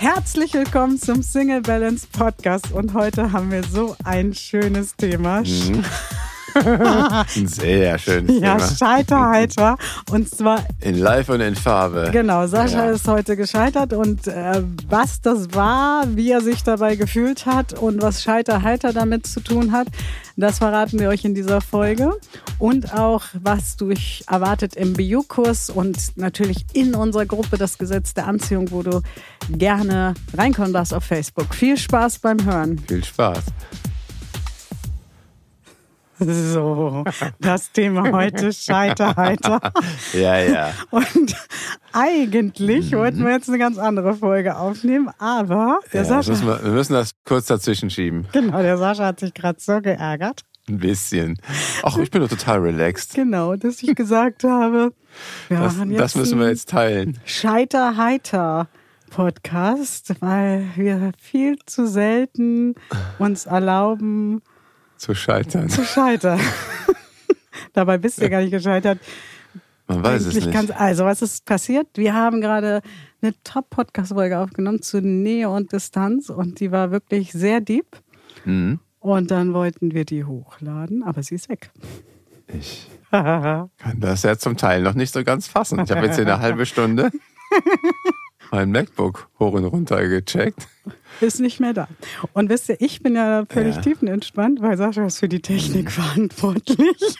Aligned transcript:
Herzlich 0.00 0.54
willkommen 0.54 0.96
zum 0.96 1.24
Single 1.24 1.60
Balance 1.60 2.06
Podcast 2.12 2.70
und 2.70 2.94
heute 2.94 3.32
haben 3.32 3.50
wir 3.50 3.64
so 3.64 3.96
ein 4.04 4.32
schönes 4.32 4.94
Thema. 4.94 5.40
Mhm. 5.40 5.84
Ein 6.64 7.46
sehr 7.46 7.98
schönes 7.98 8.40
Ja, 8.40 8.56
Thema. 8.56 8.68
Scheiterheiter. 8.76 9.76
Und 10.10 10.28
zwar, 10.28 10.64
In 10.80 10.98
Live 10.98 11.28
und 11.28 11.40
in 11.40 11.54
Farbe. 11.56 12.10
genau, 12.12 12.46
Sascha 12.46 12.86
Ja. 12.86 12.90
ist 12.92 13.06
heute 13.08 13.36
gescheitert 13.36 13.92
und 13.92 14.26
äh, 14.26 14.62
was 14.88 15.20
das 15.20 15.54
war, 15.54 16.04
wie 16.16 16.30
er 16.30 16.40
sich 16.40 16.62
dabei 16.62 16.96
gefühlt 16.96 17.46
hat 17.46 17.74
und 17.74 18.02
was 18.02 18.22
Scheiterheiter 18.22 18.92
damit 18.92 19.26
zu 19.26 19.40
tun 19.40 19.72
hat, 19.72 19.88
das 20.36 20.58
verraten 20.58 21.00
wir 21.00 21.08
euch 21.08 21.24
in 21.24 21.34
dieser 21.34 21.60
Folge. 21.60 22.12
Und 22.58 22.94
auch, 22.94 23.22
was 23.34 23.76
durch 23.76 24.22
erwartet 24.28 24.74
im 24.76 24.92
BU-Kurs 24.92 25.68
und 25.70 26.16
natürlich 26.16 26.64
in 26.72 26.94
unserer 26.94 27.26
Gruppe 27.26 27.56
das 27.58 27.76
Gesetz 27.78 28.14
der 28.14 28.26
Anziehung, 28.28 28.70
wo 28.70 28.82
du 28.82 29.00
gerne 29.50 30.14
reinkommen 30.36 30.72
darfst 30.72 30.94
auf 30.94 31.04
Facebook. 31.04 31.54
Viel 31.54 31.76
Spaß 31.76 32.18
beim 32.20 32.44
Hören. 32.44 32.78
Viel 32.86 33.02
Spaß. 33.04 33.38
So, 36.52 37.04
das 37.40 37.70
Thema 37.72 38.10
heute 38.12 38.52
Scheiterheiter. 38.52 39.60
Ja, 40.12 40.38
ja. 40.38 40.70
Und 40.90 41.36
eigentlich 41.92 42.92
wollten 42.92 43.24
wir 43.24 43.32
jetzt 43.32 43.48
eine 43.48 43.58
ganz 43.58 43.78
andere 43.78 44.14
Folge 44.14 44.56
aufnehmen, 44.56 45.10
aber 45.18 45.80
der 45.92 46.02
ja 46.02 46.08
Sascha, 46.08 46.30
müssen 46.30 46.46
wir, 46.46 46.62
wir 46.64 46.72
müssen 46.72 46.92
das 46.94 47.12
kurz 47.24 47.46
dazwischen 47.46 47.90
schieben. 47.90 48.26
genau, 48.32 48.60
der 48.62 48.78
Sascha 48.78 49.06
hat 49.06 49.20
sich 49.20 49.34
gerade 49.34 49.58
so 49.60 49.80
geärgert, 49.80 50.42
Ein 50.68 50.78
bisschen. 50.78 51.38
Ach, 51.82 51.96
ich 51.98 52.10
bin 52.10 52.22
doch 52.22 52.28
total 52.28 52.58
relaxed. 52.60 53.14
genau, 53.14 53.56
dass 53.56 53.82
ich 53.82 53.94
gesagt 53.94 54.44
habe, 54.44 54.92
wir 55.48 55.58
Das, 55.58 55.76
machen 55.76 55.90
jetzt 55.90 56.00
das 56.00 56.14
müssen 56.16 56.38
wir 56.40 56.48
jetzt 56.48 56.68
teilen. 56.70 57.18
Scheiterheiter 57.24 58.68
Podcast, 59.10 60.14
weil 60.20 60.66
wir 60.76 61.12
viel 61.18 61.56
zu 61.66 61.86
selten 61.86 62.74
uns 63.18 63.46
erlauben 63.46 64.42
Zu 64.98 65.14
scheitern. 65.14 65.68
zu 65.68 65.84
scheitern. 65.84 66.40
Dabei 67.72 67.98
bist 67.98 68.20
du 68.20 68.28
gar 68.28 68.40
nicht 68.40 68.50
gescheitert. 68.50 68.98
Man 69.86 70.04
weiß 70.04 70.26
es 70.26 70.34
nicht. 70.44 70.78
also, 70.78 71.04
was 71.04 71.22
ist 71.22 71.46
passiert? 71.46 71.86
Wir 71.94 72.12
haben 72.12 72.40
gerade 72.40 72.82
eine 73.22 73.32
Top-Podcast-Folge 73.42 74.38
aufgenommen 74.38 74.82
zu 74.82 75.00
Nähe 75.00 75.48
und 75.48 75.72
Distanz 75.72 76.28
und 76.28 76.60
die 76.60 76.70
war 76.70 76.90
wirklich 76.90 77.32
sehr 77.32 77.60
deep. 77.60 77.86
Mhm. 78.44 78.80
Und 79.00 79.30
dann 79.30 79.54
wollten 79.54 79.94
wir 79.94 80.04
die 80.04 80.24
hochladen, 80.24 81.02
aber 81.02 81.22
sie 81.22 81.36
ist 81.36 81.48
weg. 81.48 81.70
Ich 82.48 82.90
kann 83.10 83.70
das 83.96 84.24
ja 84.24 84.36
zum 84.36 84.56
Teil 84.56 84.82
noch 84.82 84.94
nicht 84.94 85.14
so 85.14 85.24
ganz 85.24 85.48
fassen. 85.48 85.80
Ich 85.80 85.90
habe 85.90 86.04
jetzt 86.04 86.16
hier 86.16 86.26
eine 86.26 86.40
halbe 86.40 86.66
Stunde 86.66 87.10
mein 88.50 88.70
MacBook 88.70 89.28
hoch 89.38 89.52
und 89.52 89.64
runter 89.64 90.06
gecheckt. 90.06 90.68
Ist 91.20 91.40
nicht 91.40 91.60
mehr 91.60 91.72
da. 91.74 91.88
Und 92.32 92.48
wisst 92.48 92.68
ihr, 92.68 92.76
ich 92.80 93.02
bin 93.02 93.14
ja 93.16 93.44
völlig 93.48 93.76
Ja. 93.76 93.82
tiefenentspannt, 93.82 94.60
weil 94.62 94.76
Sascha 94.76 95.06
ist 95.06 95.18
für 95.18 95.28
die 95.28 95.40
Technik 95.40 95.90
verantwortlich. 95.90 96.96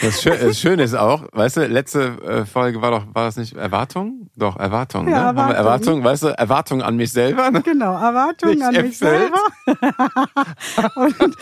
Das, 0.00 0.20
Schö 0.20 0.30
das 0.36 0.58
Schöne 0.58 0.82
ist 0.82 0.94
auch, 0.94 1.28
weißt 1.32 1.58
du, 1.58 1.66
letzte 1.66 2.18
äh, 2.24 2.44
Folge 2.44 2.82
war 2.82 2.90
doch, 2.90 3.06
war 3.14 3.26
das 3.26 3.36
nicht 3.36 3.54
Erwartung? 3.54 4.28
Doch, 4.36 4.56
Erwartung. 4.56 5.08
Ja, 5.08 5.32
ne? 5.32 5.38
Erwartung. 5.38 5.56
Erwartung, 5.56 6.04
weißt 6.04 6.22
du, 6.24 6.28
Erwartung 6.28 6.82
an 6.82 6.96
mich 6.96 7.12
selber. 7.12 7.50
Ne? 7.52 7.62
Genau, 7.62 7.92
Erwartungen 7.94 8.58
Nicht 8.58 8.78
an 8.78 8.84
mich 8.84 8.98
selber. 8.98 9.38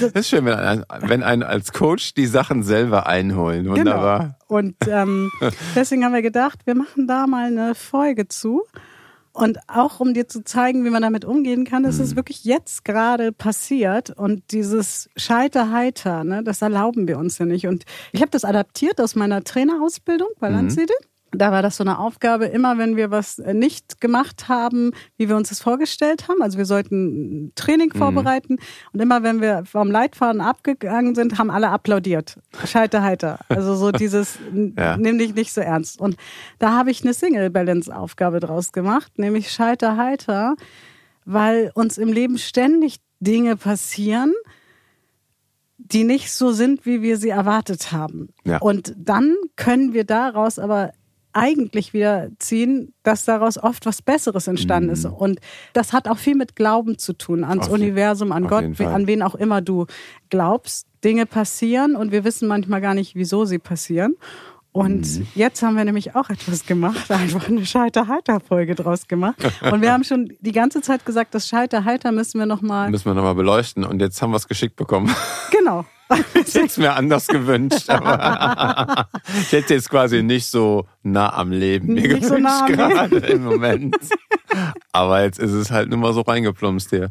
Das 0.00 0.12
ist 0.12 0.28
schön, 0.28 0.44
wenn 0.44 0.54
ein, 0.54 0.84
wenn 1.00 1.22
einen 1.22 1.42
als 1.42 1.72
Coach 1.72 2.14
die 2.14 2.26
Sachen 2.26 2.62
selber 2.64 3.06
einholen. 3.06 3.68
Wunderbar. 3.68 4.18
Genau. 4.18 4.34
Und 4.48 4.76
ähm, 4.88 5.30
deswegen 5.76 6.04
haben 6.04 6.12
wir 6.12 6.22
gedacht, 6.22 6.58
wir 6.64 6.74
machen 6.74 7.06
da 7.06 7.26
mal 7.26 7.46
eine 7.46 7.74
Folge 7.74 8.28
zu. 8.28 8.62
Und 9.40 9.58
auch 9.68 10.00
um 10.00 10.14
dir 10.14 10.26
zu 10.26 10.42
zeigen, 10.44 10.84
wie 10.84 10.90
man 10.90 11.02
damit 11.02 11.24
umgehen 11.24 11.64
kann, 11.64 11.82
das 11.84 11.98
Mhm. 11.98 12.04
ist 12.04 12.16
wirklich 12.16 12.44
jetzt 12.44 12.84
gerade 12.84 13.32
passiert. 13.32 14.10
Und 14.10 14.42
dieses 14.50 15.08
Scheiterheiter, 15.16 16.24
ne, 16.24 16.42
das 16.42 16.60
erlauben 16.62 17.06
wir 17.08 17.18
uns 17.18 17.38
ja 17.38 17.46
nicht. 17.46 17.66
Und 17.66 17.84
ich 18.12 18.20
habe 18.20 18.30
das 18.30 18.44
adaptiert 18.44 19.00
aus 19.00 19.14
meiner 19.14 19.44
Trainerausbildung 19.44 20.28
bei 20.40 20.48
Landsiedel. 20.48 20.96
Da 21.32 21.52
war 21.52 21.60
das 21.62 21.76
so 21.76 21.84
eine 21.84 21.98
Aufgabe, 21.98 22.46
immer 22.46 22.78
wenn 22.78 22.96
wir 22.96 23.10
was 23.10 23.38
äh, 23.38 23.52
nicht 23.52 24.00
gemacht 24.00 24.48
haben, 24.48 24.92
wie 25.18 25.28
wir 25.28 25.36
uns 25.36 25.50
das 25.50 25.60
vorgestellt 25.60 26.26
haben. 26.28 26.40
Also 26.42 26.56
wir 26.56 26.64
sollten 26.64 27.46
ein 27.48 27.52
Training 27.54 27.92
vorbereiten 27.92 28.56
und 28.92 29.00
immer 29.00 29.22
wenn 29.22 29.40
wir 29.40 29.64
vom 29.66 29.90
Leitfaden 29.90 30.40
abgegangen 30.40 31.14
sind, 31.14 31.38
haben 31.38 31.50
alle 31.50 31.68
applaudiert. 31.68 32.38
Scheiterheiter. 32.64 33.40
Also 33.48 33.74
so 33.74 33.92
dieses, 33.92 34.38
Ja. 34.78 34.96
nimm 34.96 35.18
dich 35.18 35.34
nicht 35.34 35.52
so 35.52 35.60
ernst. 35.60 36.00
Und 36.00 36.16
da 36.58 36.72
habe 36.72 36.90
ich 36.90 37.02
eine 37.02 37.12
Single-Balance-Aufgabe 37.14 38.40
draus 38.40 38.72
gemacht, 38.72 39.18
nämlich 39.18 39.50
Scheiterheiter, 39.52 40.56
weil 41.24 41.70
uns 41.74 41.98
im 41.98 42.12
Leben 42.12 42.38
ständig 42.38 43.00
Dinge 43.20 43.56
passieren, 43.56 44.32
die 45.78 46.04
nicht 46.04 46.32
so 46.32 46.52
sind, 46.52 46.86
wie 46.86 47.02
wir 47.02 47.16
sie 47.18 47.28
erwartet 47.30 47.92
haben. 47.92 48.28
Ja. 48.44 48.58
Und 48.58 48.94
dann 48.96 49.34
können 49.56 49.92
wir 49.92 50.04
daraus 50.04 50.58
aber 50.58 50.92
eigentlich 51.38 51.92
wieder 51.92 52.28
ziehen, 52.38 52.92
dass 53.02 53.24
daraus 53.24 53.56
oft 53.58 53.86
was 53.86 54.02
Besseres 54.02 54.46
entstanden 54.46 54.90
ist. 54.90 55.04
Und 55.04 55.40
das 55.72 55.92
hat 55.92 56.08
auch 56.08 56.18
viel 56.18 56.34
mit 56.34 56.56
Glauben 56.56 56.98
zu 56.98 57.12
tun, 57.12 57.44
ans 57.44 57.66
Mhm. 57.68 57.72
Auf 57.74 57.78
Universum, 57.80 58.32
an 58.32 58.46
Gott, 58.48 58.80
an 58.80 59.06
wen 59.06 59.22
auch 59.22 59.34
immer 59.34 59.60
du 59.60 59.86
glaubst. 60.30 60.86
Dinge 61.04 61.26
passieren 61.26 61.94
und 61.94 62.10
wir 62.12 62.24
wissen 62.24 62.48
manchmal 62.48 62.80
gar 62.80 62.94
nicht, 62.94 63.14
wieso 63.14 63.44
sie 63.44 63.58
passieren. 63.58 64.16
Und 64.72 65.06
Mhm. 65.18 65.26
jetzt 65.34 65.62
haben 65.62 65.76
wir 65.76 65.84
nämlich 65.84 66.14
auch 66.14 66.28
etwas 66.28 66.66
gemacht, 66.66 67.10
einfach 67.10 67.48
eine 67.48 67.64
Scheiter-Heiter-Folge 67.64 68.74
draus 68.74 69.08
gemacht. 69.08 69.36
Und 69.72 69.80
wir 69.80 69.92
haben 69.92 70.04
schon 70.04 70.32
die 70.40 70.52
ganze 70.52 70.82
Zeit 70.82 71.06
gesagt, 71.06 71.34
das 71.34 71.48
Scheiter-Heiter 71.48 72.12
müssen 72.12 72.38
wir 72.38 72.46
nochmal, 72.46 72.90
Müssen 72.90 73.06
wir 73.06 73.14
nochmal 73.14 73.34
beleuchten. 73.34 73.84
Und 73.84 74.00
jetzt 74.00 74.20
haben 74.22 74.30
wir 74.32 74.36
es 74.36 74.46
geschickt 74.46 74.76
bekommen. 74.76 75.10
genau. 75.50 75.84
Ich 76.34 76.54
hätte 76.54 76.66
es 76.66 76.76
mir 76.78 76.94
anders 76.94 77.26
gewünscht. 77.26 77.90
Aber 77.90 79.08
ich 79.40 79.52
hätte 79.52 79.74
jetzt 79.74 79.90
quasi 79.90 80.22
nicht 80.22 80.46
so 80.46 80.86
nah 81.02 81.32
am 81.34 81.50
Leben 81.52 81.94
mir 81.94 82.08
Nicht 82.14 82.24
so 82.24 82.36
gewünscht 82.36 82.42
nah 82.44 82.60
am 82.60 82.68
Leben. 82.68 82.76
gerade 82.94 83.16
im 83.26 83.44
Moment. 83.44 83.96
Aber 84.92 85.22
jetzt 85.22 85.38
ist 85.38 85.52
es 85.52 85.70
halt 85.70 85.88
nur 85.90 85.98
mal 85.98 86.12
so 86.14 86.22
reingeplumpst 86.22 86.90
hier. 86.90 87.10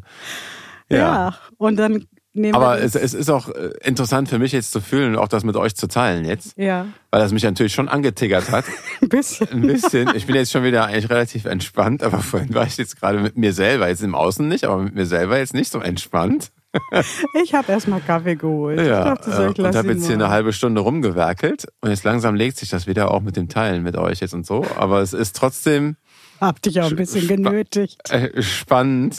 Ja. 0.90 1.36
Und 1.58 1.76
dann 1.76 2.06
nehmen 2.32 2.54
Aber 2.54 2.76
wir 2.76 2.82
es, 2.84 2.94
es 2.94 3.14
ist 3.14 3.30
auch 3.30 3.48
äh, 3.48 3.70
interessant 3.84 4.28
für 4.28 4.38
mich 4.38 4.52
jetzt 4.52 4.72
zu 4.72 4.80
fühlen 4.80 5.14
und 5.14 5.18
auch 5.18 5.28
das 5.28 5.44
mit 5.44 5.56
euch 5.56 5.74
zu 5.74 5.86
teilen 5.88 6.24
jetzt. 6.24 6.56
ja, 6.56 6.86
Weil 7.10 7.20
das 7.20 7.32
mich 7.32 7.42
natürlich 7.42 7.74
schon 7.74 7.88
angetiggert 7.88 8.50
hat. 8.50 8.64
ein 9.02 9.08
bisschen. 9.08 9.48
Ein 9.50 9.62
bisschen. 9.62 10.14
Ich 10.14 10.26
bin 10.26 10.34
jetzt 10.36 10.52
schon 10.52 10.64
wieder 10.64 10.86
eigentlich 10.86 11.10
relativ 11.10 11.44
entspannt, 11.44 12.02
aber 12.02 12.18
vorhin 12.18 12.54
war 12.54 12.66
ich 12.66 12.76
jetzt 12.76 12.98
gerade 13.00 13.18
mit 13.20 13.36
mir 13.36 13.52
selber, 13.52 13.88
jetzt 13.88 14.02
im 14.02 14.14
Außen 14.14 14.46
nicht, 14.46 14.64
aber 14.64 14.78
mit 14.78 14.94
mir 14.94 15.06
selber 15.06 15.38
jetzt 15.38 15.54
nicht 15.54 15.70
so 15.72 15.80
entspannt. 15.80 16.50
Ich 17.42 17.54
habe 17.54 17.72
erstmal 17.72 18.00
Kaffee 18.00 18.36
geholt. 18.36 18.80
ich 18.80 18.86
Ja, 18.86 19.04
dachte, 19.04 19.30
so, 19.30 19.42
ich 19.42 19.48
und 19.48 19.58
lass 19.58 19.76
habe 19.76 19.92
jetzt 19.92 20.06
hier 20.06 20.14
eine 20.14 20.28
halbe 20.28 20.52
Stunde 20.52 20.80
rumgewerkelt 20.82 21.66
und 21.80 21.90
jetzt 21.90 22.04
langsam 22.04 22.34
legt 22.34 22.58
sich 22.58 22.68
das 22.68 22.86
wieder 22.86 23.10
auch 23.10 23.20
mit 23.22 23.36
dem 23.36 23.48
Teilen 23.48 23.82
mit 23.82 23.96
euch 23.96 24.20
jetzt 24.20 24.34
und 24.34 24.46
so. 24.46 24.64
Aber 24.76 25.00
es 25.00 25.12
ist 25.12 25.34
trotzdem 25.36 25.96
Hab 26.40 26.60
dich 26.62 26.80
auch 26.80 26.90
ein 26.90 26.96
bisschen 26.96 27.26
genötigt. 27.26 28.10
äh, 28.10 28.42
spannend, 28.42 29.18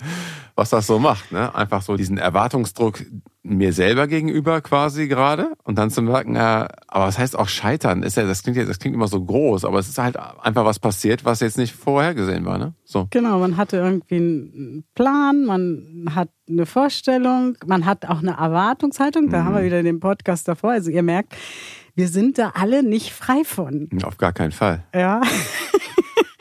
was 0.59 0.69
das 0.69 0.85
so 0.85 0.99
macht. 0.99 1.31
Ne? 1.31 1.53
Einfach 1.55 1.81
so 1.81 1.95
diesen 1.97 2.17
Erwartungsdruck 2.17 3.03
mir 3.41 3.71
selber 3.73 4.05
gegenüber 4.07 4.59
quasi 4.61 5.07
gerade 5.07 5.53
und 5.63 5.77
dann 5.77 5.89
zu 5.89 6.01
merken, 6.01 6.35
ja, 6.35 6.67
aber 6.87 7.07
was 7.07 7.17
heißt 7.17 7.39
auch 7.39 7.47
scheitern? 7.47 8.03
Ist 8.03 8.17
ja, 8.17 8.25
das 8.25 8.43
klingt 8.43 8.57
ja, 8.57 8.65
das 8.65 8.77
klingt 8.79 8.93
immer 8.95 9.07
so 9.07 9.23
groß, 9.23 9.63
aber 9.65 9.79
es 9.79 9.87
ist 9.87 9.97
halt 9.97 10.17
einfach 10.17 10.65
was 10.65 10.77
passiert, 10.79 11.23
was 11.25 11.39
jetzt 11.39 11.57
nicht 11.57 11.73
vorhergesehen 11.73 12.45
war. 12.45 12.57
Ne? 12.57 12.73
So. 12.83 13.07
Genau, 13.09 13.39
man 13.39 13.55
hatte 13.57 13.77
irgendwie 13.77 14.15
einen 14.17 14.83
Plan, 14.93 15.45
man 15.45 16.11
hat 16.13 16.29
eine 16.49 16.65
Vorstellung, 16.65 17.57
man 17.65 17.85
hat 17.85 18.05
auch 18.05 18.19
eine 18.19 18.31
Erwartungshaltung. 18.37 19.29
Da 19.29 19.45
haben 19.45 19.53
Mhm. 19.53 19.57
wir 19.59 19.63
wieder 19.63 19.83
den 19.83 19.99
Podcast 20.01 20.47
davor. 20.47 20.71
Also 20.71 20.91
ihr 20.91 21.03
merkt, 21.03 21.33
wir 21.95 22.07
sind 22.09 22.37
da 22.37 22.51
alle 22.55 22.83
nicht 22.83 23.11
frei 23.13 23.43
von. 23.45 23.89
Auf 24.03 24.17
gar 24.17 24.33
keinen 24.33 24.51
Fall. 24.51 24.83
Ja. 24.93 25.21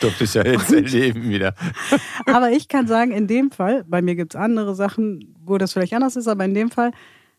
Durfte 0.01 0.25
ich 0.25 0.35
ja 0.35 0.45
jetzt 0.45 0.73
erleben 0.73 1.29
wieder. 1.29 1.55
Aber 2.27 2.51
ich 2.51 2.69
kann 2.69 2.87
sagen, 2.87 3.11
in 3.11 3.27
dem 3.27 3.51
Fall, 3.51 3.85
bei 3.87 4.01
mir 4.01 4.15
gibt's 4.15 4.37
andere 4.37 4.75
Sachen, 4.75 5.35
wo 5.45 5.59
das 5.59 5.73
vielleicht 5.73 5.95
anders 5.95 6.17
ist, 6.17 6.29
aber 6.29 6.45
in 6.45 6.55
dem 6.55 6.71
Fall 6.71 6.93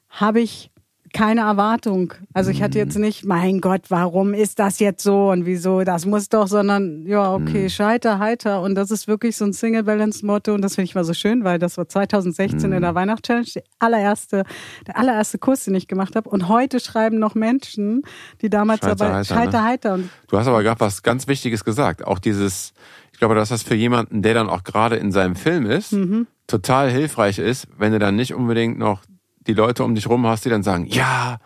habe 0.10 0.42
ich 0.42 0.72
keine 1.14 1.42
Erwartung. 1.42 2.14
Also 2.34 2.52
ich 2.52 2.62
hatte 2.62 2.78
jetzt 2.80 2.96
Mhm. 2.96 3.02
nicht, 3.02 3.26
mein 3.26 3.62
Gott, 3.62 3.84
warum 3.90 4.34
ist 4.34 4.60
das 4.60 4.80
jetzt 4.80 5.04
so 5.04 5.30
und 5.32 5.46
wieso, 5.46 5.84
das 5.84 6.06
muss 6.06 6.30
doch, 6.30 6.48
sondern 6.48 7.06
ja, 7.06 7.34
okay, 7.34 7.64
Mhm. 7.64 7.70
scheiter, 7.70 8.20
heiter. 8.20 8.62
Und 8.62 8.76
das 8.76 8.92
ist 8.92 9.08
wirklich 9.08 9.36
so 9.38 9.46
ein 9.46 9.54
Single-Balance-Motto 9.54 10.54
und 10.54 10.62
das 10.62 10.76
finde 10.76 10.86
ich 10.86 10.96
mal 10.96 11.04
so 11.04 11.14
schön, 11.14 11.44
weil 11.44 11.60
das 11.60 11.78
war 11.78 11.88
2016 11.88 12.70
Mhm. 12.70 12.76
in 12.78 12.82
der 12.82 12.96
Weihnachtschallenge, 12.96 13.48
der 13.56 13.64
allererste, 13.80 14.44
der 14.88 14.98
allererste 14.98 15.38
Kurs, 15.40 15.66
den 15.66 15.76
ich 15.76 15.88
gemacht 15.88 16.16
habe. 16.16 16.30
Und 16.30 16.48
heute 16.48 16.80
schreiben 16.80 17.20
noch 17.20 17.36
Menschen, 17.36 18.04
die 18.42 18.50
damals 18.50 18.82
Scheiter, 18.82 18.96
dabei, 18.96 19.14
heiter, 19.16 19.26
scheiter, 19.36 19.62
ne? 19.62 19.64
heiter. 19.64 19.94
Und 19.96 20.10
Du 20.30 20.38
hast 20.38 20.48
aber 20.48 20.64
gerade 20.64 20.80
was 20.80 21.04
ganz 21.04 21.28
Wichtiges 21.28 21.64
gesagt. 21.66 22.06
Auch 22.06 22.20
dieses, 22.20 22.74
ich 23.14 23.20
glaube, 23.20 23.36
dass 23.36 23.50
das 23.50 23.64
für 23.64 23.76
jemanden, 23.76 24.22
der 24.22 24.34
dann 24.34 24.50
auch 24.50 24.64
gerade 24.64 24.96
in 24.98 25.12
seinem 25.12 25.36
Film 25.36 25.66
ist, 25.66 25.94
Mhm. 25.94 26.28
total 26.48 26.90
hilfreich 26.90 27.40
ist, 27.40 27.68
wenn 27.78 27.92
du 27.92 28.00
dann 28.00 28.16
nicht 28.16 28.34
unbedingt 28.34 28.78
noch 28.80 29.02
die 29.50 29.56
Leute 29.56 29.84
um 29.84 29.96
dich 29.96 30.08
rum 30.08 30.26
hast, 30.28 30.46
die 30.46 30.50
dann 30.50 30.64
sagen, 30.64 30.86
ja, 30.86 31.40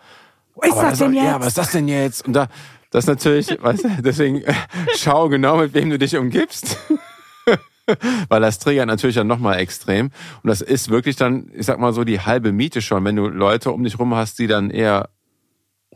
Wo 0.54 0.62
ist 0.62 0.72
aber 0.72 0.90
das 0.90 0.98
denn 0.98 1.14
jetzt? 1.14 1.24
Ja, 1.24 1.40
was 1.40 1.46
ist 1.48 1.58
das 1.58 1.72
denn 1.72 1.88
jetzt? 1.88 2.26
Und 2.26 2.34
da, 2.34 2.48
das 2.90 3.04
ist 3.04 3.08
natürlich, 3.08 3.58
weißt 3.62 3.84
du, 3.84 4.02
deswegen 4.02 4.42
äh, 4.42 4.54
schau 4.96 5.28
genau, 5.28 5.56
mit 5.56 5.74
wem 5.74 5.90
du 5.90 5.98
dich 5.98 6.16
umgibst. 6.16 6.76
Weil 8.28 8.40
das 8.40 8.58
triggert 8.58 8.86
natürlich 8.86 9.16
dann 9.16 9.26
nochmal 9.26 9.58
extrem. 9.58 10.06
Und 10.42 10.48
das 10.48 10.62
ist 10.62 10.88
wirklich 10.88 11.16
dann, 11.16 11.50
ich 11.54 11.66
sag 11.66 11.78
mal 11.78 11.92
so, 11.92 12.04
die 12.04 12.20
halbe 12.20 12.52
Miete 12.52 12.80
schon, 12.80 13.04
wenn 13.04 13.16
du 13.16 13.28
Leute 13.28 13.72
um 13.72 13.84
dich 13.84 13.98
rum 13.98 14.14
hast, 14.14 14.38
die 14.38 14.46
dann 14.46 14.70
eher 14.70 15.10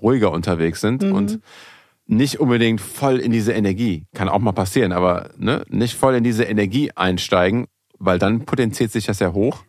ruhiger 0.00 0.30
unterwegs 0.32 0.80
sind 0.80 1.02
mhm. 1.02 1.12
und 1.12 1.40
nicht 2.06 2.40
unbedingt 2.40 2.80
voll 2.80 3.18
in 3.18 3.32
diese 3.32 3.52
Energie, 3.52 4.06
kann 4.14 4.28
auch 4.28 4.38
mal 4.38 4.52
passieren, 4.52 4.92
aber 4.92 5.30
ne, 5.36 5.64
nicht 5.68 5.94
voll 5.94 6.14
in 6.14 6.24
diese 6.24 6.44
Energie 6.44 6.90
einsteigen, 6.94 7.66
weil 7.98 8.18
dann 8.18 8.44
potenziert 8.44 8.92
sich 8.92 9.06
das 9.06 9.18
ja 9.18 9.32
hoch. 9.32 9.64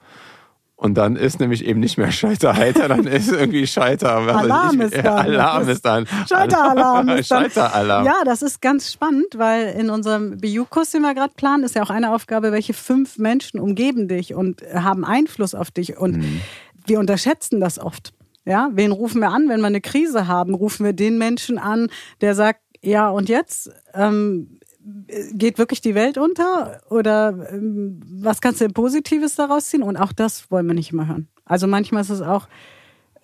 Und 0.79 0.93
dann 0.93 1.17
ist 1.17 1.41
nämlich 1.41 1.65
eben 1.65 1.81
nicht 1.81 1.97
mehr 1.97 2.09
Scheiterheiter, 2.09 2.87
dann 2.87 3.05
ist 3.05 3.29
irgendwie 3.29 3.67
Scheiter. 3.67 4.15
Alarm 4.15 4.79
ist 4.79 4.95
dann. 4.95 5.05
Alarm 5.05 5.67
ist 5.67 5.85
dann. 5.85 6.07
Scheiteralarm 6.07 7.09
ist 7.09 7.29
dann. 7.29 7.43
Scheiteralarm. 7.43 8.05
Ja, 8.05 8.21
das 8.23 8.41
ist 8.41 8.61
ganz 8.61 8.89
spannend, 8.89 9.27
weil 9.35 9.75
in 9.77 9.89
unserem 9.89 10.37
BU-Kurs, 10.39 10.91
den 10.91 11.01
wir 11.01 11.13
gerade 11.13 11.33
planen, 11.35 11.65
ist 11.65 11.75
ja 11.75 11.83
auch 11.83 11.89
eine 11.89 12.13
Aufgabe, 12.13 12.53
welche 12.53 12.73
fünf 12.73 13.17
Menschen 13.17 13.59
umgeben 13.59 14.07
dich 14.07 14.33
und 14.33 14.63
haben 14.73 15.03
Einfluss 15.03 15.53
auf 15.53 15.69
dich. 15.69 15.97
Und 15.97 16.15
mhm. 16.15 16.39
wir 16.87 16.99
unterschätzen 16.99 17.59
das 17.59 17.77
oft. 17.77 18.13
Ja, 18.45 18.69
wen 18.71 18.93
rufen 18.93 19.19
wir 19.19 19.31
an, 19.31 19.49
wenn 19.49 19.59
wir 19.59 19.67
eine 19.67 19.81
Krise 19.81 20.27
haben? 20.27 20.53
Rufen 20.53 20.85
wir 20.85 20.93
den 20.93 21.17
Menschen 21.17 21.57
an, 21.57 21.89
der 22.21 22.35
sagt, 22.35 22.61
ja, 22.81 23.09
und 23.09 23.27
jetzt? 23.27 23.69
Ähm, 23.93 24.58
geht 25.33 25.57
wirklich 25.57 25.81
die 25.81 25.95
Welt 25.95 26.17
unter 26.17 26.81
oder 26.89 27.49
ähm, 27.51 27.99
was 28.21 28.41
kannst 28.41 28.61
du 28.61 28.65
denn 28.65 28.73
Positives 28.73 29.35
daraus 29.35 29.69
ziehen? 29.69 29.83
Und 29.83 29.97
auch 29.97 30.13
das 30.13 30.49
wollen 30.51 30.67
wir 30.67 30.73
nicht 30.73 30.91
immer 30.91 31.07
hören. 31.07 31.27
Also 31.45 31.67
manchmal 31.67 32.01
ist 32.01 32.09
es 32.09 32.21
auch, 32.21 32.47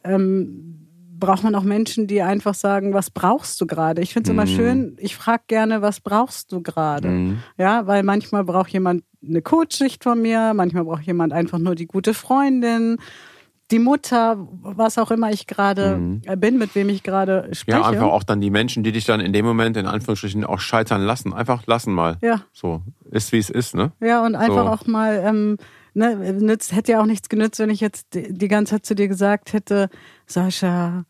ähm, 0.03 0.87
braucht 1.17 1.43
man 1.43 1.55
auch 1.55 1.63
Menschen, 1.63 2.07
die 2.07 2.21
einfach 2.21 2.53
sagen, 2.53 2.93
was 2.93 3.09
brauchst 3.09 3.61
du 3.61 3.67
gerade? 3.67 4.01
Ich 4.01 4.13
finde 4.13 4.29
es 4.29 4.33
mhm. 4.33 4.39
immer 4.39 4.47
schön, 4.47 4.97
ich 4.99 5.15
frage 5.15 5.43
gerne, 5.47 5.81
was 5.81 5.99
brauchst 6.01 6.51
du 6.51 6.61
gerade? 6.61 7.07
Mhm. 7.07 7.39
Ja, 7.57 7.87
weil 7.87 8.03
manchmal 8.03 8.43
braucht 8.43 8.71
jemand 8.71 9.03
eine 9.25 9.41
Coachsicht 9.41 10.03
von 10.03 10.21
mir, 10.21 10.53
manchmal 10.53 10.83
braucht 10.83 11.03
jemand 11.03 11.33
einfach 11.33 11.59
nur 11.59 11.75
die 11.75 11.87
gute 11.87 12.13
Freundin 12.13 12.97
die 13.71 13.79
Mutter, 13.79 14.37
was 14.61 14.97
auch 14.97 15.09
immer 15.11 15.31
ich 15.31 15.47
gerade 15.47 15.97
mhm. 15.97 16.21
bin, 16.37 16.57
mit 16.57 16.75
wem 16.75 16.89
ich 16.89 17.01
gerade 17.01 17.49
spreche. 17.51 17.79
Ja, 17.79 17.85
einfach 17.85 18.07
auch 18.07 18.23
dann 18.23 18.39
die 18.39 18.51
Menschen, 18.51 18.83
die 18.83 18.91
dich 18.91 19.05
dann 19.05 19.19
in 19.19 19.33
dem 19.33 19.45
Moment 19.45 19.75
in 19.77 19.87
Anführungsstrichen 19.87 20.43
auch 20.43 20.59
scheitern 20.59 21.01
lassen. 21.01 21.33
Einfach 21.33 21.65
lassen 21.65 21.93
mal. 21.93 22.17
Ja. 22.21 22.41
So, 22.53 22.83
ist 23.09 23.31
wie 23.31 23.39
es 23.39 23.49
ist, 23.49 23.75
ne? 23.75 23.91
Ja, 23.99 24.23
und 24.23 24.35
einfach 24.35 24.65
so. 24.65 24.69
auch 24.69 24.87
mal, 24.87 25.23
ähm, 25.25 25.57
ne, 25.93 26.15
nützt, 26.33 26.75
hätte 26.75 26.93
ja 26.93 27.01
auch 27.01 27.07
nichts 27.07 27.27
genützt, 27.27 27.59
wenn 27.59 27.71
ich 27.71 27.79
jetzt 27.79 28.07
die 28.13 28.47
ganze 28.47 28.75
Zeit 28.75 28.85
zu 28.85 28.93
dir 28.93 29.07
gesagt 29.07 29.53
hätte, 29.53 29.89
Sascha, 30.27 31.05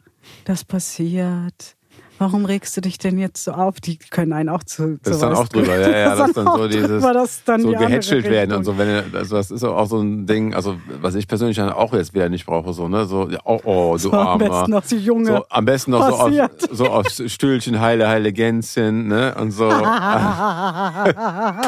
das 0.45 0.63
passiert 0.63 1.74
warum 2.17 2.45
regst 2.45 2.75
du 2.77 2.81
dich 2.81 2.97
denn 2.97 3.17
jetzt 3.17 3.43
so 3.43 3.51
auf? 3.51 3.79
Die 3.79 3.97
können 3.97 4.33
einen 4.33 4.49
auch 4.49 4.63
zu. 4.63 4.97
Das 5.03 5.15
ist 5.15 5.21
dann 5.21 5.33
auch 5.33 5.47
drüber, 5.47 5.77
ja, 5.79 5.89
ja, 5.89 6.15
das 6.17 6.29
ist 6.29 6.37
dann 6.37 6.47
so 6.47 6.67
dieses 6.67 7.01
drüber, 7.01 7.27
dann 7.45 7.61
so 7.61 7.71
gehätschelt 7.71 8.25
werden 8.25 8.55
und 8.55 8.63
so. 8.63 8.77
Wenn, 8.77 9.15
also 9.15 9.35
das 9.35 9.51
ist 9.51 9.63
auch 9.63 9.87
so 9.87 9.99
ein 9.99 10.25
Ding, 10.25 10.53
also 10.53 10.77
was 11.01 11.15
ich 11.15 11.27
persönlich 11.27 11.57
dann 11.57 11.69
auch 11.69 11.93
jetzt 11.93 12.13
wieder 12.13 12.29
nicht 12.29 12.45
brauche, 12.45 12.73
so, 12.73 12.87
ne, 12.87 13.05
so, 13.05 13.29
oh, 13.43 13.59
oh 13.63 13.93
du 13.93 13.97
so 13.99 14.13
Armer. 14.13 14.31
Am 14.31 14.39
besten 14.39 14.71
noch 14.71 14.83
so 14.83 14.95
junge. 14.95 15.25
So, 15.25 15.45
am 15.49 15.65
besten 15.65 15.91
noch 15.91 16.07
so 16.07 16.15
auf, 16.15 16.31
so 16.71 16.85
auf 16.87 17.07
Stühlchen, 17.09 17.79
heile, 17.79 18.07
heile 18.07 18.31
Gänschen, 18.33 19.07
ne, 19.07 19.35
und 19.39 19.51
so. 19.51 19.69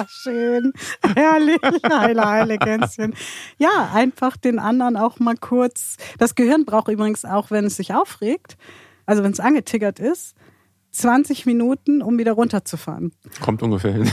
Schön. 0.07 0.73
Herrlich, 1.15 1.59
heile, 1.89 2.25
heile 2.25 2.57
Gänschen. 2.57 3.13
Ja, 3.57 3.89
einfach 3.93 4.37
den 4.37 4.59
anderen 4.59 4.97
auch 4.97 5.19
mal 5.19 5.35
kurz, 5.35 5.97
das 6.17 6.35
Gehirn 6.35 6.65
braucht 6.65 6.87
übrigens 6.87 7.25
auch, 7.25 7.51
wenn 7.51 7.65
es 7.65 7.77
sich 7.77 7.93
aufregt, 7.93 8.57
also 9.07 9.23
wenn 9.23 9.31
es 9.31 9.39
angetiggert 9.39 9.99
ist, 9.99 10.35
20 10.91 11.47
Minuten, 11.47 12.03
um 12.03 12.19
wieder 12.19 12.33
runterzufahren. 12.33 13.13
Kommt 13.41 13.63
ungefähr 13.63 13.93
hin. 13.93 14.11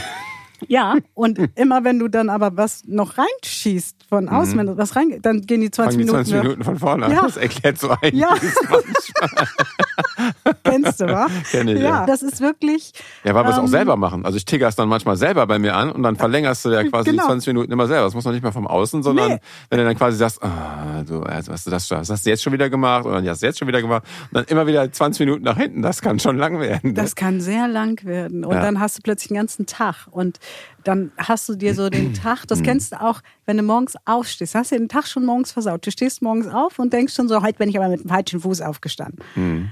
Ja, 0.69 0.97
und 1.15 1.39
immer 1.55 1.85
wenn 1.85 1.99
du 1.99 2.09
dann 2.09 2.29
aber 2.29 2.57
was 2.57 2.85
noch 2.87 3.15
reinschießt 3.19 4.07
von 4.09 4.29
außen, 4.29 4.55
mhm. 4.55 4.59
wenn 4.59 4.67
du 4.67 4.77
was 4.77 4.97
rein, 4.97 5.19
dann 5.23 5.43
gehen 5.43 5.61
die 5.61 5.71
20 5.71 5.99
die 5.99 6.07
20 6.07 6.33
Minuten. 6.33 6.49
Minuten 6.49 6.65
von 6.65 6.79
vorne 6.79 7.07
an. 7.07 7.13
Ja. 7.13 7.23
Das 7.23 7.37
erklärt 7.37 7.79
so 7.79 7.91
einiges 7.91 8.21
ja. 8.21 8.35
Kennst 10.65 11.01
du, 11.01 11.07
wa? 11.07 11.27
Kenn 11.51 11.69
ich, 11.69 11.79
ja. 11.79 11.85
ja. 11.85 12.07
Das 12.07 12.23
ist 12.23 12.41
wirklich. 12.41 12.93
Ja, 13.25 13.35
weil 13.35 13.45
wir 13.45 13.51
es 13.51 13.57
auch 13.57 13.63
ähm, 13.63 13.69
selber 13.69 13.97
machen. 13.97 14.25
Also 14.25 14.37
ich 14.37 14.45
tigger 14.45 14.69
es 14.69 14.77
dann 14.77 14.89
manchmal 14.89 15.17
selber 15.17 15.47
bei 15.47 15.59
mir 15.59 15.77
an 15.77 15.91
und 15.91 16.03
dann 16.03 16.17
verlängerst 16.17 16.65
du 16.65 16.71
ja 16.71 16.85
quasi 16.85 17.11
genau. 17.11 17.25
die 17.25 17.29
20 17.29 17.47
Minuten 17.49 17.73
immer 17.73 17.87
selber. 17.87 18.05
Das 18.05 18.15
muss 18.15 18.25
man 18.25 18.35
nicht 18.35 18.43
mehr 18.43 18.53
vom 18.53 18.67
Außen, 18.67 19.03
sondern 19.03 19.33
nee. 19.33 19.39
wenn 19.71 19.79
du 19.79 19.85
dann 19.85 19.97
quasi 19.97 20.17
sagst, 20.17 20.43
ah, 20.43 21.03
du, 21.07 21.23
also, 21.23 21.53
hast 21.53 21.67
du 21.67 21.71
das, 21.71 21.89
das 21.89 22.11
hast 22.11 22.27
du 22.27 22.31
jetzt 22.31 22.43
schon 22.43 22.53
wieder 22.53 22.71
gemacht 22.71 23.07
oder 23.07 23.23
hast 23.23 23.43
du 23.43 23.47
jetzt 23.47 23.59
schon 23.59 23.69
wieder 23.69 23.83
gemacht 23.83 24.05
und 24.31 24.37
dann 24.37 24.45
immer 24.45 24.67
wieder 24.67 24.91
20 24.91 25.21
Minuten 25.21 25.45
nach 25.45 25.57
hinten, 25.57 25.83
das 25.83 26.01
kann 26.01 26.19
schon 26.19 26.37
lang 26.37 26.61
werden. 26.61 26.95
Das 26.95 27.17
kann 27.17 27.41
sehr 27.41 27.69
lang 27.69 28.05
werden. 28.05 28.45
Und 28.45 28.55
ja. 28.55 28.63
dann 28.63 28.81
hast 28.81 28.99
du 28.99 29.03
plötzlich 29.03 29.29
den 29.29 29.37
ganzen 29.37 29.67
Tag 29.67 30.07
und 30.11 30.39
dann 30.85 31.13
hast 31.17 31.49
du 31.49 31.55
dir 31.55 31.75
so 31.75 31.89
den 31.91 32.15
Tag, 32.23 32.47
das 32.47 32.63
kennst 32.63 32.93
du 32.93 33.01
auch, 33.01 33.21
wenn 33.47 33.57
du 33.57 33.63
morgens 33.63 33.95
aufstehst, 34.05 34.55
hast 34.55 34.73
du 34.73 34.79
den 34.79 34.89
Tag 34.89 35.07
schon 35.07 35.25
morgens 35.25 35.53
versaut. 35.53 35.87
Du 35.87 35.91
stehst 35.91 36.23
morgens 36.23 36.47
auf 36.47 36.79
und 36.79 36.93
denkst 36.93 37.15
schon 37.15 37.29
so, 37.29 37.43
heute 37.43 37.59
bin 37.59 37.69
ich 37.69 37.79
aber 37.79 37.89
mit 37.89 38.05
dem 38.05 38.09
falschen 38.09 38.41
Fuß 38.41 38.61
aufgestanden. 38.61 39.25
Mhm. 39.35 39.71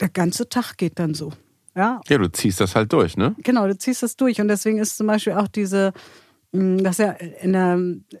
Der 0.00 0.08
ganze 0.08 0.48
Tag 0.48 0.76
geht 0.76 0.98
dann 0.98 1.14
so. 1.14 1.32
Ja. 1.76 2.00
ja, 2.06 2.18
du 2.18 2.30
ziehst 2.30 2.60
das 2.60 2.76
halt 2.76 2.92
durch, 2.92 3.16
ne? 3.16 3.34
Genau, 3.38 3.66
du 3.66 3.76
ziehst 3.76 4.02
das 4.02 4.16
durch. 4.16 4.40
Und 4.40 4.46
deswegen 4.46 4.78
ist 4.78 4.96
zum 4.96 5.08
Beispiel 5.08 5.32
auch 5.32 5.48
diese, 5.48 5.92
das 6.54 7.00
ist 7.00 7.04
ja 7.04 7.10
in 7.10 7.52
der, 7.52 7.74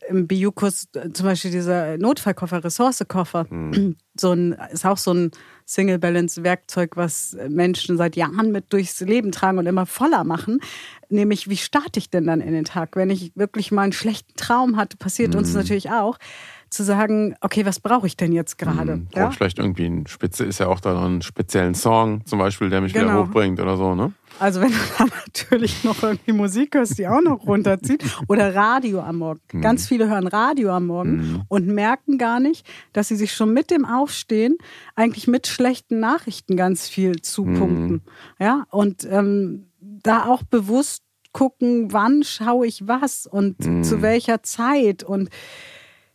im 0.08 0.26
BU-Kurs 0.26 0.88
zum 1.12 1.26
Beispiel 1.26 1.52
dieser 1.52 1.96
Notfallkoffer, 1.98 2.64
Ressourcekoffer, 2.64 3.46
mhm. 3.48 3.94
so 4.18 4.32
ein, 4.32 4.56
ist 4.72 4.84
auch 4.84 4.98
so 4.98 5.14
ein 5.14 5.30
Single 5.66 6.00
Balance 6.00 6.42
Werkzeug, 6.42 6.96
was 6.96 7.36
Menschen 7.48 7.96
seit 7.96 8.16
Jahren 8.16 8.50
mit 8.50 8.72
durchs 8.72 9.00
Leben 9.00 9.30
tragen 9.30 9.58
und 9.58 9.66
immer 9.66 9.86
voller 9.86 10.24
machen. 10.24 10.60
Nämlich, 11.08 11.48
wie 11.48 11.56
starte 11.56 12.00
ich 12.00 12.10
denn 12.10 12.26
dann 12.26 12.40
in 12.40 12.52
den 12.52 12.64
Tag? 12.64 12.96
Wenn 12.96 13.08
ich 13.08 13.30
wirklich 13.36 13.70
mal 13.70 13.82
einen 13.82 13.92
schlechten 13.92 14.34
Traum 14.34 14.76
hatte, 14.76 14.96
passiert 14.96 15.34
mhm. 15.34 15.38
uns 15.38 15.54
natürlich 15.54 15.90
auch 15.90 16.18
zu 16.70 16.82
sagen, 16.82 17.36
okay, 17.40 17.64
was 17.64 17.78
brauche 17.78 18.08
ich 18.08 18.16
denn 18.16 18.32
jetzt 18.32 18.58
gerade? 18.58 18.96
Mhm, 18.96 19.08
ja? 19.14 19.30
vielleicht 19.30 19.60
irgendwie 19.60 19.86
ein 19.86 20.06
Spitze, 20.08 20.44
ist 20.44 20.58
ja 20.58 20.66
auch 20.66 20.80
da 20.80 21.00
einen 21.04 21.22
speziellen 21.22 21.76
Song 21.76 22.26
zum 22.26 22.40
Beispiel, 22.40 22.68
der 22.68 22.80
mich 22.80 22.92
genau. 22.92 23.04
wieder 23.04 23.26
hochbringt 23.28 23.60
oder 23.60 23.76
so, 23.76 23.94
ne? 23.94 24.12
Also 24.38 24.60
wenn 24.60 24.70
du 24.70 24.78
dann 24.98 25.10
natürlich 25.26 25.84
noch 25.84 26.02
irgendwie 26.02 26.32
Musik 26.32 26.74
hörst, 26.74 26.98
die 26.98 27.06
auch 27.06 27.20
noch 27.20 27.46
runterzieht 27.46 28.04
oder 28.28 28.54
Radio 28.54 29.00
am 29.00 29.18
Morgen. 29.18 29.40
Mhm. 29.52 29.60
Ganz 29.60 29.86
viele 29.86 30.08
hören 30.08 30.26
Radio 30.26 30.70
am 30.70 30.86
Morgen 30.86 31.16
mhm. 31.16 31.42
und 31.48 31.66
merken 31.66 32.18
gar 32.18 32.40
nicht, 32.40 32.66
dass 32.92 33.08
sie 33.08 33.16
sich 33.16 33.32
schon 33.34 33.52
mit 33.52 33.70
dem 33.70 33.84
Aufstehen 33.84 34.56
eigentlich 34.94 35.26
mit 35.26 35.46
schlechten 35.46 36.00
Nachrichten 36.00 36.56
ganz 36.56 36.88
viel 36.88 37.20
zupumpen. 37.20 37.92
Mhm. 37.92 38.00
Ja, 38.38 38.66
und 38.70 39.06
ähm, 39.10 39.66
da 39.80 40.26
auch 40.26 40.42
bewusst 40.42 41.02
gucken, 41.32 41.92
wann 41.92 42.22
schaue 42.22 42.66
ich 42.66 42.86
was 42.86 43.26
und 43.26 43.62
zu 43.62 43.96
mhm. 43.96 44.02
welcher 44.02 44.42
Zeit 44.42 45.02
und 45.02 45.28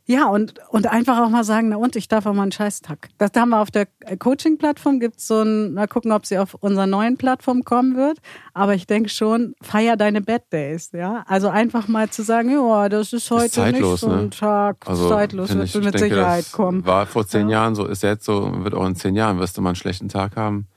ja, 0.10 0.26
und, 0.28 0.56
und 0.72 0.88
einfach 0.88 1.20
auch 1.20 1.30
mal 1.30 1.44
sagen, 1.44 1.70
na 1.70 1.78
und, 1.78 1.96
ich 1.96 2.08
darf 2.08 2.26
auch 2.26 2.34
mal 2.34 2.42
einen 2.42 2.52
Scheißtag. 2.52 3.10
Das 3.20 3.30
haben 3.36 3.50
wir 3.50 3.62
auf 3.62 3.70
der 3.70 3.86
Coaching-Plattform, 4.18 5.00
gibt's 5.00 5.28
so 5.28 5.44
ein, 5.44 5.76
mal 5.76 5.88
gucken, 5.88 6.12
ob 6.12 6.26
sie 6.26 6.40
auf 6.40 6.56
unserer 6.56 6.88
neuen 6.88 7.16
Plattform 7.16 7.64
kommen 7.64 7.96
wird. 7.96 8.18
Aber 8.56 8.74
ich 8.74 8.88
denke 8.88 9.10
schon, 9.10 9.54
feier 9.62 9.98
deine 9.98 10.22
Bad 10.22 10.52
Days, 10.52 10.94
ja. 10.94 11.24
Also 11.28 11.50
einfach 11.50 11.88
mal 11.88 12.10
zu 12.10 12.24
sagen, 12.24 12.50
ja, 12.50 12.90
das 12.90 13.14
ist 13.14 13.30
heute 13.30 13.46
ist 13.46 13.54
zeitlos, 13.54 13.92
nicht 13.92 14.00
so 14.00 14.10
ein 14.10 14.24
ne? 14.24 14.30
Tag, 14.32 14.78
also, 14.88 15.10
zeitlos, 15.10 15.54
wird 15.54 15.66
ich, 15.66 15.76
mit 15.76 15.94
denke, 15.94 16.00
Sicherheit 16.00 16.52
kommen. 16.52 16.84
War 16.88 17.06
vor 17.06 17.28
zehn 17.28 17.48
ja. 17.48 17.60
Jahren 17.60 17.76
so, 17.76 17.86
ist 17.86 18.02
jetzt 18.02 18.26
so, 18.26 18.52
wird 18.64 18.74
auch 18.74 18.88
in 18.88 18.96
zehn 18.96 19.16
Jahren, 19.16 19.38
wirst 19.38 19.60
du 19.60 19.62
mal 19.62 19.70
einen 19.70 19.76
schlechten 19.76 20.10
Tag 20.10 20.36
haben 20.36 20.68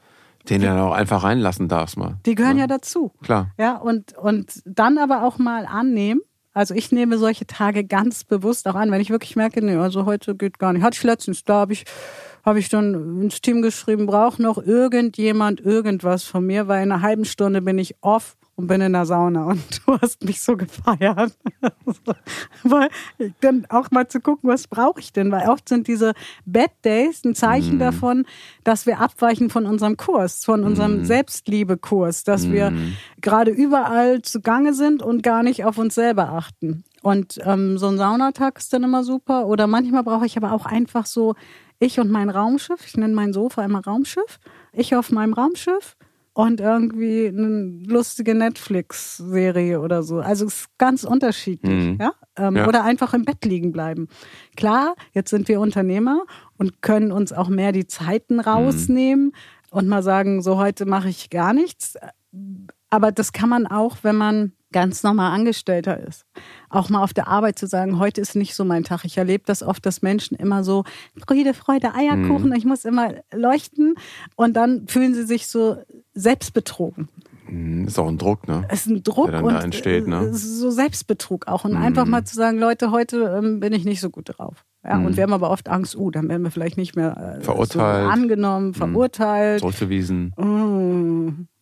den 0.49 0.61
du 0.61 0.67
dann 0.67 0.81
auch 0.81 0.93
einfach 0.93 1.23
reinlassen 1.23 1.69
darfst 1.69 1.97
mal. 1.97 2.17
Die 2.27 2.35
gehören 2.35 2.57
ja, 2.57 2.65
ja 2.65 2.67
dazu. 2.67 3.13
Klar. 3.23 3.53
Ja, 3.59 3.77
und, 3.77 4.19
und 4.19 4.61
dann 4.65 4.99
aber 4.99 5.23
auch 5.23 5.39
mal 5.39 5.67
annehmen, 5.67 6.21
also 6.53 6.75
ich 6.75 6.93
nehme 6.93 7.19
solche 7.19 7.47
Tage 7.47 7.85
ganz 7.85 8.25
bewusst 8.25 8.69
auch 8.69 8.75
an, 8.75 8.91
wenn 8.91 9.01
ich 9.01 9.11
wirklich 9.11 9.37
merke, 9.37 9.65
nee, 9.65 9.77
also 9.77 10.05
heute 10.05 10.35
geht 10.35 10.59
gar 10.59 10.73
nicht. 10.73 10.83
Hatte 10.83 10.97
ich 10.97 11.03
letztens, 11.03 11.45
da 11.45 11.55
habe 11.61 11.73
ich, 11.73 11.85
hab 12.45 12.57
ich 12.57 12.69
dann 12.69 13.23
ins 13.23 13.41
Team 13.41 13.63
geschrieben, 13.63 14.07
braucht 14.07 14.39
noch 14.39 14.59
irgendjemand 14.59 15.61
irgendwas 15.61 16.25
von 16.25 16.45
mir, 16.45 16.69
weil 16.69 16.83
in 16.83 16.93
einer 16.93 17.03
halben 17.03 17.25
Stunde 17.25 17.63
bin 17.63 17.79
ich 17.79 17.97
off 18.03 18.37
und 18.63 18.69
bin 18.69 18.81
in 18.81 18.93
der 18.93 19.07
Sauna 19.07 19.45
und 19.49 19.63
du 19.85 19.99
hast 20.01 20.25
mich 20.25 20.41
so 20.41 20.57
gefeiert. 20.57 21.37
weil 22.63 22.89
dann 23.41 23.67
auch 23.69 23.91
mal 23.91 24.09
zu 24.09 24.21
gucken, 24.21 24.49
was 24.49 24.69
brauche 24.69 25.01
ich 25.01 25.13
denn? 25.13 25.31
Weil 25.33 25.49
oft 25.49 25.69
sind 25.69 25.89
diese 25.89 26.15
Bad 26.47 26.71
Days 26.85 27.25
ein 27.25 27.35
Zeichen 27.35 27.77
mm. 27.77 27.81
davon, 27.81 28.25
dass 28.65 28.87
wir 28.87 29.01
abweichen 29.01 29.51
von 29.51 29.67
unserem 29.67 29.97
Kurs, 29.97 30.45
von 30.45 30.63
unserem 30.63 31.03
mm. 31.03 31.05
Selbstliebe-Kurs, 31.05 32.23
dass 32.23 32.47
mm. 32.47 32.53
wir 32.53 32.71
mhm. 32.71 32.97
gerade 33.21 33.51
überall 33.51 34.23
zugange 34.23 34.75
sind 34.75 35.03
und 35.03 35.23
gar 35.23 35.43
nicht 35.43 35.65
auf 35.65 35.79
uns 35.79 35.97
selber 35.97 36.31
achten. 36.31 36.85
Und 37.03 37.41
ähm, 37.45 37.79
so 37.79 37.89
ein 37.89 37.99
Saunatag 37.99 38.59
ist 38.59 38.73
dann 38.73 38.85
immer 38.85 39.03
super. 39.03 39.47
Oder 39.47 39.67
manchmal 39.67 40.05
brauche 40.05 40.27
ich 40.27 40.37
aber 40.37 40.53
auch 40.53 40.67
einfach 40.67 41.07
so 41.07 41.35
ich 41.81 41.99
und 41.99 42.13
mein 42.13 42.31
Raumschiff. 42.31 42.87
Ich 42.87 42.97
nenne 42.97 43.13
mein 43.13 43.33
Sofa 43.33 43.65
immer 43.65 43.83
Raumschiff. 43.85 44.39
Ich 44.73 44.95
auf 44.95 45.11
meinem 45.11 45.33
Raumschiff 45.33 45.97
und 46.35 46.61
irgendwie 46.61 47.29
eine 47.29 47.83
lustige 47.87 48.35
Netflix-Serie 48.35 49.81
oder 49.81 50.03
so. 50.03 50.21
Also 50.21 50.47
es 50.47 50.63
ist 50.63 50.79
ganz 50.79 51.05
unterschiedlich, 51.05 51.93
mhm. 51.93 51.99
ja? 52.01 52.13
Ähm, 52.37 52.57
ja? 52.57 52.67
Oder 52.67 52.85
einfach 52.85 53.13
im 53.13 53.25
Bett 53.25 53.45
liegen 53.45 53.73
bleiben. 53.73 54.09
Klar, 54.57 54.95
jetzt 55.13 55.31
sind 55.31 55.49
wir 55.49 55.61
Unternehmer 55.61 56.25
und 56.57 56.81
können 56.81 57.13
uns 57.13 57.33
auch 57.33 57.49
mehr 57.49 57.73
die 57.73 57.87
Zeiten 57.87 58.41
rausnehmen 58.41 59.27
mhm. 59.27 59.33
und 59.71 59.89
mal 59.89 60.03
sagen, 60.03 60.41
so 60.41 60.57
heute 60.57 60.87
mache 60.87 61.11
ich 61.11 61.29
gar 61.29 61.53
nichts. 61.53 61.97
Aber 62.89 63.13
das 63.13 63.33
kann 63.33 63.51
man 63.51 63.67
auch, 63.67 63.99
wenn 64.03 64.17
man 64.17 64.53
ganz 64.73 65.03
normal 65.03 65.33
Angestellter 65.33 66.01
ist. 66.01 66.25
Auch 66.69 66.89
mal 66.89 67.03
auf 67.03 67.13
der 67.13 67.29
Arbeit 67.29 67.59
zu 67.59 67.67
sagen, 67.67 67.99
heute 67.99 68.21
ist 68.21 68.35
nicht 68.35 68.55
so 68.55 68.65
mein 68.65 68.85
Tag. 68.85 69.05
Ich 69.05 69.19
erlebe 69.19 69.45
das 69.47 69.63
oft, 69.63 69.85
dass 69.87 70.03
Menschen 70.03 70.37
immer 70.37 70.65
so 70.65 70.85
Friede, 71.27 71.55
Freude, 71.55 71.95
Eierkuchen, 71.95 72.49
mhm. 72.49 72.55
ich 72.55 72.65
muss 72.65 72.85
immer 72.85 73.15
leuchten 73.33 73.95
und 74.37 74.55
dann 74.55 74.89
fühlen 74.89 75.15
sie 75.15 75.25
sich 75.25 75.47
so 75.47 75.77
selbstbetrogen. 76.15 77.09
Mhm, 77.49 77.87
ist 77.87 77.99
auch 77.99 78.09
ein 78.09 78.19
Druck, 78.19 78.49
ne? 78.49 78.65
Es 78.69 78.87
ist 78.87 78.87
ein 78.87 79.03
Druck 79.03 79.27
der 79.27 79.37
dann 79.37 79.45
und 79.45 79.55
da 79.55 79.61
entsteht, 79.61 80.07
ne? 80.07 80.33
so 80.33 80.71
Selbstbetrug 80.71 81.49
auch. 81.49 81.65
Und 81.65 81.73
mhm. 81.73 81.83
einfach 81.83 82.07
mal 82.07 82.25
zu 82.25 82.35
sagen, 82.35 82.59
Leute, 82.59 82.91
heute 82.91 83.39
ähm, 83.39 83.61
bin 83.61 83.73
ich 83.73 83.85
nicht 83.85 84.01
so 84.01 84.09
gut 84.09 84.39
drauf. 84.39 84.65
Ja, 84.85 84.97
mhm. 84.97 85.07
Und 85.07 85.17
wir 85.17 85.23
haben 85.23 85.33
aber 85.33 85.51
oft 85.51 85.69
Angst, 85.69 85.97
uh, 85.97 86.11
dann 86.11 86.29
werden 86.29 86.43
wir 86.43 86.51
vielleicht 86.51 86.77
nicht 86.77 86.97
mehr 86.97 87.39
äh, 87.39 87.43
verurteilt. 87.43 88.05
So 88.05 88.11
angenommen, 88.11 88.69
mhm. 88.69 88.75
verurteilt. 88.75 89.61
Zurückgewiesen. 89.61 90.33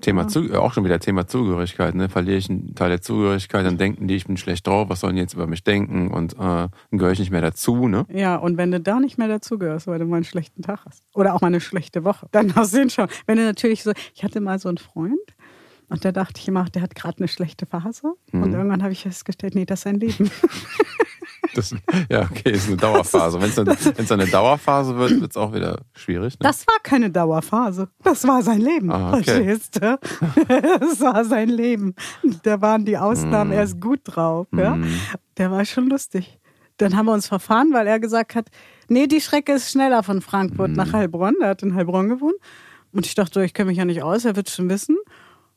Thema 0.01 0.29
zu, 0.29 0.53
auch 0.55 0.73
schon 0.73 0.85
wieder 0.85 1.01
Thema 1.01 1.27
Zugehörigkeit, 1.27 1.95
ne? 1.95 2.09
Verliere 2.09 2.37
ich 2.37 2.49
einen 2.49 2.75
Teil 2.75 2.91
der 2.91 3.01
Zugehörigkeit, 3.01 3.65
dann 3.65 3.79
denken 3.79 4.09
die, 4.09 4.17
ich 4.17 4.27
bin 4.27 4.37
schlecht 4.37 4.67
drauf, 4.67 4.89
was 4.89 5.01
sollen 5.01 5.17
die 5.17 5.23
jetzt 5.23 5.35
über 5.35 5.47
mich 5.47 5.65
denken 5.65 6.11
und 6.11 6.35
äh, 6.35 6.37
dann 6.39 6.71
gehöre 6.91 7.13
ich 7.13 7.19
nicht 7.19 7.31
mehr 7.31 7.41
dazu, 7.41 7.89
ne? 7.89 8.07
Ja, 8.13 8.37
und 8.37 8.57
wenn 8.57 8.71
du 8.71 8.81
da 8.81 9.01
nicht 9.01 9.19
mehr 9.19 9.29
dazugehörst, 9.29 9.87
weil 9.87 9.99
du 9.99 10.05
mal 10.07 10.17
einen 10.17 10.25
schlechten 10.25 10.63
Tag 10.63 10.85
hast. 10.87 11.05
Oder 11.15 11.35
auch 11.35 11.41
mal 11.41 11.49
eine 11.49 11.61
schlechte 11.61 12.05
Woche, 12.05 12.27
dann 12.33 12.55
hast 12.55 12.75
du 12.75 12.83
ihn 12.83 12.91
schon. 12.91 13.09
Wenn 13.27 13.37
du 13.37 13.45
natürlich 13.45 13.83
so, 13.83 13.93
ich 14.15 14.25
hatte 14.25 14.41
mal 14.41 14.59
so 14.59 14.69
einen 14.69 14.79
Freund, 14.79 15.19
und 15.91 16.05
da 16.05 16.13
dachte 16.13 16.41
ich 16.41 16.49
immer, 16.49 16.65
der 16.65 16.83
hat 16.83 16.95
gerade 16.95 17.19
eine 17.19 17.29
schlechte 17.29 17.67
Phase. 17.67 18.15
Mhm. 18.33 18.43
Und 18.43 18.53
irgendwann 18.53 18.83
habe 18.83 18.93
ich 18.93 19.03
festgestellt, 19.03 19.55
nee, 19.55 19.67
das 19.67 19.81
ist 19.81 19.85
sein 19.85 19.97
Leben. 19.97 20.31
Das, 21.55 21.75
ja, 22.09 22.29
okay, 22.31 22.53
ist 22.53 22.69
eine 22.69 22.77
Dauerphase. 22.77 23.41
Wenn 23.41 23.51
es 23.51 23.59
eine, 23.59 24.23
eine 24.23 24.31
Dauerphase 24.31 24.97
wird, 24.97 25.21
wird 25.21 25.31
es 25.33 25.37
auch 25.37 25.53
wieder 25.53 25.81
schwierig. 25.95 26.35
Ne? 26.35 26.45
Das 26.45 26.65
war 26.65 26.77
keine 26.81 27.11
Dauerphase. 27.11 27.89
Das 28.05 28.25
war 28.25 28.43
sein 28.43 28.61
Leben. 28.61 28.89
Ah, 28.93 29.15
okay. 29.15 29.25
Verstehst 29.25 29.83
du? 29.83 29.99
Das 30.81 31.01
war 31.01 31.25
sein 31.25 31.49
Leben. 31.49 31.97
Da 32.45 32.61
waren 32.61 32.85
die 32.85 32.97
Ausnahmen 32.97 33.51
mm. 33.51 33.55
erst 33.55 33.81
gut 33.81 34.01
drauf. 34.05 34.47
Ja? 34.57 34.77
Mm. 34.77 34.87
Der 35.39 35.51
war 35.51 35.65
schon 35.65 35.89
lustig. 35.89 36.39
Dann 36.77 36.97
haben 36.97 37.07
wir 37.07 37.15
uns 37.15 37.27
verfahren, 37.27 37.73
weil 37.73 37.89
er 37.89 37.99
gesagt 37.99 38.37
hat, 38.37 38.49
nee, 38.89 39.09
die 39.09 39.21
Strecke 39.21 39.55
ist 39.55 39.73
schneller 39.73 40.05
von 40.05 40.21
Frankfurt 40.21 40.71
mm. 40.71 40.75
nach 40.75 40.93
Heilbronn. 40.93 41.35
Der 41.41 41.49
hat 41.49 41.65
in 41.65 41.75
Heilbronn 41.75 42.09
gewohnt. 42.09 42.37
Und 42.93 43.07
ich 43.07 43.17
dachte, 43.17 43.45
ich 43.45 43.55
kenne 43.55 43.71
mich 43.71 43.79
ja 43.79 43.85
nicht 43.85 44.03
aus, 44.03 44.25
er 44.25 44.37
wird 44.37 44.49
es 44.49 44.55
schon 44.55 44.69
wissen. 44.69 44.97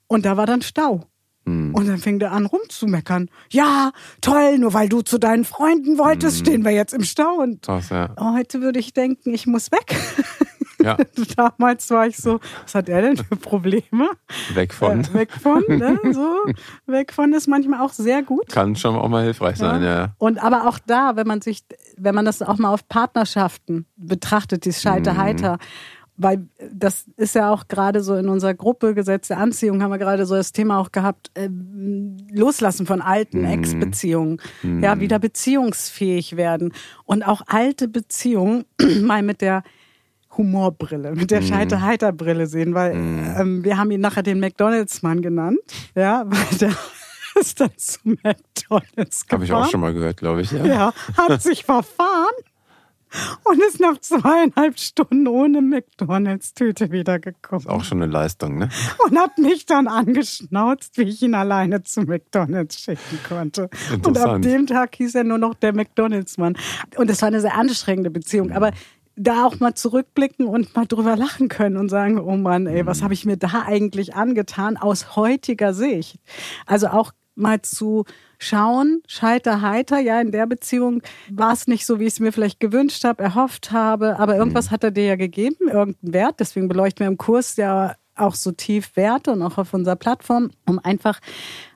Und 0.07 0.25
da 0.25 0.37
war 0.37 0.45
dann 0.45 0.61
Stau. 0.61 1.05
Mhm. 1.45 1.75
Und 1.75 1.87
dann 1.87 1.97
fing 1.97 2.19
der 2.19 2.31
an 2.31 2.45
rumzumeckern. 2.45 3.29
Ja, 3.51 3.91
toll, 4.21 4.57
nur 4.59 4.73
weil 4.73 4.89
du 4.89 5.01
zu 5.01 5.17
deinen 5.17 5.45
Freunden 5.45 5.97
wolltest, 5.97 6.39
mhm. 6.39 6.45
stehen 6.45 6.65
wir 6.65 6.71
jetzt 6.71 6.93
im 6.93 7.03
Stau. 7.03 7.35
Und 7.41 7.63
Krass, 7.63 7.89
ja. 7.89 8.15
heute 8.17 8.61
würde 8.61 8.79
ich 8.79 8.93
denken, 8.93 9.33
ich 9.33 9.47
muss 9.47 9.71
weg. 9.71 9.95
Ja. 10.81 10.97
Damals 11.37 11.89
war 11.91 12.07
ich 12.07 12.17
so, 12.17 12.39
was 12.63 12.75
hat 12.75 12.89
er 12.89 13.01
denn 13.01 13.17
für 13.17 13.35
Probleme? 13.35 14.09
Weg 14.53 14.73
von. 14.73 15.01
Äh, 15.01 15.13
weg 15.13 15.31
von, 15.31 15.63
ne? 15.67 15.97
So. 16.11 16.37
Weg 16.87 17.13
von 17.13 17.33
ist 17.33 17.47
manchmal 17.47 17.81
auch 17.81 17.93
sehr 17.93 18.21
gut. 18.21 18.49
Kann 18.49 18.75
schon 18.75 18.95
auch 18.95 19.07
mal 19.07 19.23
hilfreich 19.23 19.57
sein, 19.57 19.81
ja. 19.81 20.13
Und 20.17 20.43
aber 20.43 20.67
auch 20.67 20.79
da, 20.85 21.15
wenn 21.15 21.27
man 21.27 21.41
sich, 21.41 21.63
wenn 21.97 22.13
man 22.15 22.25
das 22.25 22.41
auch 22.41 22.57
mal 22.57 22.73
auf 22.73 22.87
Partnerschaften 22.87 23.85
betrachtet, 23.95 24.65
dieses 24.65 24.81
Scheiter-Heiter. 24.81 25.53
Mhm 25.53 25.93
weil 26.15 26.47
das 26.71 27.05
ist 27.17 27.35
ja 27.35 27.51
auch 27.51 27.67
gerade 27.67 28.01
so 28.01 28.15
in 28.15 28.29
unserer 28.29 28.53
Gruppe 28.53 28.93
Gesetz 28.93 29.29
der 29.29 29.39
Anziehung 29.39 29.81
haben 29.81 29.91
wir 29.91 29.97
gerade 29.97 30.25
so 30.25 30.35
das 30.35 30.51
Thema 30.51 30.79
auch 30.79 30.91
gehabt, 30.91 31.31
äh, 31.33 31.49
loslassen 32.31 32.85
von 32.85 33.01
alten 33.01 33.39
mhm. 33.39 33.45
Ex-Beziehungen, 33.45 34.41
mhm. 34.61 34.83
ja, 34.83 34.99
wieder 34.99 35.19
beziehungsfähig 35.19 36.37
werden 36.37 36.73
und 37.05 37.23
auch 37.23 37.41
alte 37.47 37.87
Beziehungen 37.87 38.65
mal 39.01 39.23
mit 39.23 39.41
der 39.41 39.63
Humorbrille, 40.37 41.13
mit 41.15 41.31
der 41.31 41.41
mhm. 41.41 41.47
Scheiterheiterbrille 41.47 42.47
sehen, 42.47 42.73
weil 42.73 42.95
mhm. 42.95 43.35
ähm, 43.37 43.63
wir 43.63 43.77
haben 43.77 43.91
ihn 43.91 44.01
nachher 44.01 44.23
den 44.23 44.39
McDonalds-Mann 44.39 45.21
genannt, 45.21 45.59
ja, 45.95 46.23
weil 46.27 46.57
der 46.59 46.75
ist 47.39 47.59
dann 47.59 47.71
zu 47.77 47.99
McDonalds 48.03 49.25
gefahren. 49.25 49.31
Habe 49.31 49.45
ich 49.45 49.53
auch 49.53 49.69
schon 49.69 49.81
mal 49.81 49.93
gehört, 49.93 50.17
glaube 50.17 50.41
ich. 50.41 50.51
Ja, 50.51 50.65
ja 50.65 50.93
hat 51.17 51.41
sich 51.41 51.63
verfahren 51.63 52.33
und 53.43 53.61
ist 53.63 53.79
nach 53.79 53.99
zweieinhalb 53.99 54.79
Stunden 54.79 55.27
ohne 55.27 55.61
McDonalds-Tüte 55.61 56.91
wiedergekommen. 56.91 57.65
Ist 57.65 57.69
auch 57.69 57.83
schon 57.83 58.01
eine 58.01 58.11
Leistung, 58.11 58.57
ne? 58.57 58.69
Und 59.05 59.17
hat 59.17 59.37
mich 59.37 59.65
dann 59.65 59.87
angeschnauzt, 59.87 60.97
wie 60.97 61.03
ich 61.03 61.21
ihn 61.21 61.35
alleine 61.35 61.83
zu 61.83 62.01
McDonalds 62.01 62.79
schicken 62.79 63.19
konnte. 63.27 63.69
Und 64.03 64.17
ab 64.17 64.41
dem 64.41 64.67
Tag 64.67 64.95
hieß 64.95 65.15
er 65.15 65.23
nur 65.23 65.37
noch 65.37 65.53
der 65.55 65.73
McDonalds-Mann. 65.73 66.57
Und 66.97 67.09
es 67.09 67.21
war 67.21 67.27
eine 67.27 67.41
sehr 67.41 67.55
anstrengende 67.55 68.09
Beziehung. 68.09 68.51
Aber 68.51 68.71
da 69.15 69.45
auch 69.45 69.59
mal 69.59 69.75
zurückblicken 69.75 70.47
und 70.47 70.75
mal 70.75 70.85
drüber 70.87 71.15
lachen 71.15 71.47
können 71.47 71.77
und 71.77 71.89
sagen, 71.89 72.19
oh 72.19 72.35
Mann, 72.35 72.65
ey, 72.65 72.85
was 72.85 72.99
mhm. 72.99 73.03
habe 73.03 73.13
ich 73.13 73.25
mir 73.25 73.37
da 73.37 73.63
eigentlich 73.65 74.15
angetan 74.15 74.77
aus 74.77 75.15
heutiger 75.15 75.73
Sicht? 75.73 76.19
Also 76.65 76.87
auch 76.87 77.11
mal 77.35 77.61
zu 77.61 78.05
schauen, 78.37 79.01
scheiter 79.07 79.61
heiter, 79.61 79.99
ja, 79.99 80.19
in 80.21 80.31
der 80.31 80.45
Beziehung 80.45 81.01
war 81.29 81.53
es 81.53 81.67
nicht 81.67 81.85
so, 81.85 81.99
wie 81.99 82.05
ich 82.05 82.13
es 82.13 82.19
mir 82.19 82.31
vielleicht 82.31 82.59
gewünscht 82.59 83.03
habe, 83.03 83.23
erhofft 83.23 83.71
habe, 83.71 84.19
aber 84.19 84.35
irgendwas 84.35 84.67
mhm. 84.67 84.71
hat 84.71 84.83
er 84.83 84.91
dir 84.91 85.05
ja 85.05 85.15
gegeben, 85.15 85.69
irgendeinen 85.69 86.13
Wert, 86.13 86.39
deswegen 86.39 86.67
beleuchten 86.67 87.05
wir 87.05 87.07
im 87.07 87.17
Kurs 87.17 87.55
ja 87.55 87.95
auch 88.15 88.35
so 88.35 88.51
tief 88.51 88.95
Werte 88.95 89.31
und 89.31 89.41
auch 89.41 89.57
auf 89.57 89.73
unserer 89.73 89.95
Plattform, 89.95 90.51
um 90.67 90.79
einfach 90.79 91.19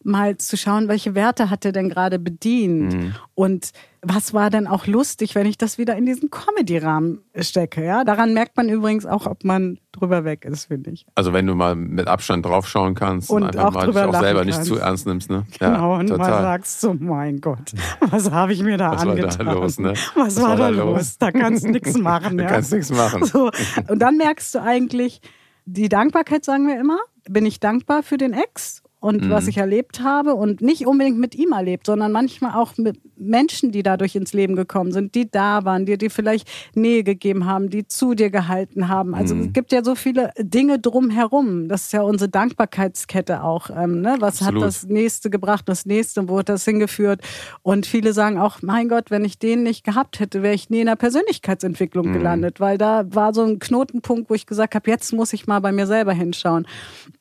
mal 0.03 0.38
zu 0.38 0.56
schauen, 0.56 0.88
welche 0.88 1.15
Werte 1.15 1.50
hat 1.50 1.65
er 1.65 1.72
denn 1.72 1.89
gerade 1.89 2.20
bedient 2.20 2.94
mhm. 2.94 3.15
und 3.36 3.72
was 4.01 4.34
war 4.34 4.50
denn 4.50 4.67
auch 4.67 4.88
lustig, 4.88 5.36
wenn 5.36 5.48
ich 5.48 5.58
das 5.58 5.77
wieder 5.77 5.98
in 5.98 6.06
diesen 6.06 6.29
Comedy-Rahmen 6.29 7.20
stecke. 7.36 7.84
Ja, 7.84 8.03
daran 8.03 8.34
merkt 8.34 8.56
man 8.56 8.70
übrigens 8.70 9.06
auch, 9.06 9.25
ob 9.25 9.44
man 9.44 9.79
drüber 9.91 10.24
weg 10.24 10.46
ist, 10.46 10.65
finde 10.65 10.91
ich. 10.91 11.06
Also 11.15 11.34
wenn 11.34 11.46
du 11.46 11.56
mal 11.56 11.75
mit 11.75 12.08
Abstand 12.08 12.46
draufschauen 12.46 12.94
kannst 12.94 13.29
und, 13.29 13.44
und 13.44 13.58
auch 13.58 13.74
mal 13.74 13.88
dich 13.88 13.98
auch 13.98 14.20
selber 14.20 14.44
kannst. 14.46 14.60
nicht 14.60 14.67
zu 14.67 14.77
ernst 14.77 15.08
nimmst, 15.08 15.29
ne? 15.29 15.46
Genau 15.60 15.94
ja, 15.94 16.00
und 16.00 16.08
total. 16.08 16.29
mal 16.29 16.41
sagst 16.41 16.79
so, 16.79 16.94
mein 16.94 17.41
Gott, 17.41 17.74
was 18.00 18.32
habe 18.32 18.53
ich 18.53 18.63
mir 18.63 18.77
da 18.77 18.91
was 18.91 19.01
angetan? 19.01 19.46
War 19.46 19.56
da 19.56 19.60
los, 19.60 19.79
ne? 19.79 19.89
Was, 19.89 20.15
was 20.15 20.41
war, 20.41 20.50
war, 20.50 20.58
da 20.58 20.70
los? 20.70 20.98
los? 20.98 21.17
Da 21.17 21.32
kannst 21.32 21.65
du 21.65 21.72
nichts 21.72 21.98
machen. 21.98 22.38
Ja? 22.38 22.44
Da 22.44 22.50
kannst 22.53 22.72
nichts 22.72 22.91
machen. 22.91 23.25
So, 23.25 23.50
und 23.88 24.00
dann 24.00 24.17
merkst 24.17 24.53
du 24.53 24.62
eigentlich, 24.62 25.22
die 25.68 25.90
Dankbarkeit, 25.90 26.46
sagen 26.46 26.68
wir 26.68 26.80
immer. 26.80 27.00
Bin 27.30 27.46
ich 27.46 27.60
dankbar 27.60 28.02
für 28.02 28.18
den 28.18 28.34
Ex 28.34 28.82
und 29.00 29.25
mhm. 29.25 29.30
was 29.30 29.48
ich 29.48 29.58
erlebt 29.58 30.01
habe 30.01 30.34
und 30.34 30.62
nicht 30.62 30.88
unbedingt 30.88 31.20
mit 31.20 31.36
ihm 31.36 31.51
erlebt, 31.51 31.86
sondern 31.86 32.12
manchmal 32.12 32.56
auch 32.56 32.77
mit 32.77 33.00
Menschen, 33.16 33.72
die 33.72 33.84
dadurch 33.84 34.16
ins 34.16 34.34
Leben 34.34 34.56
gekommen 34.56 34.92
sind, 34.92 35.13
die 35.13 35.30
da 35.30 35.66
waren, 35.66 35.86
die 35.86 35.98
dir 35.98 36.10
vielleicht 36.10 36.48
Nähe 36.74 37.04
gegeben 37.04 37.46
haben, 37.46 37.70
die 37.70 37.88
zu 37.88 38.16
dir 38.16 38.32
gehalten 38.32 38.88
haben. 38.88 39.13
Also 39.13 39.36
mhm. 39.36 39.42
es 39.42 39.54
gibt 39.54 39.72
ja 39.72 39.84
so 39.84 39.94
viele 39.94 40.32
Dinge 40.39 40.80
drumherum. 40.80 41.68
Das 41.68 41.84
ist 41.84 41.94
ja 41.94 42.01
unsere 42.01 42.30
Dankbarkeitskette 42.30 43.44
auch. 43.44 43.70
Ähm, 43.70 44.01
ne? 44.01 44.18
Was 44.20 44.42
Absolut. 44.42 44.63
hat 44.63 44.68
das 44.68 44.88
nächste 44.88 45.30
gebracht, 45.30 45.70
das 45.70 45.86
nächste, 45.86 46.27
wo 46.27 46.39
hat 46.39 46.50
das 46.50 46.66
hingeführt? 46.66 47.22
Und 47.62 47.86
viele 47.86 48.13
sagen 48.13 48.39
auch, 48.39 48.62
mein 48.63 48.89
Gott, 48.89 49.12
wenn 49.12 49.25
ich 49.25 49.38
den 49.38 49.62
nicht 49.62 49.84
gehabt 49.84 50.20
hätte, 50.20 50.42
wäre 50.42 50.56
ich 50.56 50.72
nie 50.72 50.80
in 50.80 50.88
der 50.88 50.96
Persönlichkeitsentwicklung 50.96 52.10
mhm. 52.10 52.13
gelandet, 52.13 52.60
weil 52.60 52.80
da 52.80 53.06
war 53.13 53.34
so 53.34 53.44
ein 53.44 53.60
Knotenpunkt, 53.60 54.30
wo 54.30 54.34
ich 54.34 54.48
gesagt 54.48 54.74
habe, 54.74 54.89
jetzt 54.89 55.13
muss 55.13 55.34
ich 55.34 55.46
mal 55.46 55.60
bei 55.60 55.72
mir 55.72 55.86
selber 55.86 56.13
hinschauen. 56.13 56.66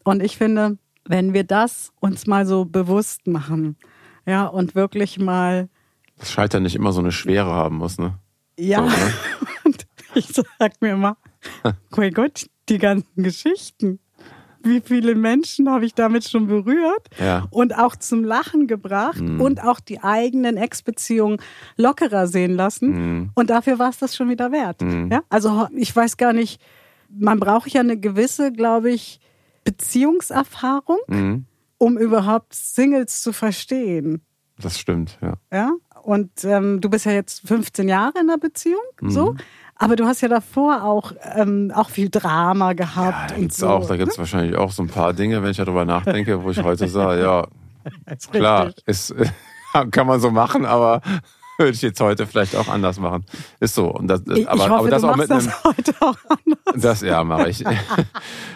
Und 0.04 0.22
ich 0.22 0.38
finde, 0.38 0.78
wenn 1.08 1.34
wir 1.34 1.44
das 1.44 1.92
uns 2.00 2.26
mal 2.26 2.46
so 2.46 2.64
bewusst 2.64 3.26
machen, 3.26 3.76
ja, 4.26 4.46
und 4.46 4.74
wirklich 4.74 5.18
mal. 5.18 5.68
Das 6.18 6.32
Scheitern 6.32 6.62
nicht 6.64 6.74
immer 6.74 6.92
so 6.92 7.00
eine 7.00 7.12
Schwere 7.12 7.50
haben 7.50 7.76
muss, 7.76 7.98
ne? 7.98 8.18
Ja. 8.58 8.78
So, 8.78 8.88
ne? 8.88 9.12
und 9.64 9.86
ich 10.14 10.28
sag 10.58 10.80
mir 10.80 10.92
immer, 10.92 11.16
mein 11.96 12.12
Gott, 12.12 12.46
die 12.68 12.78
ganzen 12.78 13.22
Geschichten. 13.22 14.00
Wie 14.62 14.80
viele 14.80 15.14
Menschen 15.14 15.70
habe 15.70 15.86
ich 15.86 15.94
damit 15.94 16.28
schon 16.28 16.48
berührt 16.48 17.08
ja. 17.20 17.46
und 17.50 17.78
auch 17.78 17.94
zum 17.94 18.24
Lachen 18.24 18.66
gebracht 18.66 19.20
mhm. 19.20 19.40
und 19.40 19.62
auch 19.62 19.78
die 19.78 20.02
eigenen 20.02 20.56
Ex-Beziehungen 20.56 21.38
lockerer 21.76 22.26
sehen 22.26 22.56
lassen. 22.56 22.88
Mhm. 22.88 23.30
Und 23.36 23.50
dafür 23.50 23.78
war 23.78 23.90
es 23.90 23.98
das 23.98 24.16
schon 24.16 24.28
wieder 24.28 24.50
wert. 24.50 24.82
Mhm. 24.82 25.12
Ja? 25.12 25.22
Also 25.28 25.68
ich 25.76 25.94
weiß 25.94 26.16
gar 26.16 26.32
nicht, 26.32 26.60
man 27.08 27.38
braucht 27.38 27.68
ja 27.68 27.80
eine 27.80 27.96
gewisse, 27.96 28.50
glaube 28.50 28.90
ich, 28.90 29.20
Beziehungserfahrung, 29.66 30.98
mhm. 31.08 31.44
um 31.76 31.98
überhaupt 31.98 32.54
Singles 32.54 33.20
zu 33.20 33.32
verstehen. 33.32 34.22
Das 34.58 34.78
stimmt, 34.78 35.18
ja. 35.20 35.34
Ja, 35.52 35.72
und 36.02 36.44
ähm, 36.44 36.80
du 36.80 36.88
bist 36.88 37.04
ja 37.04 37.12
jetzt 37.12 37.46
15 37.46 37.88
Jahre 37.88 38.20
in 38.20 38.28
der 38.28 38.38
Beziehung, 38.38 38.80
mhm. 39.00 39.10
so. 39.10 39.34
Aber 39.74 39.96
du 39.96 40.06
hast 40.06 40.22
ja 40.22 40.28
davor 40.28 40.84
auch, 40.84 41.12
ähm, 41.34 41.70
auch 41.74 41.90
viel 41.90 42.08
Drama 42.08 42.72
gehabt. 42.72 43.32
Ja, 43.32 43.36
da 43.36 43.40
gibt's 43.40 43.58
so, 43.58 43.68
auch, 43.68 43.86
da 43.86 43.96
gibt 43.98 44.12
es 44.12 44.16
ne? 44.16 44.20
wahrscheinlich 44.20 44.56
auch 44.56 44.72
so 44.72 44.82
ein 44.82 44.88
paar 44.88 45.12
Dinge, 45.12 45.42
wenn 45.42 45.50
ich 45.50 45.58
darüber 45.58 45.84
nachdenke, 45.84 46.42
wo 46.42 46.50
ich 46.50 46.62
heute 46.62 46.88
sage, 46.88 47.20
ja, 47.22 47.46
ist 48.10 48.32
klar, 48.32 48.72
ist, 48.86 49.14
kann 49.90 50.06
man 50.06 50.20
so 50.20 50.30
machen, 50.30 50.64
aber 50.64 51.02
würde 51.58 51.72
ich 51.72 51.82
jetzt 51.82 52.00
heute 52.00 52.26
vielleicht 52.26 52.54
auch 52.54 52.68
anders 52.68 52.98
machen. 52.98 53.24
Ist 53.60 53.74
so. 53.74 53.88
Und 53.90 54.08
das, 54.08 54.22
ich, 54.34 54.48
aber, 54.48 54.64
hoffe, 54.64 54.74
aber 54.74 54.90
das 54.90 55.04
auch 55.04 55.16
mit 55.16 55.30
einem, 55.30 55.46
das 55.46 55.64
heute 55.64 55.94
auch 56.00 56.16
anders. 56.28 56.82
Das 56.82 57.00
ja 57.00 57.24
mache 57.24 57.48
ich. 57.48 57.64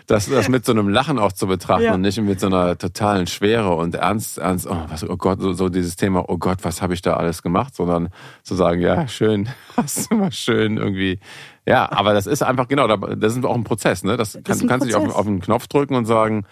Das, 0.06 0.28
das 0.28 0.48
mit 0.48 0.66
so 0.66 0.72
einem 0.72 0.88
Lachen 0.88 1.20
auch 1.20 1.30
zu 1.30 1.46
betrachten 1.46 1.84
ja. 1.84 1.94
und 1.94 2.00
nicht 2.00 2.20
mit 2.20 2.40
so 2.40 2.48
einer 2.48 2.76
totalen 2.76 3.28
Schwere 3.28 3.76
und 3.76 3.94
Ernst, 3.94 4.38
Ernst, 4.38 4.66
oh, 4.68 4.76
was, 4.88 5.08
oh 5.08 5.16
Gott, 5.16 5.40
so, 5.40 5.52
so 5.52 5.68
dieses 5.68 5.94
Thema, 5.94 6.24
oh 6.26 6.36
Gott, 6.36 6.58
was 6.62 6.82
habe 6.82 6.94
ich 6.94 7.02
da 7.02 7.14
alles 7.14 7.44
gemacht, 7.44 7.76
sondern 7.76 8.08
zu 8.42 8.56
sagen, 8.56 8.80
ja, 8.80 9.06
schön, 9.06 9.48
hast 9.76 10.10
du 10.10 10.16
mal 10.16 10.32
schön 10.32 10.78
irgendwie. 10.78 11.20
Ja, 11.64 11.92
aber 11.92 12.12
das 12.12 12.26
ist 12.26 12.42
einfach, 12.42 12.66
genau, 12.66 12.88
das 12.88 13.36
ist 13.36 13.44
auch 13.44 13.54
ein 13.54 13.62
Prozess, 13.62 14.02
ne? 14.02 14.16
Das, 14.16 14.32
kann, 14.32 14.42
das 14.42 14.58
du 14.58 14.66
kannst 14.66 14.86
Prozess. 14.88 15.00
dich 15.00 15.10
auf, 15.10 15.16
auf 15.16 15.26
einen 15.28 15.40
Knopf 15.40 15.68
drücken 15.68 15.94
und 15.94 16.06
sagen, 16.06 16.44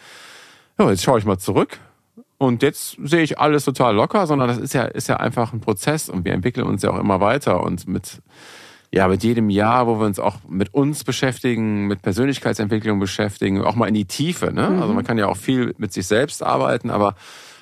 ja, 0.79 0.89
jetzt 0.89 1.03
schaue 1.03 1.19
ich 1.19 1.25
mal 1.25 1.39
zurück 1.39 1.81
Und 2.39 2.63
jetzt 2.63 2.97
sehe 3.03 3.23
ich 3.23 3.41
alles 3.41 3.65
total 3.65 3.97
locker, 3.97 4.27
sondern 4.29 4.49
das 4.49 4.59
ist 4.59 4.73
ja, 4.73 4.85
ist 4.85 5.09
ja 5.09 5.17
einfach 5.17 5.53
ein 5.53 5.61
Prozess 5.61 6.09
und 6.09 6.25
wir 6.25 6.33
entwickeln 6.33 6.67
uns 6.67 6.83
ja 6.83 6.91
auch 6.91 6.99
immer 6.99 7.21
weiter 7.21 7.65
und 7.65 7.89
mit, 7.89 8.23
ja, 8.93 9.09
mit 9.09 9.25
jedem 9.25 9.51
Jahr, 9.51 9.89
wo 9.89 9.99
wir 9.99 10.07
uns 10.07 10.21
auch 10.21 10.37
mit 10.49 10.73
uns 10.73 11.03
beschäftigen, 11.03 11.89
mit 11.89 12.01
Persönlichkeitsentwicklung 12.01 13.01
beschäftigen, 13.01 13.63
auch 13.63 13.75
mal 13.75 13.89
in 13.89 13.95
die 13.95 14.05
Tiefe, 14.05 14.53
ne? 14.53 14.71
Mhm. 14.71 14.81
Also 14.81 14.95
man 14.95 15.05
kann 15.05 15.19
ja 15.19 15.27
auch 15.27 15.37
viel 15.37 15.75
mit 15.79 15.93
sich 15.93 16.07
selbst 16.07 16.45
arbeiten, 16.45 16.91
aber 16.91 17.17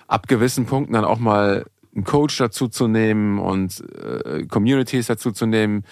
ab 0.09 0.29
gewissen 0.29 0.67
Punkten 0.67 0.93
dann 0.93 1.07
auch 1.07 1.19
mal 1.19 1.65
einen 1.95 2.05
Coach 2.05 2.37
dazu 2.37 2.69
zu 2.69 2.87
nehmen 2.87 3.39
und 3.39 3.83
äh, 3.99 4.45
Communities 4.45 5.07
dazu 5.07 5.33
zu 5.33 5.47
nehmen, 5.47 5.85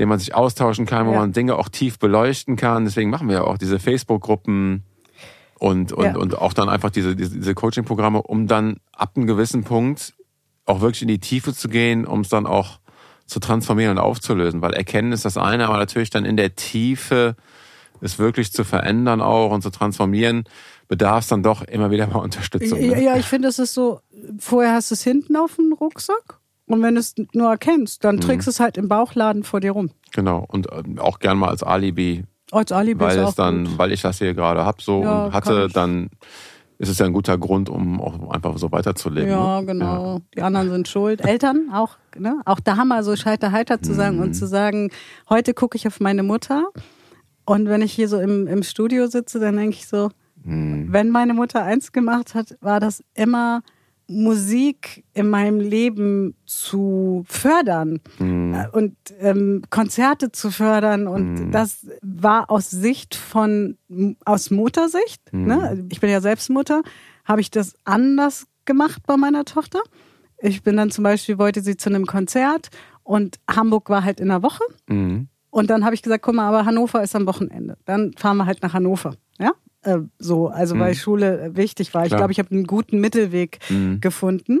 denen 0.00 0.08
man 0.08 0.18
sich 0.18 0.34
austauschen 0.34 0.86
kann, 0.86 1.06
wo 1.06 1.12
ja. 1.12 1.20
man 1.20 1.32
Dinge 1.32 1.54
auch 1.54 1.68
tief 1.68 2.00
beleuchten 2.00 2.56
kann. 2.56 2.84
Deswegen 2.84 3.10
machen 3.10 3.28
wir 3.28 3.36
ja 3.36 3.44
auch 3.44 3.58
diese 3.58 3.78
Facebook-Gruppen 3.78 4.82
und, 5.62 5.92
und, 5.92 6.04
ja. 6.04 6.16
und 6.16 6.36
auch 6.36 6.54
dann 6.54 6.68
einfach 6.68 6.90
diese, 6.90 7.14
diese, 7.14 7.36
diese 7.36 7.54
Coaching-Programme, 7.54 8.20
um 8.20 8.48
dann 8.48 8.80
ab 8.90 9.12
einem 9.14 9.28
gewissen 9.28 9.62
Punkt 9.62 10.12
auch 10.64 10.80
wirklich 10.80 11.02
in 11.02 11.08
die 11.08 11.20
Tiefe 11.20 11.54
zu 11.54 11.68
gehen, 11.68 12.04
um 12.04 12.22
es 12.22 12.28
dann 12.28 12.46
auch 12.46 12.80
zu 13.26 13.38
transformieren 13.38 13.92
und 13.96 14.02
aufzulösen. 14.02 14.60
Weil 14.60 14.72
erkennen 14.72 15.12
ist 15.12 15.24
das 15.24 15.36
eine, 15.36 15.68
aber 15.68 15.76
natürlich 15.76 16.10
dann 16.10 16.24
in 16.24 16.36
der 16.36 16.56
Tiefe 16.56 17.36
es 18.00 18.18
wirklich 18.18 18.52
zu 18.52 18.64
verändern 18.64 19.20
auch 19.20 19.52
und 19.52 19.62
zu 19.62 19.70
transformieren, 19.70 20.42
bedarf 20.88 21.20
es 21.22 21.28
dann 21.28 21.44
doch 21.44 21.62
immer 21.62 21.92
wieder 21.92 22.08
mal 22.08 22.18
Unterstützung. 22.18 22.80
Ne? 22.80 23.00
Ja, 23.00 23.16
ich 23.16 23.26
finde, 23.26 23.46
es 23.46 23.60
ist 23.60 23.72
so, 23.72 24.00
vorher 24.40 24.72
hast 24.72 24.90
du 24.90 24.94
es 24.94 25.04
hinten 25.04 25.36
auf 25.36 25.54
dem 25.54 25.72
Rucksack 25.72 26.40
und 26.66 26.82
wenn 26.82 26.96
du 26.96 27.00
es 27.00 27.14
nur 27.34 27.50
erkennst, 27.50 28.02
dann 28.02 28.20
trägst 28.20 28.48
du 28.48 28.50
mhm. 28.50 28.54
es 28.54 28.58
halt 28.58 28.76
im 28.76 28.88
Bauchladen 28.88 29.44
vor 29.44 29.60
dir 29.60 29.70
rum. 29.70 29.92
Genau, 30.10 30.44
und 30.48 30.66
ähm, 30.72 30.98
auch 30.98 31.20
gern 31.20 31.38
mal 31.38 31.50
als 31.50 31.62
Alibi. 31.62 32.24
Als 32.52 32.70
Alibi 32.72 33.00
weil 33.00 33.18
ist 33.18 33.30
es 33.30 33.34
dann, 33.34 33.64
gut. 33.64 33.78
Weil 33.78 33.92
ich 33.92 34.02
das 34.02 34.18
hier 34.18 34.34
gerade 34.34 34.64
habe 34.64 34.82
so 34.82 35.02
ja, 35.02 35.26
und 35.26 35.32
hatte, 35.32 35.68
dann 35.68 36.10
ist 36.78 36.88
es 36.88 36.98
ja 36.98 37.06
ein 37.06 37.12
guter 37.12 37.38
Grund, 37.38 37.68
um 37.68 38.00
auch 38.00 38.30
einfach 38.30 38.58
so 38.58 38.70
weiterzuleben. 38.70 39.30
Ja, 39.30 39.60
ne? 39.60 39.66
genau. 39.66 40.14
Ja. 40.14 40.20
Die 40.36 40.42
anderen 40.42 40.70
sind 40.70 40.88
schuld. 40.88 41.24
Eltern 41.24 41.70
auch, 41.72 41.96
ne? 42.16 42.40
Auch 42.44 42.60
da 42.60 42.84
mal 42.84 43.02
so 43.04 43.16
scheiter 43.16 43.52
heiter 43.52 43.80
zu 43.82 43.94
sagen 43.94 44.16
mhm. 44.16 44.22
und 44.22 44.34
zu 44.34 44.46
sagen, 44.46 44.90
heute 45.28 45.54
gucke 45.54 45.76
ich 45.76 45.86
auf 45.86 46.00
meine 46.00 46.22
Mutter 46.22 46.68
und 47.44 47.68
wenn 47.68 47.82
ich 47.82 47.92
hier 47.92 48.08
so 48.08 48.20
im, 48.20 48.46
im 48.46 48.62
Studio 48.62 49.06
sitze, 49.06 49.40
dann 49.40 49.56
denke 49.56 49.76
ich 49.76 49.88
so, 49.88 50.10
hm. 50.44 50.88
Wenn 50.90 51.10
meine 51.10 51.34
Mutter 51.34 51.62
eins 51.62 51.92
gemacht 51.92 52.34
hat, 52.34 52.56
war 52.60 52.80
das 52.80 53.02
immer 53.14 53.62
Musik 54.12 55.04
in 55.14 55.28
meinem 55.28 55.60
Leben 55.60 56.34
zu 56.44 57.24
fördern 57.26 58.00
hm. 58.18 58.66
und 58.72 58.96
ähm, 59.20 59.62
Konzerte 59.70 60.32
zu 60.32 60.50
fördern. 60.50 61.06
Und 61.06 61.38
hm. 61.38 61.50
das 61.52 61.86
war 62.02 62.50
aus 62.50 62.70
Sicht 62.70 63.14
von, 63.14 63.76
aus 64.24 64.50
Muttersicht, 64.50 65.22
hm. 65.30 65.46
ne? 65.46 65.86
ich 65.90 66.00
bin 66.00 66.10
ja 66.10 66.20
selbst 66.20 66.50
Mutter, 66.50 66.82
habe 67.24 67.40
ich 67.40 67.50
das 67.50 67.74
anders 67.84 68.46
gemacht 68.64 69.02
bei 69.06 69.16
meiner 69.16 69.44
Tochter. 69.44 69.80
Ich 70.38 70.62
bin 70.62 70.76
dann 70.76 70.90
zum 70.90 71.04
Beispiel, 71.04 71.38
wollte 71.38 71.60
sie 71.60 71.76
zu 71.76 71.88
einem 71.88 72.06
Konzert 72.06 72.70
und 73.04 73.38
Hamburg 73.48 73.88
war 73.90 74.04
halt 74.04 74.20
in 74.20 74.28
der 74.28 74.42
Woche. 74.42 74.64
Hm. 74.88 75.28
Und 75.50 75.68
dann 75.68 75.84
habe 75.84 75.94
ich 75.94 76.02
gesagt, 76.02 76.24
guck 76.24 76.34
mal, 76.34 76.48
aber 76.48 76.64
Hannover 76.64 77.02
ist 77.02 77.14
am 77.14 77.26
Wochenende. 77.26 77.76
Dann 77.84 78.12
fahren 78.16 78.38
wir 78.38 78.46
halt 78.46 78.62
nach 78.62 78.72
Hannover. 78.72 79.14
Ja? 79.38 79.52
Äh, 79.82 79.98
so, 80.18 80.48
also 80.48 80.74
mhm. 80.74 80.80
weil 80.80 80.94
Schule 80.94 81.50
wichtig 81.54 81.94
war. 81.94 82.06
Ich 82.06 82.14
glaube, 82.14 82.32
ich 82.32 82.38
habe 82.38 82.50
einen 82.52 82.66
guten 82.66 83.00
Mittelweg 83.00 83.58
mhm. 83.68 84.00
gefunden. 84.00 84.60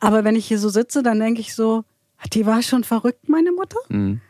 Aber 0.00 0.24
wenn 0.24 0.36
ich 0.36 0.46
hier 0.46 0.58
so 0.58 0.68
sitze, 0.68 1.02
dann 1.02 1.18
denke 1.18 1.40
ich 1.40 1.54
so, 1.54 1.84
die 2.32 2.46
war 2.46 2.62
schon 2.62 2.84
verrückt, 2.84 3.28
meine 3.28 3.52
Mutter. 3.52 3.78
Mhm. 3.88 4.20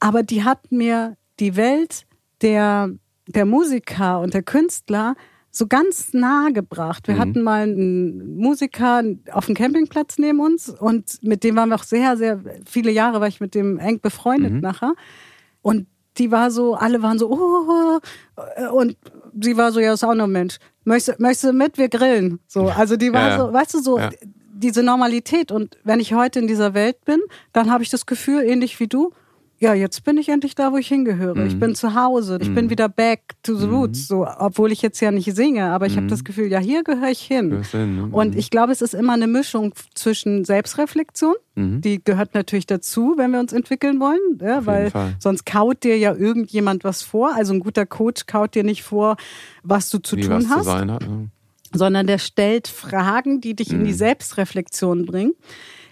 Aber 0.00 0.22
die 0.22 0.44
hat 0.44 0.70
mir 0.72 1.16
die 1.40 1.56
Welt 1.56 2.06
der, 2.42 2.90
der 3.26 3.44
Musiker 3.44 4.20
und 4.20 4.34
der 4.34 4.42
Künstler 4.42 5.14
so 5.50 5.66
ganz 5.66 6.12
nahe 6.12 6.52
gebracht. 6.52 7.08
Wir 7.08 7.14
mhm. 7.14 7.18
hatten 7.18 7.42
mal 7.42 7.62
einen 7.62 8.36
Musiker 8.36 9.02
auf 9.32 9.46
dem 9.46 9.54
Campingplatz 9.54 10.18
neben 10.18 10.40
uns 10.40 10.68
und 10.68 11.22
mit 11.22 11.44
dem 11.44 11.56
waren 11.56 11.70
wir 11.70 11.76
auch 11.76 11.82
sehr, 11.82 12.16
sehr 12.16 12.40
viele 12.66 12.90
Jahre, 12.90 13.20
war 13.20 13.28
ich 13.28 13.40
mit 13.40 13.54
dem 13.54 13.78
eng 13.78 14.00
befreundet 14.00 14.52
mhm. 14.52 14.60
nachher. 14.60 14.94
Und 15.62 15.86
die 16.18 16.30
war 16.30 16.50
so, 16.50 16.74
alle 16.74 17.02
waren 17.02 17.18
so, 17.18 17.30
oh, 17.30 18.00
und 18.72 18.96
sie 19.40 19.56
war 19.56 19.72
so, 19.72 19.80
ja, 19.80 19.92
ist 19.92 20.04
auch 20.04 20.14
noch 20.14 20.24
ein 20.24 20.32
Mensch. 20.32 20.58
Möchtest, 20.84 21.20
möchtest 21.20 21.44
du 21.44 21.52
mit? 21.52 21.78
Wir 21.78 21.88
grillen. 21.88 22.40
So, 22.46 22.68
also 22.68 22.96
die 22.96 23.12
war 23.12 23.28
ja, 23.28 23.38
so, 23.38 23.52
weißt 23.52 23.74
du, 23.74 23.82
so, 23.82 23.98
ja. 23.98 24.10
diese 24.52 24.82
Normalität. 24.82 25.50
Und 25.50 25.76
wenn 25.84 26.00
ich 26.00 26.14
heute 26.14 26.38
in 26.38 26.46
dieser 26.46 26.74
Welt 26.74 27.04
bin, 27.04 27.20
dann 27.52 27.70
habe 27.70 27.82
ich 27.82 27.90
das 27.90 28.06
Gefühl, 28.06 28.42
ähnlich 28.42 28.78
wie 28.80 28.86
du, 28.86 29.12
ja, 29.58 29.72
jetzt 29.72 30.04
bin 30.04 30.18
ich 30.18 30.28
endlich 30.28 30.54
da, 30.54 30.72
wo 30.72 30.76
ich 30.76 30.88
hingehöre. 30.88 31.34
Mhm. 31.36 31.46
Ich 31.46 31.58
bin 31.58 31.74
zu 31.74 31.94
Hause, 31.94 32.38
ich 32.42 32.50
mhm. 32.50 32.54
bin 32.54 32.70
wieder 32.70 32.88
back 32.88 33.20
to 33.42 33.54
the 33.56 33.66
roots, 33.66 34.00
mhm. 34.00 34.04
so, 34.04 34.26
obwohl 34.38 34.70
ich 34.70 34.82
jetzt 34.82 35.00
ja 35.00 35.10
nicht 35.10 35.34
singe, 35.34 35.70
aber 35.70 35.86
ich 35.86 35.94
mhm. 35.94 35.98
habe 35.98 36.06
das 36.08 36.24
Gefühl, 36.24 36.48
ja, 36.48 36.58
hier 36.58 36.84
gehöre 36.84 37.10
ich 37.10 37.22
hin. 37.22 37.62
hin 37.70 37.96
ne? 37.96 38.08
Und 38.12 38.34
mhm. 38.34 38.38
ich 38.38 38.50
glaube, 38.50 38.72
es 38.72 38.82
ist 38.82 38.94
immer 38.94 39.14
eine 39.14 39.26
Mischung 39.26 39.72
zwischen 39.94 40.44
Selbstreflexion, 40.44 41.34
mhm. 41.54 41.80
die 41.80 42.04
gehört 42.04 42.34
natürlich 42.34 42.66
dazu, 42.66 43.14
wenn 43.16 43.30
wir 43.30 43.40
uns 43.40 43.54
entwickeln 43.54 43.98
wollen, 43.98 44.38
ja, 44.40 44.66
weil 44.66 44.92
sonst 45.18 45.46
kaut 45.46 45.84
dir 45.84 45.96
ja 45.96 46.14
irgendjemand 46.14 46.84
was 46.84 47.02
vor. 47.02 47.34
Also 47.34 47.54
ein 47.54 47.60
guter 47.60 47.86
Coach 47.86 48.26
kaut 48.26 48.54
dir 48.54 48.64
nicht 48.64 48.82
vor, 48.82 49.16
was 49.62 49.88
du 49.88 49.98
zu 49.98 50.16
Wie 50.16 50.22
tun 50.22 50.50
hast. 50.50 50.64
Zu 50.64 50.72
hat, 50.72 50.86
ne? 50.86 51.30
Sondern 51.72 52.06
der 52.06 52.18
stellt 52.18 52.68
Fragen, 52.68 53.40
die 53.40 53.54
dich 53.54 53.72
in 53.72 53.84
die 53.84 53.92
Selbstreflexion 53.92 55.04
bringen. 55.04 55.32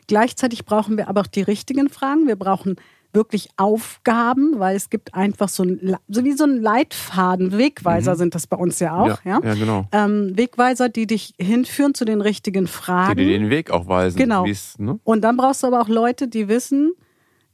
Gleichzeitig 0.07 0.65
brauchen 0.65 0.97
wir 0.97 1.09
aber 1.09 1.23
auch 1.23 1.27
die 1.27 1.43
richtigen 1.43 1.89
Fragen. 1.89 2.27
Wir 2.27 2.37
brauchen 2.37 2.77
wirklich 3.15 3.49
Aufgaben, 3.57 4.59
weil 4.59 4.77
es 4.77 4.91
gibt 4.91 5.15
einfach 5.15 5.49
so 5.49 5.63
ein, 5.63 5.97
so 6.09 6.25
wie 6.25 6.33
so 6.33 6.45
ein 6.45 6.61
Leitfaden, 6.61 7.57
Wegweiser 7.57 8.13
mhm. 8.15 8.19
sind 8.19 8.35
das 8.35 8.47
bei 8.47 8.57
uns 8.57 8.81
ja 8.81 8.97
auch, 8.97 9.23
ja. 9.25 9.41
Ja, 9.41 9.41
ja 9.43 9.55
genau. 9.55 9.87
Ähm, 9.93 10.37
Wegweiser, 10.37 10.89
die 10.89 11.07
dich 11.07 11.35
hinführen 11.39 11.95
zu 11.95 12.05
den 12.05 12.21
richtigen 12.21 12.67
Fragen. 12.67 13.17
Die 13.17 13.27
dir 13.27 13.39
den 13.39 13.51
Weg 13.51 13.71
auch 13.71 13.87
weisen. 13.87 14.17
Genau. 14.17 14.47
Ne? 14.79 14.99
Und 15.05 15.23
dann 15.23 15.37
brauchst 15.37 15.63
du 15.63 15.69
aber 15.69 15.81
auch 15.81 15.89
Leute, 15.89 16.29
die 16.29 16.49
wissen, 16.49 16.93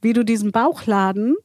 wie 0.01 0.13
du 0.13 0.25
diesen 0.25 0.51
Bauchladen 0.51 1.35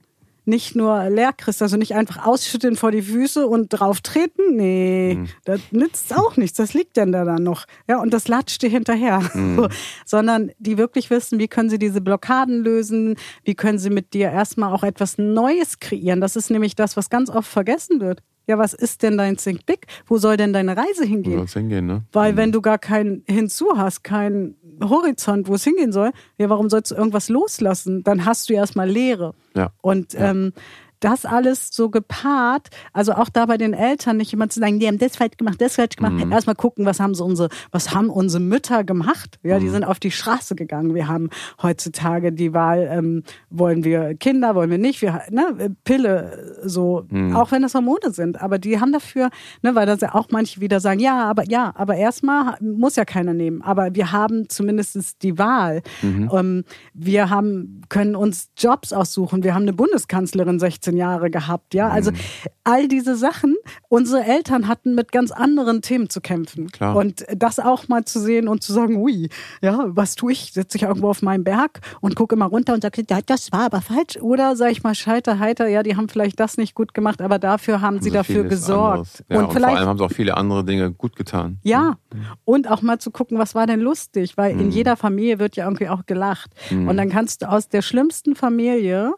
nicht 0.46 0.76
nur 0.76 1.10
leer 1.10 1.32
kriegst, 1.32 1.60
also 1.60 1.76
nicht 1.76 1.94
einfach 1.94 2.24
ausschütten 2.24 2.76
vor 2.76 2.92
die 2.92 3.02
Füße 3.02 3.46
und 3.46 3.68
drauf 3.68 4.00
treten. 4.00 4.56
Nee, 4.56 5.16
mhm. 5.16 5.28
das 5.44 5.60
nützt 5.72 6.16
auch 6.16 6.36
nichts. 6.36 6.56
Das 6.56 6.72
liegt 6.72 6.96
denn 6.96 7.12
da 7.12 7.24
dann 7.24 7.42
noch. 7.42 7.66
Ja, 7.88 8.00
und 8.00 8.14
das 8.14 8.28
latscht 8.28 8.62
dir 8.62 8.70
hinterher. 8.70 9.20
Mhm. 9.34 9.68
Sondern 10.04 10.52
die 10.58 10.78
wirklich 10.78 11.10
wissen, 11.10 11.38
wie 11.38 11.48
können 11.48 11.68
sie 11.68 11.78
diese 11.78 12.00
Blockaden 12.00 12.62
lösen, 12.62 13.16
wie 13.44 13.54
können 13.54 13.78
sie 13.78 13.90
mit 13.90 14.14
dir 14.14 14.30
erstmal 14.30 14.72
auch 14.72 14.84
etwas 14.84 15.18
Neues 15.18 15.80
kreieren. 15.80 16.20
Das 16.20 16.36
ist 16.36 16.50
nämlich 16.50 16.76
das, 16.76 16.96
was 16.96 17.10
ganz 17.10 17.28
oft 17.28 17.50
vergessen 17.50 18.00
wird. 18.00 18.22
Ja, 18.46 18.58
was 18.58 18.74
ist 18.74 19.02
denn 19.02 19.18
dein 19.18 19.36
Think 19.36 19.66
Big? 19.66 19.86
Wo 20.06 20.18
soll 20.18 20.36
denn 20.36 20.52
deine 20.52 20.76
Reise 20.76 21.04
hingehen? 21.04 21.40
Wo 21.40 21.46
soll 21.46 21.62
hingehen, 21.62 21.86
ne? 21.86 22.04
Weil 22.12 22.32
mhm. 22.32 22.36
wenn 22.36 22.52
du 22.52 22.60
gar 22.60 22.78
keinen 22.78 23.24
Hinzu 23.26 23.76
hast, 23.76 24.04
keinen 24.04 24.56
Horizont, 24.82 25.48
wo 25.48 25.54
es 25.54 25.64
hingehen 25.64 25.92
soll, 25.92 26.12
ja, 26.38 26.48
warum 26.48 26.70
sollst 26.70 26.92
du 26.92 26.94
irgendwas 26.94 27.28
loslassen? 27.28 28.04
Dann 28.04 28.24
hast 28.24 28.48
du 28.48 28.54
erstmal 28.54 28.88
Leere. 28.88 29.34
Ja. 29.54 29.72
Und 29.80 30.12
ja. 30.12 30.30
Ähm, 30.30 30.52
das 31.00 31.24
alles 31.24 31.68
so 31.72 31.90
gepaart, 31.90 32.68
also 32.92 33.12
auch 33.12 33.28
da 33.28 33.46
bei 33.46 33.56
den 33.56 33.72
Eltern 33.72 34.16
nicht 34.16 34.30
jemand 34.30 34.52
zu 34.52 34.60
sagen, 34.60 34.78
die 34.78 34.86
haben 34.86 34.98
das 34.98 35.16
falsch 35.16 35.36
gemacht, 35.36 35.60
das 35.60 35.76
falsch 35.76 35.96
gemacht. 35.96 36.12
Mhm. 36.12 36.32
Erstmal 36.32 36.54
gucken, 36.54 36.86
was 36.86 37.00
haben 37.00 37.14
so 37.14 37.24
unsere, 37.24 37.48
was 37.70 37.94
haben 37.94 38.10
unsere 38.10 38.42
Mütter 38.42 38.84
gemacht? 38.84 39.38
Ja, 39.42 39.58
die 39.58 39.66
mhm. 39.66 39.72
sind 39.72 39.84
auf 39.84 39.98
die 39.98 40.10
Straße 40.10 40.54
gegangen. 40.54 40.94
Wir 40.94 41.08
haben 41.08 41.30
heutzutage 41.62 42.32
die 42.32 42.54
Wahl, 42.54 42.88
ähm, 42.90 43.22
wollen 43.50 43.84
wir 43.84 44.14
Kinder, 44.14 44.54
wollen 44.54 44.70
wir 44.70 44.78
nicht, 44.78 45.02
wir, 45.02 45.22
ne, 45.30 45.74
Pille, 45.84 46.56
so, 46.64 47.06
mhm. 47.10 47.36
auch 47.36 47.50
wenn 47.52 47.62
das 47.62 47.74
Hormone 47.74 48.10
sind. 48.10 48.40
Aber 48.40 48.58
die 48.58 48.80
haben 48.80 48.92
dafür, 48.92 49.30
ne, 49.62 49.74
weil 49.74 49.86
das 49.86 50.00
ja 50.00 50.14
auch 50.14 50.28
manche 50.30 50.60
wieder 50.60 50.80
sagen, 50.80 51.00
ja, 51.00 51.24
aber 51.24 51.44
ja, 51.48 51.72
aber 51.76 51.96
erstmal 51.96 52.56
muss 52.60 52.96
ja 52.96 53.04
keiner 53.04 53.34
nehmen. 53.34 53.62
Aber 53.62 53.94
wir 53.94 54.12
haben 54.12 54.48
zumindest 54.48 55.22
die 55.22 55.38
Wahl. 55.38 55.82
Mhm. 56.02 56.30
Ähm, 56.32 56.64
wir 56.94 57.30
haben, 57.30 57.82
können 57.88 58.16
uns 58.16 58.50
Jobs 58.56 58.92
aussuchen. 58.92 59.42
Wir 59.42 59.54
haben 59.54 59.62
eine 59.62 59.72
Bundeskanzlerin 59.72 60.58
16 60.58 60.85
15 60.86 60.96
Jahre 60.96 61.30
gehabt, 61.30 61.74
ja. 61.74 61.88
Also 61.88 62.12
mhm. 62.12 62.16
all 62.64 62.88
diese 62.88 63.16
Sachen, 63.16 63.56
unsere 63.88 64.24
Eltern 64.24 64.68
hatten 64.68 64.94
mit 64.94 65.12
ganz 65.12 65.32
anderen 65.32 65.82
Themen 65.82 66.08
zu 66.08 66.20
kämpfen. 66.20 66.70
Klar. 66.70 66.96
Und 66.96 67.26
das 67.34 67.58
auch 67.58 67.88
mal 67.88 68.04
zu 68.04 68.20
sehen 68.20 68.48
und 68.48 68.62
zu 68.62 68.72
sagen, 68.72 68.96
ui, 68.96 69.28
ja, 69.62 69.84
was 69.86 70.14
tue 70.14 70.32
ich? 70.32 70.52
Sitze 70.52 70.78
ich 70.78 70.84
irgendwo 70.84 71.08
auf 71.08 71.22
meinem 71.22 71.44
Berg 71.44 71.80
und 72.00 72.14
gucke 72.14 72.36
mal 72.36 72.46
runter 72.46 72.74
und 72.74 72.82
sage, 72.82 73.02
ja, 73.08 73.18
das 73.24 73.52
war 73.52 73.66
aber 73.66 73.80
falsch. 73.80 74.16
Oder 74.20 74.56
sage 74.56 74.72
ich 74.72 74.82
mal, 74.82 74.94
scheiter, 74.94 75.38
heiter, 75.38 75.66
ja, 75.68 75.82
die 75.82 75.96
haben 75.96 76.08
vielleicht 76.08 76.38
das 76.40 76.56
nicht 76.56 76.74
gut 76.74 76.94
gemacht, 76.94 77.20
aber 77.20 77.38
dafür 77.38 77.80
haben 77.80 78.00
sie 78.00 78.10
dafür 78.10 78.44
gesorgt. 78.44 79.24
Ja, 79.28 79.38
und, 79.38 79.44
und 79.46 79.52
vielleicht, 79.52 79.70
vor 79.70 79.78
allem 79.78 79.88
haben 79.88 79.98
sie 79.98 80.04
auch 80.04 80.12
viele 80.12 80.36
andere 80.36 80.64
Dinge 80.64 80.92
gut 80.92 81.16
getan. 81.16 81.58
Ja, 81.62 81.96
mhm. 82.12 82.26
und 82.44 82.70
auch 82.70 82.82
mal 82.82 82.98
zu 82.98 83.10
gucken, 83.10 83.38
was 83.38 83.54
war 83.54 83.66
denn 83.66 83.80
lustig, 83.80 84.36
weil 84.36 84.54
mhm. 84.54 84.60
in 84.60 84.70
jeder 84.70 84.96
Familie 84.96 85.38
wird 85.38 85.56
ja 85.56 85.64
irgendwie 85.64 85.88
auch 85.88 86.06
gelacht. 86.06 86.50
Mhm. 86.70 86.88
Und 86.88 86.96
dann 86.96 87.08
kannst 87.08 87.42
du 87.42 87.48
aus 87.48 87.68
der 87.68 87.82
schlimmsten 87.82 88.36
Familie 88.36 89.12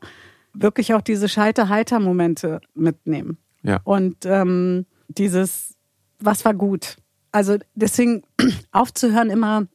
wirklich 0.61 0.95
auch 0.95 1.01
diese 1.01 1.29
Scheiter-Heiter-Momente 1.29 2.61
mitnehmen. 2.75 3.39
Ja. 3.63 3.81
Und 3.85 4.25
ähm, 4.25 4.87
dieses, 5.09 5.75
was 6.21 6.45
war 6.45 6.55
gut? 6.55 6.97
Also 7.33 7.57
deswegen 7.75 8.23
aufzuhören, 8.73 9.31
immer 9.31 9.67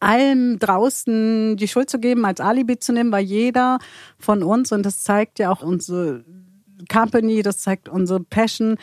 allem 0.00 0.58
draußen 0.58 1.56
die 1.56 1.68
Schuld 1.68 1.90
zu 1.90 1.98
geben, 1.98 2.24
als 2.24 2.40
Alibi 2.40 2.78
zu 2.78 2.92
nehmen, 2.92 3.12
weil 3.12 3.24
jeder 3.24 3.78
von 4.18 4.42
uns, 4.42 4.72
und 4.72 4.84
das 4.84 5.02
zeigt 5.02 5.38
ja 5.38 5.50
auch 5.50 5.62
unsere 5.62 6.24
Company, 6.90 7.42
das 7.42 7.58
zeigt 7.58 7.88
unsere 7.88 8.20
Passion, 8.20 8.76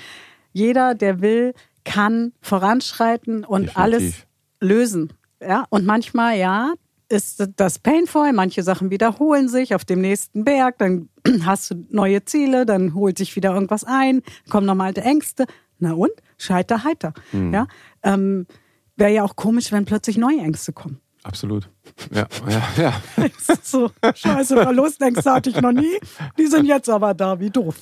jeder, 0.54 0.96
der 0.96 1.22
will, 1.22 1.54
kann 1.84 2.34
voranschreiten 2.42 3.44
und 3.44 3.68
Definitiv. 3.70 3.78
alles 3.78 4.14
lösen. 4.60 5.14
Ja, 5.42 5.66
und 5.70 5.86
manchmal, 5.86 6.38
ja, 6.38 6.74
ist 7.10 7.50
das 7.56 7.80
painful, 7.80 8.34
manche 8.34 8.64
Sachen 8.64 8.90
wiederholen 8.90 9.48
sich 9.50 9.74
auf 9.74 9.86
dem 9.86 10.02
nächsten 10.02 10.44
Berg, 10.44 10.78
dann 10.80 11.10
hast 11.46 11.72
du 11.72 11.86
neue 11.90 12.26
Ziele, 12.26 12.66
dann 12.66 12.94
holt 12.94 13.18
sich 13.18 13.36
wieder 13.36 13.54
irgendwas 13.54 13.84
ein, 13.84 14.22
kommen 14.50 14.66
nochmal 14.66 14.88
alte 14.88 15.02
Ängste. 15.02 15.46
Na 15.80 15.94
und? 15.94 16.12
Scheiter 16.38 16.84
heiter. 16.84 17.14
Mhm. 17.32 17.54
Ja, 17.54 17.68
ähm, 18.04 18.48
wäre 18.96 19.12
ja 19.12 19.24
auch 19.24 19.36
komisch, 19.36 19.72
wenn 19.72 19.86
plötzlich 19.86 20.18
neue 20.18 20.40
Ängste 20.40 20.74
kommen. 20.74 21.00
Absolut. 21.24 21.70
Ja, 22.14 22.28
ja, 22.50 22.64
ja. 22.78 23.28
so, 23.62 23.92
scheiße, 24.02 24.56
Verlustängste 24.56 25.32
hatte 25.32 25.50
ich 25.50 25.60
noch 25.60 25.74
nie. 25.74 26.00
Die 26.38 26.48
sind 26.48 26.66
jetzt 26.66 26.90
aber 26.90 27.14
da, 27.14 27.40
wie 27.40 27.50
doof. 27.50 27.76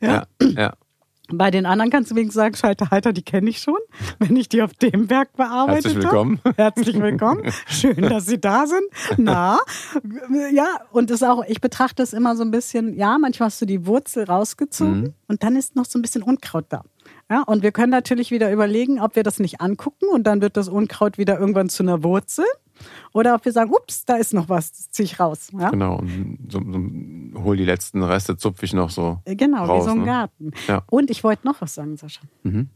Ja, 0.00 0.26
ja. 0.40 0.48
ja. 0.56 0.72
Bei 1.32 1.50
den 1.50 1.64
anderen 1.64 1.90
kannst 1.90 2.10
du 2.10 2.16
wenigstens 2.16 2.34
sagen, 2.34 2.54
Schalter 2.54 2.90
Halter, 2.90 3.12
die 3.14 3.22
kenne 3.22 3.48
ich 3.48 3.58
schon, 3.58 3.78
wenn 4.18 4.36
ich 4.36 4.48
die 4.48 4.62
auf 4.62 4.74
dem 4.74 5.08
Werk 5.08 5.32
bearbeitet 5.36 5.84
Herzlich 5.84 6.02
willkommen. 6.04 6.40
Habe. 6.44 6.56
Herzlich 6.62 7.00
willkommen. 7.00 7.42
Schön, 7.66 7.96
dass 7.96 8.26
Sie 8.26 8.38
da 8.38 8.66
sind. 8.66 8.84
Na, 9.16 9.58
ja, 10.52 10.66
und 10.92 11.10
das 11.10 11.22
auch, 11.22 11.44
ich 11.46 11.60
betrachte 11.60 12.02
es 12.02 12.12
immer 12.12 12.36
so 12.36 12.42
ein 12.42 12.50
bisschen, 12.50 12.94
ja, 12.94 13.16
manchmal 13.18 13.46
hast 13.46 13.60
du 13.62 13.66
die 13.66 13.86
Wurzel 13.86 14.24
rausgezogen 14.24 15.00
mhm. 15.00 15.14
und 15.28 15.42
dann 15.42 15.56
ist 15.56 15.76
noch 15.76 15.86
so 15.86 15.98
ein 15.98 16.02
bisschen 16.02 16.22
Unkraut 16.22 16.66
da. 16.68 16.82
Ja, 17.30 17.42
und 17.42 17.62
wir 17.62 17.72
können 17.72 17.90
natürlich 17.90 18.30
wieder 18.30 18.52
überlegen, 18.52 19.00
ob 19.00 19.16
wir 19.16 19.22
das 19.22 19.38
nicht 19.38 19.62
angucken 19.62 20.06
und 20.12 20.24
dann 20.24 20.42
wird 20.42 20.58
das 20.58 20.68
Unkraut 20.68 21.16
wieder 21.16 21.38
irgendwann 21.38 21.70
zu 21.70 21.82
einer 21.82 22.02
Wurzel. 22.02 22.44
Oder 23.12 23.34
ob 23.34 23.44
wir 23.44 23.52
sagen, 23.52 23.70
ups, 23.72 24.04
da 24.04 24.16
ist 24.16 24.34
noch 24.34 24.48
was, 24.48 24.72
das 24.72 24.90
ziehe 24.90 25.04
ich 25.04 25.20
raus. 25.20 25.48
Ja? 25.52 25.70
Genau, 25.70 26.02
so, 26.48 26.58
so, 26.58 26.80
hol 27.34 27.56
die 27.56 27.64
letzten 27.64 28.02
Reste, 28.02 28.36
zupfe 28.36 28.64
ich 28.64 28.72
noch 28.72 28.90
so. 28.90 29.20
Äh, 29.24 29.36
genau, 29.36 29.64
raus, 29.64 29.82
wie 29.82 29.86
so 29.86 29.92
ein 29.92 30.00
ne? 30.00 30.06
Garten. 30.06 30.52
Ja. 30.68 30.82
Und 30.90 31.10
ich 31.10 31.24
wollte 31.24 31.46
noch 31.46 31.60
was 31.60 31.74
sagen, 31.74 31.96
Sascha. 31.96 32.22
Mhm. 32.42 32.68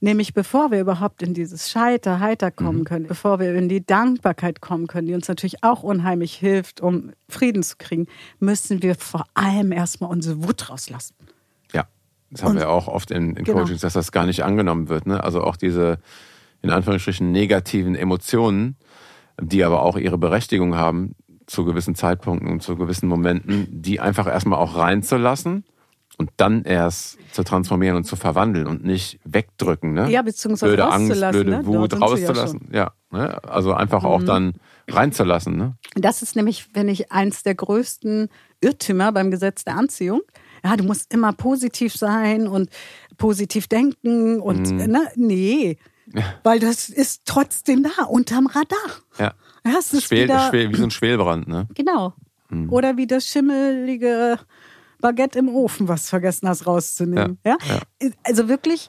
Nämlich 0.00 0.34
bevor 0.34 0.70
wir 0.70 0.80
überhaupt 0.80 1.22
in 1.22 1.34
dieses 1.34 1.70
Scheiter, 1.70 2.20
Heiter 2.20 2.50
kommen 2.50 2.80
mhm. 2.80 2.84
können, 2.84 3.06
bevor 3.06 3.38
wir 3.40 3.54
in 3.54 3.68
die 3.68 3.84
Dankbarkeit 3.84 4.60
kommen 4.60 4.86
können, 4.86 5.06
die 5.06 5.14
uns 5.14 5.28
natürlich 5.28 5.62
auch 5.62 5.82
unheimlich 5.82 6.34
hilft, 6.34 6.80
um 6.80 7.12
Frieden 7.28 7.62
zu 7.62 7.76
kriegen, 7.76 8.06
müssen 8.38 8.82
wir 8.82 8.94
vor 8.94 9.24
allem 9.34 9.72
erstmal 9.72 10.10
unsere 10.10 10.42
Wut 10.42 10.70
rauslassen. 10.70 11.14
Ja, 11.72 11.86
das 12.30 12.42
haben 12.42 12.52
Und- 12.52 12.58
wir 12.58 12.70
auch 12.70 12.88
oft 12.88 13.10
in, 13.10 13.36
in 13.36 13.44
Genau. 13.44 13.60
Coachings, 13.60 13.80
dass 13.80 13.92
das 13.92 14.12
gar 14.12 14.26
nicht 14.26 14.44
angenommen 14.44 14.88
wird. 14.88 15.06
Ne? 15.06 15.22
Also 15.22 15.42
auch 15.42 15.56
diese, 15.56 15.98
in 16.62 16.70
Anführungsstrichen, 16.70 17.30
negativen 17.32 17.94
Emotionen, 17.94 18.76
die 19.40 19.64
aber 19.64 19.82
auch 19.82 19.96
ihre 19.96 20.16
Berechtigung 20.18 20.76
haben, 20.76 21.14
zu 21.46 21.64
gewissen 21.64 21.94
Zeitpunkten 21.94 22.48
und 22.50 22.62
zu 22.62 22.76
gewissen 22.76 23.08
Momenten, 23.08 23.66
die 23.70 24.00
einfach 24.00 24.26
erstmal 24.26 24.58
auch 24.58 24.76
reinzulassen 24.76 25.64
und 26.18 26.30
dann 26.38 26.64
erst 26.64 27.18
zu 27.32 27.44
transformieren 27.44 27.96
und 27.96 28.04
zu 28.04 28.16
verwandeln 28.16 28.66
und 28.66 28.84
nicht 28.84 29.20
wegdrücken. 29.24 29.92
Ne? 29.92 30.10
Ja, 30.10 30.22
beziehungsweise 30.22 30.72
blöde 30.72 30.86
Angst, 30.90 31.10
rauszulassen, 31.10 31.42
blöde 31.42 31.56
ne? 31.58 31.66
Wut 31.66 31.92
sie 31.92 31.98
ja 31.98 32.06
rauszulassen. 32.06 32.68
Ja, 32.72 32.92
ne? 33.10 33.42
also 33.44 33.74
einfach 33.74 34.04
auch 34.04 34.20
Mhm. 34.20 34.26
dann 34.26 34.52
reinzulassen. 34.88 35.56
Ne? 35.56 35.74
Das 35.94 36.22
ist 36.22 36.34
nämlich, 36.36 36.64
finde 36.72 36.92
ich, 36.92 37.12
eins 37.12 37.42
der 37.42 37.54
größten 37.54 38.28
Irrtümer 38.60 39.12
beim 39.12 39.30
Gesetz 39.30 39.64
der 39.64 39.76
Anziehung. 39.76 40.22
Ja, 40.64 40.76
du 40.76 40.84
musst 40.84 41.12
immer 41.12 41.32
positiv 41.32 41.94
sein 41.94 42.48
und 42.48 42.70
positiv 43.18 43.68
denken 43.68 44.40
und 44.40 44.70
Mhm. 44.70 44.76
ne, 44.90 45.08
nee, 45.16 45.78
weil 46.44 46.60
das 46.60 46.88
ist 46.88 47.22
trotzdem 47.26 47.82
da 47.82 48.04
unterm 48.04 48.46
Radar. 48.46 48.78
Ja. 49.18 49.34
Ja, 49.66 49.78
ist 49.78 50.02
Schwel, 50.02 50.24
wieder, 50.24 50.48
schwel, 50.48 50.70
wie 50.70 50.76
so 50.76 50.84
ein 50.84 50.90
Schwelbrand. 50.90 51.48
Ne? 51.48 51.68
genau. 51.74 52.14
Mhm. 52.48 52.72
Oder 52.72 52.96
wie 52.96 53.06
das 53.06 53.26
schimmelige 53.26 54.38
Baguette 55.00 55.38
im 55.38 55.48
Ofen, 55.48 55.88
was 55.88 56.04
du 56.04 56.10
vergessen 56.10 56.48
hast 56.48 56.66
rauszunehmen. 56.66 57.38
Ja, 57.44 57.56
Also 58.22 58.48
wirklich 58.48 58.88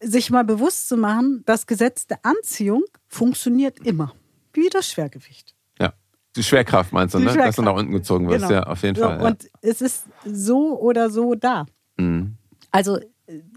sich 0.00 0.30
mal 0.30 0.44
bewusst 0.44 0.88
zu 0.88 0.96
machen, 0.96 1.42
das 1.46 1.66
Gesetz 1.66 2.06
der 2.06 2.18
Anziehung 2.22 2.84
funktioniert 3.08 3.78
immer. 3.86 4.12
Wie 4.52 4.68
das 4.68 4.88
Schwergewicht. 4.88 5.54
Ja. 5.78 5.92
Die 6.36 6.42
Schwerkraft 6.42 6.92
meinst 6.92 7.14
du, 7.14 7.18
Die 7.18 7.24
ne? 7.24 7.34
dass 7.36 7.56
du 7.56 7.62
nach 7.62 7.74
unten 7.74 7.92
gezogen 7.92 8.28
wirst. 8.28 8.48
Genau. 8.48 8.60
Ja, 8.60 8.62
auf 8.64 8.82
jeden 8.82 8.96
So, 8.96 9.02
Fall. 9.02 9.20
Ja. 9.20 9.26
Und 9.26 9.48
es 9.62 9.80
ist 9.80 10.04
so 10.24 10.78
oder 10.80 11.08
so 11.10 11.34
da. 11.34 11.66
Mhm. 11.96 12.36
Also 12.70 12.98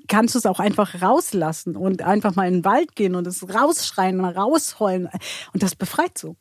kannst 0.07 0.35
du 0.35 0.39
es 0.39 0.45
auch 0.45 0.59
einfach 0.59 1.01
rauslassen 1.01 1.75
und 1.75 2.01
einfach 2.01 2.35
mal 2.35 2.47
in 2.47 2.55
den 2.55 2.65
Wald 2.65 2.95
gehen 2.95 3.15
und 3.15 3.27
es 3.27 3.47
rausschreien, 3.53 4.19
rausheulen. 4.23 5.09
Und 5.53 5.63
das 5.63 5.75
befreit 5.75 6.17
so. 6.17 6.35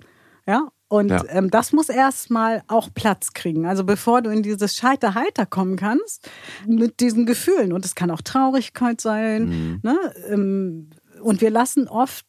Ja. 0.46 0.68
Und 0.88 1.08
Ja. 1.08 1.24
Ähm, 1.28 1.50
das 1.50 1.72
muss 1.72 1.88
erstmal 1.88 2.62
auch 2.68 2.88
Platz 2.94 3.32
kriegen. 3.32 3.66
Also 3.66 3.84
bevor 3.84 4.22
du 4.22 4.30
in 4.30 4.42
dieses 4.42 4.76
Scheiter-Heiter 4.76 5.46
kommen 5.46 5.76
kannst, 5.76 6.28
mit 6.66 7.00
diesen 7.00 7.26
Gefühlen. 7.26 7.72
Und 7.72 7.84
es 7.84 7.94
kann 7.94 8.10
auch 8.10 8.20
Traurigkeit 8.22 9.00
sein. 9.00 9.48
Mhm. 9.48 9.80
Ne? 9.82 9.98
Ähm, 10.28 10.90
Und 11.22 11.40
wir 11.40 11.50
lassen 11.50 11.88
oft 11.88 12.26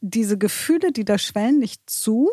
diese 0.00 0.36
Gefühle, 0.36 0.92
die 0.92 1.04
da 1.06 1.16
schwellen, 1.16 1.58
nicht 1.58 1.88
zu. 1.88 2.30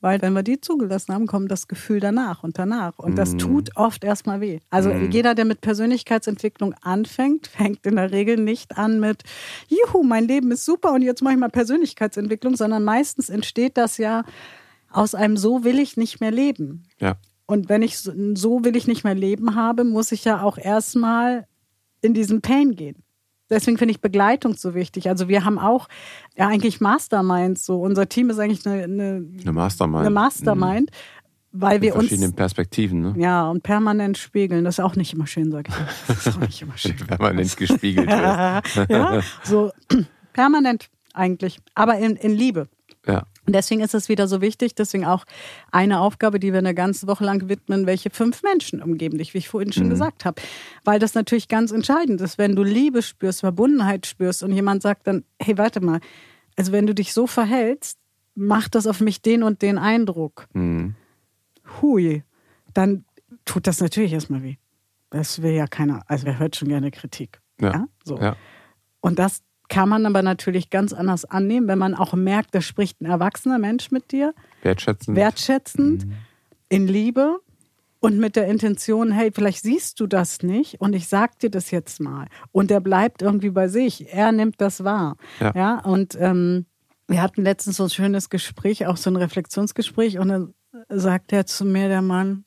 Weil 0.00 0.20
wenn 0.20 0.34
wir 0.34 0.42
die 0.42 0.60
zugelassen 0.60 1.14
haben, 1.14 1.26
kommt 1.26 1.50
das 1.50 1.68
Gefühl 1.68 2.00
danach 2.00 2.42
und 2.42 2.58
danach. 2.58 2.98
Und 2.98 3.16
das 3.16 3.32
Mhm. 3.32 3.38
tut 3.38 3.76
oft 3.76 4.04
erstmal 4.04 4.40
weh. 4.42 4.60
Also 4.70 4.90
Mhm. 4.92 5.10
jeder, 5.10 5.34
der 5.34 5.46
mit 5.46 5.62
Persönlichkeitsentwicklung 5.62 6.74
anfängt, 6.82 7.46
fängt 7.72 7.86
in 7.86 7.96
der 7.96 8.10
Regel 8.12 8.36
nicht 8.36 8.76
an 8.76 9.00
mit, 9.00 9.22
juhu, 9.68 10.02
mein 10.04 10.28
Leben 10.28 10.50
ist 10.52 10.64
super 10.64 10.92
und 10.92 11.02
jetzt 11.02 11.22
mache 11.22 11.34
ich 11.34 11.40
mal 11.40 11.48
Persönlichkeitsentwicklung, 11.48 12.56
sondern 12.56 12.84
meistens 12.84 13.30
entsteht 13.30 13.76
das 13.76 13.96
ja 13.98 14.24
aus 14.90 15.14
einem 15.14 15.36
so 15.36 15.64
will 15.64 15.78
ich 15.78 15.96
nicht 15.96 16.20
mehr 16.20 16.30
leben. 16.30 16.84
Ja. 17.00 17.16
Und 17.46 17.68
wenn 17.68 17.82
ich 17.82 17.98
so 17.98 18.12
so 18.34 18.64
will 18.64 18.76
ich 18.76 18.86
nicht 18.86 19.04
mehr 19.04 19.14
leben 19.14 19.54
habe, 19.54 19.84
muss 19.84 20.12
ich 20.12 20.24
ja 20.24 20.42
auch 20.42 20.58
erstmal 20.58 21.46
in 22.02 22.12
diesen 22.14 22.40
Pain 22.42 22.76
gehen. 22.76 23.02
Deswegen 23.50 23.78
finde 23.78 23.92
ich 23.92 24.00
Begleitung 24.00 24.54
so 24.54 24.74
wichtig. 24.74 25.08
Also 25.08 25.28
wir 25.28 25.44
haben 25.44 25.58
auch 25.58 25.88
ja 26.36 26.48
eigentlich 26.48 26.80
Masterminds. 26.80 27.64
So 27.64 27.80
unser 27.80 28.08
Team 28.08 28.30
ist 28.30 28.38
eigentlich 28.38 28.66
eine, 28.66 28.84
eine, 28.84 29.24
Eine 29.40 29.52
Mastermind. 29.52 30.00
eine 30.00 30.10
Mastermind, 30.10 30.90
weil 31.52 31.78
Mhm. 31.78 31.82
wir 31.82 31.88
In 31.94 32.00
verschiedenen 32.00 32.30
uns 32.30 32.36
Perspektiven, 32.36 33.00
ne? 33.00 33.14
ja 33.16 33.48
und 33.48 33.62
permanent 33.62 34.18
spiegeln. 34.18 34.64
Das 34.64 34.78
ist 34.78 34.84
auch 34.84 34.96
nicht 34.96 35.14
immer 35.14 35.26
schön, 35.26 35.50
sag 35.52 35.68
ich. 35.68 35.74
Das 36.08 36.26
ist 36.26 36.36
auch 36.36 36.40
nicht 36.40 36.60
immer 36.60 36.76
schön. 36.76 36.96
Permanent 37.06 37.56
gespiegelt 37.56 38.08
ja, 38.88 39.20
so 39.44 39.70
permanent 40.32 40.88
eigentlich, 41.14 41.60
aber 41.74 41.96
in, 41.98 42.16
in 42.16 42.32
Liebe. 42.34 42.68
Ja. 43.06 43.24
Und 43.46 43.54
deswegen 43.54 43.80
ist 43.80 43.94
es 43.94 44.08
wieder 44.08 44.26
so 44.28 44.40
wichtig, 44.40 44.74
deswegen 44.74 45.04
auch 45.04 45.24
eine 45.70 46.00
Aufgabe, 46.00 46.40
die 46.40 46.52
wir 46.52 46.58
eine 46.58 46.74
ganze 46.74 47.06
Woche 47.06 47.24
lang 47.24 47.48
widmen, 47.48 47.86
welche 47.86 48.10
fünf 48.10 48.42
Menschen 48.42 48.82
umgeben 48.82 49.18
dich, 49.18 49.34
wie 49.34 49.38
ich 49.38 49.48
vorhin 49.48 49.72
schon 49.72 49.86
Mhm. 49.86 49.90
gesagt 49.90 50.24
habe. 50.24 50.42
Weil 50.84 50.98
das 50.98 51.14
natürlich 51.14 51.46
ganz 51.48 51.70
entscheidend 51.70 52.20
ist, 52.20 52.38
wenn 52.38 52.56
du 52.56 52.62
Liebe 52.64 53.02
spürst, 53.02 53.40
Verbundenheit 53.40 54.06
spürst 54.06 54.42
und 54.42 54.52
jemand 54.52 54.82
sagt 54.82 55.06
dann, 55.06 55.24
hey, 55.40 55.56
warte 55.58 55.80
mal, 55.80 56.00
also 56.56 56.72
wenn 56.72 56.86
du 56.86 56.94
dich 56.94 57.12
so 57.12 57.26
verhältst, 57.26 57.98
macht 58.34 58.74
das 58.74 58.86
auf 58.86 59.00
mich 59.00 59.22
den 59.22 59.42
und 59.42 59.62
den 59.62 59.78
Eindruck. 59.78 60.46
Mhm. 60.52 60.94
Hui, 61.80 62.22
dann 62.74 63.04
tut 63.44 63.66
das 63.66 63.80
natürlich 63.80 64.12
erstmal 64.12 64.42
weh. 64.42 64.56
Das 65.10 65.40
will 65.40 65.52
ja 65.52 65.66
keiner, 65.66 66.02
also 66.08 66.26
wer 66.26 66.38
hört 66.38 66.56
schon 66.56 66.68
gerne 66.68 66.90
Kritik. 66.90 67.40
Ja. 67.60 67.86
So. 68.04 68.18
Ja. 68.18 68.36
Und 69.00 69.18
das 69.18 69.42
kann 69.68 69.88
man 69.88 70.06
aber 70.06 70.22
natürlich 70.22 70.70
ganz 70.70 70.92
anders 70.92 71.24
annehmen, 71.24 71.68
wenn 71.68 71.78
man 71.78 71.94
auch 71.94 72.14
merkt, 72.14 72.54
da 72.54 72.60
spricht 72.60 73.00
ein 73.00 73.06
erwachsener 73.06 73.58
Mensch 73.58 73.90
mit 73.90 74.12
dir, 74.12 74.34
Wertschätzen. 74.62 75.16
wertschätzend, 75.16 76.06
in 76.68 76.88
Liebe 76.88 77.38
und 78.00 78.18
mit 78.18 78.36
der 78.36 78.46
Intention, 78.46 79.12
hey, 79.12 79.30
vielleicht 79.32 79.62
siehst 79.62 80.00
du 80.00 80.06
das 80.06 80.42
nicht 80.42 80.80
und 80.80 80.94
ich 80.94 81.08
sag 81.08 81.38
dir 81.38 81.50
das 81.50 81.70
jetzt 81.70 82.00
mal. 82.00 82.26
Und 82.52 82.70
er 82.70 82.80
bleibt 82.80 83.22
irgendwie 83.22 83.50
bei 83.50 83.68
sich. 83.68 84.12
Er 84.12 84.32
nimmt 84.32 84.60
das 84.60 84.84
wahr. 84.84 85.16
Ja. 85.40 85.80
und 85.80 86.16
ähm, 86.20 86.66
wir 87.08 87.22
hatten 87.22 87.42
letztens 87.42 87.76
so 87.76 87.84
ein 87.84 87.90
schönes 87.90 88.30
Gespräch, 88.30 88.86
auch 88.86 88.96
so 88.96 89.10
ein 89.10 89.16
Reflexionsgespräch, 89.16 90.18
und 90.18 90.28
dann 90.28 90.54
sagt 90.88 91.32
er 91.32 91.46
zu 91.46 91.64
mir, 91.64 91.88
der 91.88 92.02
Mann, 92.02 92.44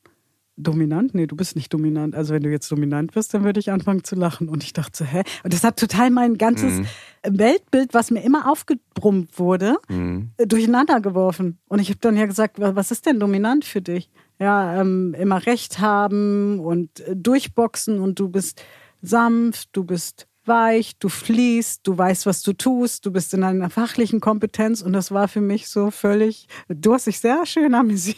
dominant? 0.63 1.13
Nee, 1.15 1.25
du 1.27 1.35
bist 1.35 1.55
nicht 1.55 1.73
dominant. 1.73 2.15
Also 2.15 2.33
wenn 2.33 2.43
du 2.43 2.49
jetzt 2.49 2.71
dominant 2.71 3.13
bist, 3.13 3.33
dann 3.33 3.43
würde 3.43 3.59
ich 3.59 3.71
anfangen 3.71 4.03
zu 4.03 4.15
lachen. 4.15 4.49
Und 4.49 4.63
ich 4.63 4.73
dachte 4.73 4.97
so, 4.97 5.05
hä? 5.05 5.23
Und 5.43 5.53
das 5.53 5.63
hat 5.63 5.79
total 5.79 6.09
mein 6.11 6.37
ganzes 6.37 6.81
Weltbild, 7.23 7.93
was 7.93 8.11
mir 8.11 8.21
immer 8.21 8.49
aufgebrummt 8.51 9.39
wurde, 9.39 9.77
Mhm. 9.89 10.31
äh, 10.37 10.45
durcheinander 10.47 11.01
geworfen. 11.01 11.57
Und 11.67 11.79
ich 11.79 11.89
habe 11.89 11.99
dann 12.01 12.17
ja 12.17 12.25
gesagt, 12.25 12.59
wa- 12.59 12.75
was 12.75 12.91
ist 12.91 13.05
denn 13.05 13.19
dominant 13.19 13.65
für 13.65 13.81
dich? 13.81 14.09
Ja, 14.39 14.79
ähm, 14.79 15.13
immer 15.19 15.45
Recht 15.45 15.79
haben 15.79 16.59
und 16.59 16.99
äh, 17.01 17.15
durchboxen 17.15 17.99
und 17.99 18.19
du 18.19 18.29
bist 18.29 18.61
sanft, 19.01 19.69
du 19.73 19.83
bist 19.83 20.27
weich, 20.45 20.97
du 20.97 21.09
fließt, 21.09 21.81
du 21.85 21.97
weißt, 21.97 22.25
was 22.25 22.41
du 22.41 22.53
tust, 22.53 23.05
du 23.05 23.11
bist 23.11 23.33
in 23.33 23.43
einer 23.43 23.69
fachlichen 23.69 24.19
Kompetenz 24.19 24.81
und 24.81 24.93
das 24.93 25.11
war 25.11 25.27
für 25.27 25.41
mich 25.41 25.67
so 25.67 25.91
völlig, 25.91 26.47
du 26.69 26.93
hast 26.93 27.05
dich 27.07 27.19
sehr 27.19 27.45
schön 27.45 27.75
amüsiert. 27.75 28.17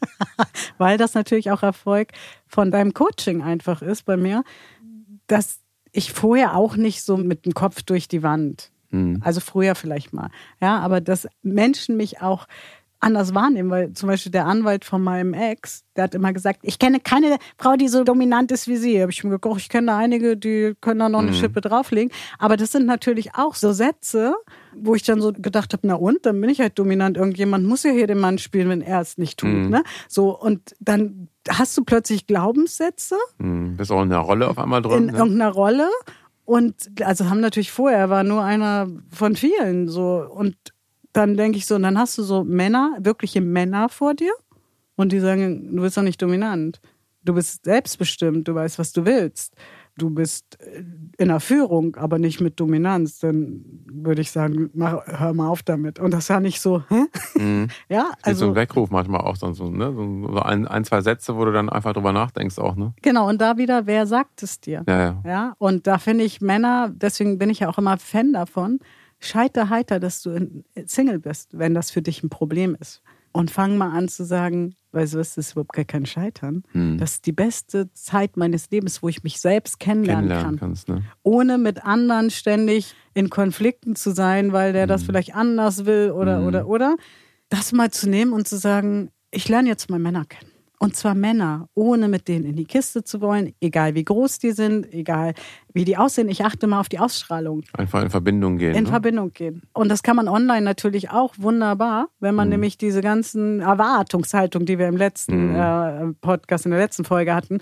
Weil 0.78 0.98
das 0.98 1.14
natürlich 1.14 1.50
auch 1.50 1.62
Erfolg 1.62 2.08
von 2.46 2.70
deinem 2.70 2.94
Coaching 2.94 3.42
einfach 3.42 3.82
ist 3.82 4.04
bei 4.04 4.16
mir, 4.16 4.44
dass 5.26 5.60
ich 5.92 6.12
vorher 6.12 6.56
auch 6.56 6.76
nicht 6.76 7.02
so 7.02 7.16
mit 7.16 7.44
dem 7.46 7.54
Kopf 7.54 7.82
durch 7.82 8.08
die 8.08 8.22
Wand, 8.22 8.70
Mhm. 8.92 9.20
also 9.24 9.38
früher 9.40 9.76
vielleicht 9.76 10.12
mal, 10.12 10.30
ja, 10.60 10.80
aber 10.80 11.00
dass 11.00 11.28
Menschen 11.42 11.96
mich 11.96 12.22
auch 12.22 12.48
anders 13.00 13.34
wahrnehmen, 13.34 13.70
weil 13.70 13.92
zum 13.94 14.08
Beispiel 14.08 14.30
der 14.30 14.46
Anwalt 14.46 14.84
von 14.84 15.02
meinem 15.02 15.32
Ex, 15.32 15.84
der 15.96 16.04
hat 16.04 16.14
immer 16.14 16.32
gesagt, 16.32 16.60
ich 16.62 16.78
kenne 16.78 17.00
keine 17.00 17.38
Frau, 17.56 17.76
die 17.76 17.88
so 17.88 18.04
dominant 18.04 18.52
ist 18.52 18.68
wie 18.68 18.76
sie. 18.76 19.00
Habe 19.00 19.10
ich 19.10 19.24
mir 19.24 19.38
gedacht, 19.38 19.58
ich 19.58 19.68
kenne 19.70 19.94
einige, 19.94 20.36
die 20.36 20.74
können 20.80 21.00
da 21.00 21.08
noch 21.08 21.20
eine 21.20 21.30
mhm. 21.30 21.34
Schippe 21.34 21.62
drauflegen. 21.62 22.12
Aber 22.38 22.56
das 22.56 22.72
sind 22.72 22.86
natürlich 22.86 23.34
auch 23.34 23.54
so 23.54 23.72
Sätze, 23.72 24.34
wo 24.76 24.94
ich 24.94 25.02
dann 25.02 25.20
so 25.20 25.32
gedacht 25.32 25.72
habe, 25.72 25.86
na 25.86 25.94
und, 25.94 26.26
dann 26.26 26.40
bin 26.40 26.50
ich 26.50 26.60
halt 26.60 26.78
dominant. 26.78 27.16
Irgendjemand 27.16 27.66
muss 27.66 27.82
ja 27.82 27.90
hier 27.90 28.06
den 28.06 28.20
Mann 28.20 28.38
spielen, 28.38 28.68
wenn 28.68 28.82
er 28.82 29.00
es 29.00 29.16
nicht 29.18 29.38
tut. 29.38 29.50
Mhm. 29.50 29.70
Ne? 29.70 29.82
So, 30.06 30.38
und 30.38 30.74
dann 30.78 31.28
hast 31.48 31.76
du 31.76 31.84
plötzlich 31.84 32.26
Glaubenssätze. 32.26 33.16
Mhm. 33.38 33.76
Bist 33.76 33.90
auch 33.90 34.02
in 34.02 34.12
einer 34.12 34.20
Rolle 34.20 34.46
auf 34.48 34.58
einmal 34.58 34.82
drin. 34.82 34.98
In 34.98 35.06
ne? 35.06 35.18
irgendeiner 35.18 35.50
Rolle. 35.50 35.88
Und 36.44 36.74
also 37.02 37.30
haben 37.30 37.40
natürlich 37.40 37.70
vorher, 37.70 37.98
er 37.98 38.10
war 38.10 38.24
nur 38.24 38.42
einer 38.42 38.88
von 39.10 39.36
vielen 39.36 39.88
so. 39.88 40.26
Und 40.28 40.56
dann 41.12 41.36
denke 41.36 41.58
ich 41.58 41.66
so, 41.66 41.74
und 41.74 41.82
dann 41.82 41.98
hast 41.98 42.16
du 42.18 42.22
so 42.22 42.44
Männer, 42.44 42.96
wirkliche 43.00 43.40
Männer 43.40 43.88
vor 43.88 44.14
dir 44.14 44.32
und 44.96 45.12
die 45.12 45.20
sagen, 45.20 45.76
du 45.76 45.82
bist 45.82 45.96
doch 45.96 46.02
nicht 46.02 46.20
dominant. 46.20 46.80
Du 47.22 47.34
bist 47.34 47.64
selbstbestimmt, 47.64 48.48
du 48.48 48.54
weißt, 48.54 48.78
was 48.78 48.92
du 48.92 49.04
willst. 49.04 49.54
Du 49.98 50.08
bist 50.08 50.58
äh, 50.60 50.82
in 51.18 51.28
der 51.28 51.40
Führung, 51.40 51.96
aber 51.96 52.18
nicht 52.18 52.40
mit 52.40 52.58
Dominanz. 52.58 53.18
Dann 53.18 53.62
würde 53.92 54.22
ich 54.22 54.30
sagen, 54.30 54.70
mach, 54.72 55.06
hör 55.06 55.34
mal 55.34 55.48
auf 55.48 55.62
damit. 55.62 55.98
Und 55.98 56.12
das 56.12 56.28
ja 56.28 56.40
nicht 56.40 56.60
so, 56.60 56.82
hä? 56.88 57.04
Mhm. 57.34 57.68
ja, 57.90 58.12
also. 58.22 58.46
So 58.46 58.52
ein 58.52 58.54
Weckruf 58.54 58.90
manchmal 58.90 59.20
auch 59.20 59.36
so, 59.36 59.48
ne? 59.48 59.92
so 59.92 60.40
ein, 60.40 60.66
ein, 60.66 60.84
zwei 60.84 61.02
Sätze, 61.02 61.36
wo 61.36 61.44
du 61.44 61.52
dann 61.52 61.68
einfach 61.68 61.92
drüber 61.92 62.12
nachdenkst 62.12 62.58
auch, 62.58 62.76
ne? 62.76 62.94
Genau, 63.02 63.28
und 63.28 63.40
da 63.40 63.58
wieder, 63.58 63.86
wer 63.86 64.06
sagt 64.06 64.42
es 64.42 64.60
dir? 64.60 64.84
Ja, 64.88 64.98
ja. 64.98 65.22
ja? 65.26 65.54
Und 65.58 65.86
da 65.86 65.98
finde 65.98 66.24
ich 66.24 66.40
Männer, 66.40 66.90
deswegen 66.90 67.38
bin 67.38 67.50
ich 67.50 67.60
ja 67.60 67.68
auch 67.68 67.76
immer 67.76 67.98
Fan 67.98 68.32
davon, 68.32 68.80
scheiter 69.20 69.68
heiter, 69.68 70.00
dass 70.00 70.22
du 70.22 70.62
Single 70.86 71.20
bist, 71.20 71.56
wenn 71.58 71.74
das 71.74 71.90
für 71.90 72.02
dich 72.02 72.22
ein 72.22 72.30
Problem 72.30 72.76
ist. 72.80 73.02
Und 73.32 73.50
fang 73.52 73.76
mal 73.76 73.90
an 73.90 74.08
zu 74.08 74.24
sagen, 74.24 74.74
weißt 74.90 75.14
du, 75.14 75.18
das 75.18 75.36
ist 75.36 75.52
überhaupt 75.52 75.72
gar 75.72 75.84
kein 75.84 76.04
Scheitern. 76.04 76.64
Hm. 76.72 76.98
Das 76.98 77.12
ist 77.12 77.26
die 77.26 77.32
beste 77.32 77.92
Zeit 77.92 78.36
meines 78.36 78.70
Lebens, 78.70 79.04
wo 79.04 79.08
ich 79.08 79.22
mich 79.22 79.40
selbst 79.40 79.78
kennenlernen, 79.78 80.28
kennenlernen 80.28 80.58
kann. 80.58 80.68
Kannst, 80.68 80.88
ne? 80.88 81.04
Ohne 81.22 81.58
mit 81.58 81.84
anderen 81.84 82.30
ständig 82.30 82.94
in 83.14 83.30
Konflikten 83.30 83.94
zu 83.94 84.10
sein, 84.10 84.52
weil 84.52 84.72
der 84.72 84.82
hm. 84.82 84.88
das 84.88 85.04
vielleicht 85.04 85.34
anders 85.34 85.86
will 85.86 86.10
oder, 86.10 86.38
hm. 86.38 86.46
oder, 86.46 86.66
oder. 86.66 86.96
Das 87.50 87.72
mal 87.72 87.90
zu 87.90 88.08
nehmen 88.08 88.32
und 88.32 88.48
zu 88.48 88.56
sagen, 88.56 89.10
ich 89.30 89.48
lerne 89.48 89.68
jetzt 89.68 89.90
mal 89.90 90.00
Männer 90.00 90.24
kennen. 90.24 90.49
Und 90.82 90.96
zwar 90.96 91.14
Männer, 91.14 91.68
ohne 91.74 92.08
mit 92.08 92.26
denen 92.26 92.46
in 92.46 92.56
die 92.56 92.64
Kiste 92.64 93.04
zu 93.04 93.20
wollen, 93.20 93.52
egal 93.60 93.94
wie 93.94 94.02
groß 94.02 94.38
die 94.38 94.52
sind, 94.52 94.90
egal 94.94 95.34
wie 95.74 95.84
die 95.84 95.98
aussehen. 95.98 96.30
Ich 96.30 96.42
achte 96.42 96.66
mal 96.66 96.80
auf 96.80 96.88
die 96.88 96.98
Ausstrahlung. 96.98 97.64
Einfach 97.74 98.02
in 98.02 98.08
Verbindung 98.08 98.56
gehen. 98.56 98.74
In 98.74 98.84
ne? 98.84 98.88
Verbindung 98.88 99.30
gehen. 99.34 99.60
Und 99.74 99.90
das 99.90 100.02
kann 100.02 100.16
man 100.16 100.26
online 100.26 100.62
natürlich 100.62 101.10
auch 101.10 101.34
wunderbar, 101.36 102.08
wenn 102.18 102.34
man 102.34 102.48
mhm. 102.48 102.52
nämlich 102.52 102.78
diese 102.78 103.02
ganzen 103.02 103.60
Erwartungshaltungen, 103.60 104.64
die 104.64 104.78
wir 104.78 104.88
im 104.88 104.96
letzten 104.96 105.50
mhm. 105.50 105.54
äh, 105.54 106.14
Podcast, 106.22 106.64
in 106.64 106.70
der 106.70 106.80
letzten 106.80 107.04
Folge 107.04 107.34
hatten, 107.34 107.58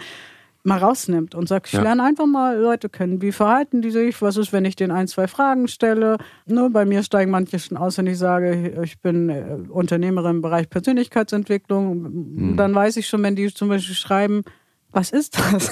mal 0.69 0.79
rausnimmt 0.79 1.35
und 1.35 1.49
sagt, 1.49 1.67
ich 1.67 1.73
ja. 1.73 1.83
lerne 1.83 2.05
einfach 2.05 2.27
mal 2.27 2.59
Leute 2.59 2.89
kennen. 2.89 3.21
Wie 3.21 3.33
verhalten 3.33 3.83
die 3.83 3.91
sich? 3.91 4.23
Was 4.23 4.37
ist, 4.37 4.53
wenn 4.53 4.65
ich 4.65 4.77
denen 4.77 4.93
ein, 4.93 5.09
zwei 5.09 5.27
Fragen 5.27 5.67
stelle? 5.67 6.19
Nur 6.47 6.71
bei 6.71 6.85
mir 6.85 7.03
steigen 7.03 7.31
manche 7.31 7.59
schon 7.59 7.77
aus, 7.77 7.99
wenn 7.99 8.07
ich 8.07 8.19
sage, 8.19 8.81
ich 8.85 9.01
bin 9.01 9.29
äh, 9.29 9.59
Unternehmerin 9.69 10.37
im 10.37 10.43
Bereich 10.43 10.71
Persönlichkeitsentwicklung. 10.71 12.05
Hm. 12.05 12.57
Dann 12.57 12.75
weiß 12.75 12.97
ich 12.99 13.09
schon, 13.09 13.23
wenn 13.23 13.35
die 13.35 13.53
zum 13.53 13.69
Beispiel 13.69 13.97
schreiben, 13.97 14.45
was 14.93 15.11
ist 15.11 15.39
das? 15.39 15.71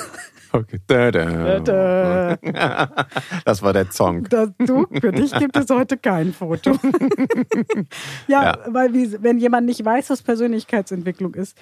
Okay. 0.52 0.78
Da, 0.86 1.10
da. 1.10 1.60
Da, 1.60 2.36
das 3.44 3.62
war 3.62 3.72
der 3.72 3.90
Song. 3.90 4.24
Das, 4.24 4.50
du, 4.58 4.86
für 5.00 5.12
dich 5.12 5.32
gibt 5.32 5.56
es 5.56 5.68
heute 5.70 5.96
kein 5.96 6.32
Foto. 6.32 6.72
ja, 8.28 8.44
ja, 8.44 8.58
weil 8.68 8.94
wie, 8.94 9.22
wenn 9.22 9.38
jemand 9.38 9.66
nicht 9.66 9.84
weiß, 9.84 10.10
was 10.10 10.22
Persönlichkeitsentwicklung 10.22 11.34
ist, 11.34 11.58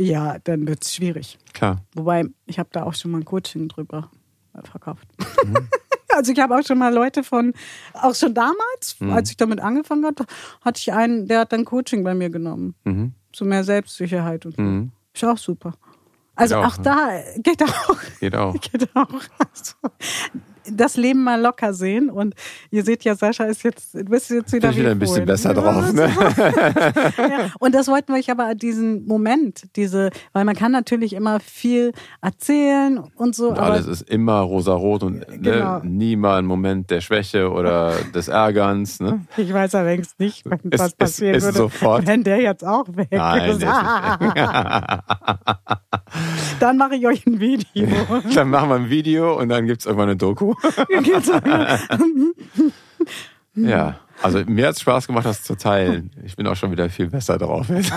ja, 0.00 0.38
dann 0.44 0.66
wird 0.66 0.84
es 0.84 0.94
schwierig. 0.94 1.38
Klar. 1.52 1.82
Wobei, 1.94 2.24
ich 2.46 2.58
habe 2.58 2.68
da 2.72 2.84
auch 2.84 2.94
schon 2.94 3.10
mal 3.10 3.18
ein 3.18 3.24
Coaching 3.24 3.68
drüber 3.68 4.10
äh, 4.54 4.66
verkauft. 4.66 5.06
Mhm. 5.44 5.68
also 6.14 6.32
ich 6.32 6.38
habe 6.38 6.56
auch 6.56 6.64
schon 6.64 6.78
mal 6.78 6.92
Leute 6.92 7.22
von, 7.22 7.52
auch 7.94 8.14
schon 8.14 8.34
damals, 8.34 8.98
mhm. 8.98 9.12
als 9.12 9.30
ich 9.30 9.36
damit 9.36 9.60
angefangen 9.60 10.04
hatte, 10.04 10.24
hatte 10.62 10.80
ich 10.80 10.92
einen, 10.92 11.28
der 11.28 11.40
hat 11.40 11.52
dann 11.52 11.64
Coaching 11.64 12.04
bei 12.04 12.14
mir 12.14 12.30
genommen. 12.30 12.74
Mhm. 12.84 13.14
Zu 13.32 13.44
mehr 13.44 13.64
Selbstsicherheit 13.64 14.46
und 14.46 14.56
so. 14.56 14.62
Mhm. 14.62 14.92
Ist 15.12 15.24
auch 15.24 15.38
super. 15.38 15.74
Also 16.36 16.56
auch, 16.56 16.66
auch, 16.66 16.76
da 16.78 17.20
geht 17.38 17.62
auch. 17.62 17.96
Geht 18.18 18.34
auch. 18.34 18.54
Geht 18.60 18.96
auch. 18.96 19.08
Also, 19.38 19.74
das 20.74 20.96
Leben 20.96 21.22
mal 21.22 21.40
locker 21.40 21.72
sehen. 21.72 22.10
Und 22.10 22.34
ihr 22.70 22.84
seht 22.84 23.04
ja, 23.04 23.14
Sascha 23.14 23.44
ist 23.44 23.62
jetzt, 23.62 23.94
du 23.94 24.04
bist 24.04 24.30
jetzt 24.30 24.52
wieder, 24.52 24.74
wieder 24.74 24.90
ein 24.90 24.98
bisschen 24.98 25.24
besser 25.24 25.54
drauf. 25.54 25.92
Ne? 25.92 26.02
ja. 27.18 27.50
Und 27.58 27.74
das 27.74 27.88
wollten 27.88 28.12
wir 28.12 28.18
euch 28.18 28.30
aber 28.30 28.54
diesen 28.54 29.06
Moment, 29.06 29.64
diese, 29.76 30.10
weil 30.32 30.44
man 30.44 30.56
kann 30.56 30.72
natürlich 30.72 31.12
immer 31.12 31.40
viel 31.40 31.92
erzählen 32.20 33.00
und 33.16 33.34
so. 33.34 33.50
Und 33.50 33.58
alles 33.58 33.86
ist 33.86 34.08
immer 34.08 34.40
rosarot 34.40 35.02
und 35.02 35.18
ne, 35.18 35.26
genau. 35.40 35.80
ne, 35.80 35.88
nie 35.88 36.16
mal 36.16 36.38
ein 36.38 36.46
Moment 36.46 36.90
der 36.90 37.00
Schwäche 37.00 37.50
oder 37.50 37.92
des 38.14 38.28
Ärgerns. 38.28 39.00
Ne? 39.00 39.26
Ich 39.36 39.52
weiß 39.52 39.74
allerdings 39.74 40.14
nicht, 40.18 40.44
was 40.44 40.88
ist, 40.88 40.98
passieren 40.98 41.34
ist, 41.34 41.44
ist 41.44 41.54
würde, 41.54 41.58
sofort. 41.58 42.06
wenn 42.06 42.24
der 42.24 42.40
jetzt 42.40 42.64
auch 42.64 42.86
weg 42.88 43.08
Nein, 43.10 43.50
ist. 43.50 43.62
Dann 46.60 46.76
mache 46.76 46.96
ich 46.96 47.06
euch 47.06 47.26
ein 47.26 47.40
Video. 47.40 47.88
Dann 48.34 48.50
machen 48.50 48.68
wir 48.68 48.76
ein 48.76 48.90
Video 48.90 49.38
und 49.38 49.48
dann 49.48 49.66
gibt 49.66 49.80
es 49.80 49.86
irgendwann 49.86 50.10
eine 50.10 50.16
Doku. 50.16 50.54
Ja, 53.54 54.00
also 54.22 54.42
mir 54.46 54.68
hat 54.68 54.74
es 54.74 54.80
Spaß 54.80 55.06
gemacht, 55.06 55.26
das 55.26 55.42
zu 55.42 55.56
teilen. 55.56 56.10
Ich 56.24 56.36
bin 56.36 56.46
auch 56.46 56.56
schon 56.56 56.70
wieder 56.70 56.88
viel 56.90 57.08
besser 57.08 57.38
drauf. 57.38 57.68
ich 57.70 57.90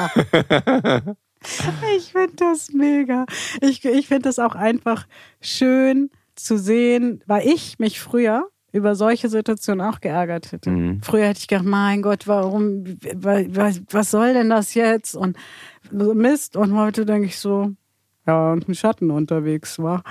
finde 2.12 2.36
das 2.36 2.72
mega. 2.74 3.26
Ich, 3.62 3.86
ich 3.86 4.08
finde 4.08 4.24
das 4.24 4.40
auch 4.40 4.56
einfach 4.56 5.06
schön 5.42 6.10
zu 6.36 6.58
sehen, 6.58 7.22
weil 7.26 7.48
ich 7.48 7.80
mich 7.80 8.00
früher 8.00 8.48
über 8.72 8.96
solche 8.96 9.28
Situationen 9.30 9.86
auch 9.86 10.02
geärgert 10.02 10.52
hätte. 10.52 10.70
Mhm. 10.70 11.02
Früher 11.02 11.28
hätte 11.28 11.40
ich 11.40 11.48
gedacht, 11.48 11.66
mein 11.66 12.02
Gott, 12.02 12.28
warum, 12.28 12.84
was, 13.16 13.82
was 13.90 14.12
soll 14.12 14.34
denn 14.34 14.50
das 14.50 14.74
jetzt? 14.74 15.16
Und 15.16 15.38
Mist. 15.92 16.58
Und 16.58 16.76
heute 16.76 17.06
denke 17.06 17.28
ich 17.28 17.40
so, 17.40 17.72
ja, 18.26 18.52
und 18.52 18.68
ein 18.68 18.76
Schatten 18.76 19.10
unterwegs 19.10 19.80
war. 19.80 20.04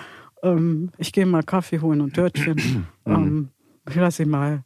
Ähm, 0.43 0.91
ich 0.99 1.13
gehe 1.13 1.27
mal 1.27 1.43
Kaffee 1.43 1.81
holen 1.81 2.01
und 2.01 2.15
Törtchen. 2.15 2.87
ähm, 3.07 3.51
ich 3.89 3.95
lasse 3.95 4.23
ihn 4.23 4.31
mal 4.31 4.65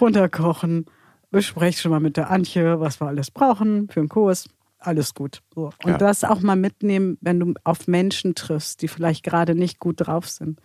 runterkochen. 0.00 0.86
Bespreche 1.30 1.80
schon 1.80 1.90
mal 1.90 2.00
mit 2.00 2.16
der 2.16 2.30
Antje, 2.30 2.80
was 2.80 3.00
wir 3.00 3.08
alles 3.08 3.30
brauchen 3.30 3.88
für 3.88 4.00
einen 4.00 4.08
Kurs. 4.08 4.48
Alles 4.78 5.14
gut. 5.14 5.42
So. 5.54 5.70
Und 5.84 5.92
ja. 5.92 5.98
das 5.98 6.24
auch 6.24 6.40
mal 6.40 6.56
mitnehmen, 6.56 7.18
wenn 7.20 7.40
du 7.40 7.54
auf 7.64 7.88
Menschen 7.88 8.34
triffst, 8.34 8.82
die 8.82 8.88
vielleicht 8.88 9.24
gerade 9.24 9.54
nicht 9.54 9.80
gut 9.80 10.06
drauf 10.06 10.28
sind. 10.28 10.60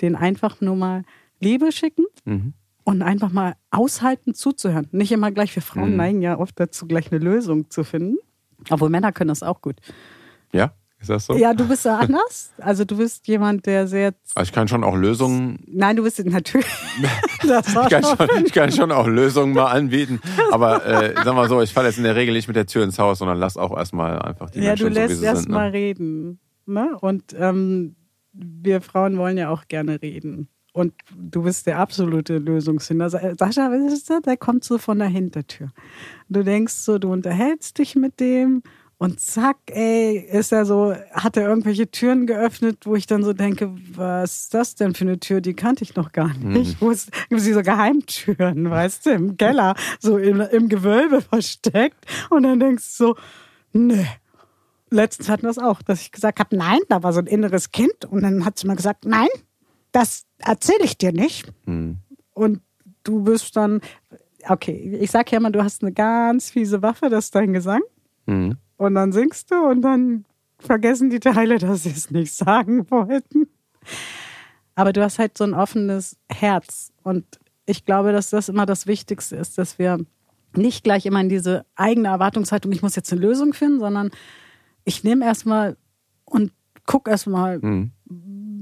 Den 0.00 0.16
einfach 0.16 0.60
nur 0.60 0.76
mal 0.76 1.02
Liebe 1.40 1.72
schicken 1.72 2.06
mhm. 2.24 2.54
und 2.84 3.02
einfach 3.02 3.30
mal 3.30 3.56
aushalten 3.70 4.34
zuzuhören. 4.34 4.88
Nicht 4.92 5.12
immer 5.12 5.30
gleich, 5.30 5.54
wir 5.54 5.62
Frauen 5.62 5.90
mhm. 5.90 5.96
neigen 5.96 6.22
ja 6.22 6.38
oft 6.38 6.58
dazu, 6.58 6.86
gleich 6.86 7.12
eine 7.12 7.22
Lösung 7.22 7.70
zu 7.70 7.84
finden. 7.84 8.16
Obwohl 8.70 8.88
Männer 8.88 9.12
können 9.12 9.28
das 9.28 9.42
auch 9.42 9.60
gut. 9.60 9.76
Ja? 10.52 10.72
Ist 11.06 11.10
das 11.10 11.26
so? 11.26 11.36
Ja, 11.36 11.54
du 11.54 11.68
bist 11.68 11.84
ja 11.84 11.98
anders. 11.98 12.50
Also 12.58 12.84
du 12.84 12.96
bist 12.96 13.28
jemand, 13.28 13.64
der 13.66 13.86
sehr. 13.86 14.12
Also 14.34 14.48
ich 14.48 14.52
kann 14.52 14.66
schon 14.66 14.82
auch 14.82 14.96
Lösungen. 14.96 15.60
Nein, 15.66 15.94
du 15.94 16.02
bist 16.02 16.24
natürlich. 16.24 16.66
ich, 17.42 17.88
kann 17.88 18.02
schon, 18.02 18.44
ich 18.44 18.52
kann 18.52 18.72
schon 18.72 18.90
auch 18.90 19.06
Lösungen 19.06 19.54
mal 19.54 19.66
anbieten. 19.66 20.20
Aber 20.50 20.84
äh, 20.84 21.14
sag 21.24 21.34
mal 21.36 21.48
so, 21.48 21.62
ich 21.62 21.72
falle 21.72 21.88
jetzt 21.88 21.98
in 21.98 22.04
der 22.04 22.16
Regel 22.16 22.34
nicht 22.34 22.48
mit 22.48 22.56
der 22.56 22.66
Tür 22.66 22.82
ins 22.82 22.98
Haus, 22.98 23.18
sondern 23.18 23.38
lass 23.38 23.56
auch 23.56 23.76
erstmal 23.76 24.20
einfach 24.20 24.50
die 24.50 24.58
ja, 24.58 24.70
Menschen 24.70 24.86
Ja, 24.86 24.88
du 24.88 25.00
lässt 25.00 25.20
so, 25.20 25.24
erst 25.24 25.48
mal 25.48 25.70
ne? 25.70 25.72
reden. 25.72 26.40
Ne? 26.66 26.96
Und 27.00 27.36
ähm, 27.38 27.94
wir 28.32 28.80
Frauen 28.80 29.16
wollen 29.16 29.38
ja 29.38 29.50
auch 29.50 29.68
gerne 29.68 30.02
reden. 30.02 30.48
Und 30.72 30.92
du 31.16 31.44
bist 31.44 31.68
der 31.68 31.78
absolute 31.78 32.38
Lösungsfinder. 32.38 33.08
Sascha, 33.08 33.70
was 33.70 33.92
ist 33.92 34.10
das? 34.10 34.22
Der 34.22 34.36
kommt 34.36 34.64
so 34.64 34.76
von 34.76 34.98
der 34.98 35.08
Hintertür. 35.08 35.68
Du 36.28 36.42
denkst 36.42 36.74
so, 36.74 36.98
du 36.98 37.12
unterhältst 37.12 37.78
dich 37.78 37.94
mit 37.94 38.18
dem 38.18 38.62
und 38.98 39.20
zack, 39.20 39.58
ey, 39.66 40.16
ist 40.16 40.52
er 40.52 40.64
so, 40.64 40.94
hat 41.12 41.36
er 41.36 41.46
irgendwelche 41.46 41.90
Türen 41.90 42.26
geöffnet, 42.26 42.86
wo 42.86 42.94
ich 42.94 43.06
dann 43.06 43.22
so 43.22 43.34
denke, 43.34 43.70
was 43.92 44.40
ist 44.40 44.54
das 44.54 44.74
denn 44.74 44.94
für 44.94 45.04
eine 45.04 45.20
Tür? 45.20 45.42
Die 45.42 45.52
kannte 45.52 45.84
ich 45.84 45.96
noch 45.96 46.12
gar 46.12 46.32
nicht. 46.34 46.80
Mhm. 46.80 46.86
Wo 46.86 46.90
ist, 46.90 47.12
gibt 47.28 47.42
es 47.42 47.46
so 47.46 47.60
Geheimtüren, 47.60 48.70
weißt 48.70 49.04
du, 49.04 49.10
im 49.10 49.36
Keller, 49.36 49.74
so 50.00 50.16
im, 50.16 50.40
im 50.40 50.70
Gewölbe 50.70 51.20
versteckt. 51.30 52.06
Und 52.30 52.44
dann 52.44 52.58
denkst 52.58 52.84
du 52.96 53.04
so, 53.04 53.16
nee. 53.72 54.06
Letztens 54.88 55.28
hatten 55.28 55.42
wir 55.42 55.50
es 55.50 55.58
auch, 55.58 55.82
dass 55.82 56.00
ich 56.00 56.12
gesagt 56.12 56.38
habe, 56.38 56.56
nein, 56.56 56.78
da 56.88 57.02
war 57.02 57.12
so 57.12 57.18
ein 57.18 57.26
inneres 57.26 57.72
Kind. 57.72 58.06
Und 58.08 58.22
dann 58.22 58.44
hat 58.44 58.56
sie 58.58 58.66
mal 58.66 58.76
gesagt, 58.76 59.04
nein, 59.04 59.28
das 59.92 60.24
erzähle 60.38 60.84
ich 60.84 60.96
dir 60.96 61.12
nicht. 61.12 61.52
Mhm. 61.66 61.98
Und 62.32 62.62
du 63.02 63.24
bist 63.24 63.56
dann, 63.56 63.80
okay, 64.48 64.96
ich 65.00 65.10
sag 65.10 65.30
ja 65.32 65.40
mal, 65.40 65.52
du 65.52 65.62
hast 65.62 65.82
eine 65.82 65.92
ganz 65.92 66.50
fiese 66.50 66.80
Waffe, 66.80 67.10
das 67.10 67.26
ist 67.26 67.34
dein 67.34 67.52
Gesang. 67.52 67.82
Mhm. 68.26 68.56
Und 68.76 68.94
dann 68.94 69.12
singst 69.12 69.50
du 69.50 69.56
und 69.56 69.82
dann 69.82 70.24
vergessen 70.58 71.10
die 71.10 71.20
Teile, 71.20 71.58
dass 71.58 71.84
sie 71.84 71.90
es 71.90 72.10
nicht 72.10 72.32
sagen 72.32 72.90
wollten. 72.90 73.48
Aber 74.74 74.92
du 74.92 75.02
hast 75.02 75.18
halt 75.18 75.36
so 75.38 75.44
ein 75.44 75.54
offenes 75.54 76.16
Herz. 76.28 76.92
Und 77.02 77.24
ich 77.64 77.84
glaube, 77.84 78.12
dass 78.12 78.30
das 78.30 78.48
immer 78.48 78.66
das 78.66 78.86
Wichtigste 78.86 79.36
ist, 79.36 79.58
dass 79.58 79.78
wir 79.78 79.98
nicht 80.54 80.84
gleich 80.84 81.06
immer 81.06 81.20
in 81.20 81.28
diese 81.28 81.64
eigene 81.74 82.08
Erwartungshaltung, 82.08 82.72
ich 82.72 82.82
muss 82.82 82.96
jetzt 82.96 83.12
eine 83.12 83.20
Lösung 83.20 83.52
finden, 83.52 83.80
sondern 83.80 84.10
ich 84.84 85.04
nehme 85.04 85.24
erstmal 85.24 85.76
und 86.24 86.52
gucke 86.86 87.10
erstmal, 87.10 87.58
mhm. 87.58 87.92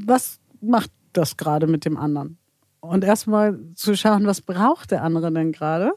was 0.04 0.40
macht 0.60 0.90
das 1.12 1.36
gerade 1.36 1.66
mit 1.66 1.84
dem 1.84 1.96
anderen? 1.96 2.38
Und 2.80 3.04
erstmal 3.04 3.58
zu 3.74 3.96
schauen, 3.96 4.26
was 4.26 4.40
braucht 4.40 4.90
der 4.90 5.02
andere 5.02 5.32
denn 5.32 5.52
gerade? 5.52 5.92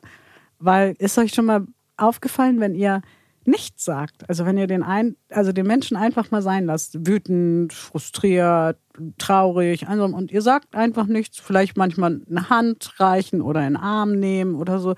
Weil 0.59 0.95
ist 0.99 1.17
euch 1.17 1.33
schon 1.33 1.45
mal 1.45 1.65
aufgefallen, 1.97 2.59
wenn 2.59 2.75
ihr 2.75 3.01
nichts 3.47 3.85
sagt, 3.85 4.29
also 4.29 4.45
wenn 4.45 4.57
ihr 4.57 4.67
den 4.67 4.83
ein, 4.83 5.15
also 5.29 5.51
den 5.51 5.65
Menschen 5.65 5.95
einfach 5.95 6.31
mal 6.31 6.41
sein 6.41 6.65
lasst, 6.65 7.07
wütend, 7.07 7.73
frustriert, 7.73 8.77
traurig, 9.17 9.87
einsam 9.87 10.13
und 10.13 10.31
ihr 10.31 10.41
sagt 10.41 10.75
einfach 10.75 11.07
nichts, 11.07 11.39
vielleicht 11.39 11.77
manchmal 11.77 12.21
eine 12.29 12.49
Hand 12.49 12.99
reichen 12.99 13.41
oder 13.41 13.61
einen 13.61 13.77
Arm 13.77 14.19
nehmen 14.19 14.55
oder 14.55 14.79
so, 14.79 14.95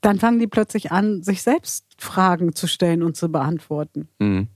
dann 0.00 0.18
fangen 0.18 0.40
die 0.40 0.46
plötzlich 0.46 0.90
an, 0.90 1.22
sich 1.22 1.42
selbst 1.42 1.84
Fragen 1.98 2.54
zu 2.54 2.66
stellen 2.66 3.02
und 3.02 3.16
zu 3.16 3.30
beantworten. 3.30 4.08
Mhm. 4.18 4.48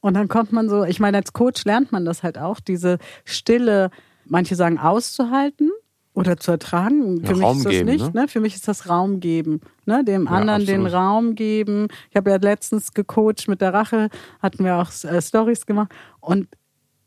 Und 0.00 0.14
dann 0.14 0.28
kommt 0.28 0.52
man 0.52 0.68
so, 0.68 0.84
ich 0.84 1.00
meine, 1.00 1.16
als 1.16 1.32
Coach 1.32 1.64
lernt 1.64 1.92
man 1.92 2.04
das 2.04 2.22
halt 2.22 2.38
auch, 2.38 2.60
diese 2.60 2.98
Stille, 3.24 3.90
manche 4.24 4.54
sagen 4.54 4.78
auszuhalten 4.78 5.70
oder 6.14 6.36
zu 6.36 6.50
ertragen. 6.50 7.20
Für 7.20 7.32
ja, 7.32 7.32
mich 7.32 7.42
Raum 7.42 7.56
ist 7.56 7.64
das 7.64 7.72
geben, 7.72 7.86
nicht. 7.86 8.14
Ne? 8.14 8.20
ne? 8.22 8.28
Für 8.28 8.40
mich 8.40 8.54
ist 8.54 8.68
das 8.68 8.88
Raum 8.88 9.20
geben. 9.20 9.60
Ne? 9.86 10.04
Dem 10.04 10.28
anderen 10.28 10.60
ja, 10.60 10.66
den 10.66 10.86
Raum 10.86 11.34
geben. 11.34 11.88
Ich 12.10 12.16
habe 12.16 12.30
ja 12.30 12.36
letztens 12.36 12.92
gecoacht 12.92 13.48
mit 13.48 13.60
der 13.60 13.72
Rache, 13.72 14.08
hatten 14.40 14.64
wir 14.64 14.76
auch 14.76 14.90
äh, 15.04 15.22
Stories 15.22 15.66
gemacht. 15.66 15.92
Und 16.20 16.48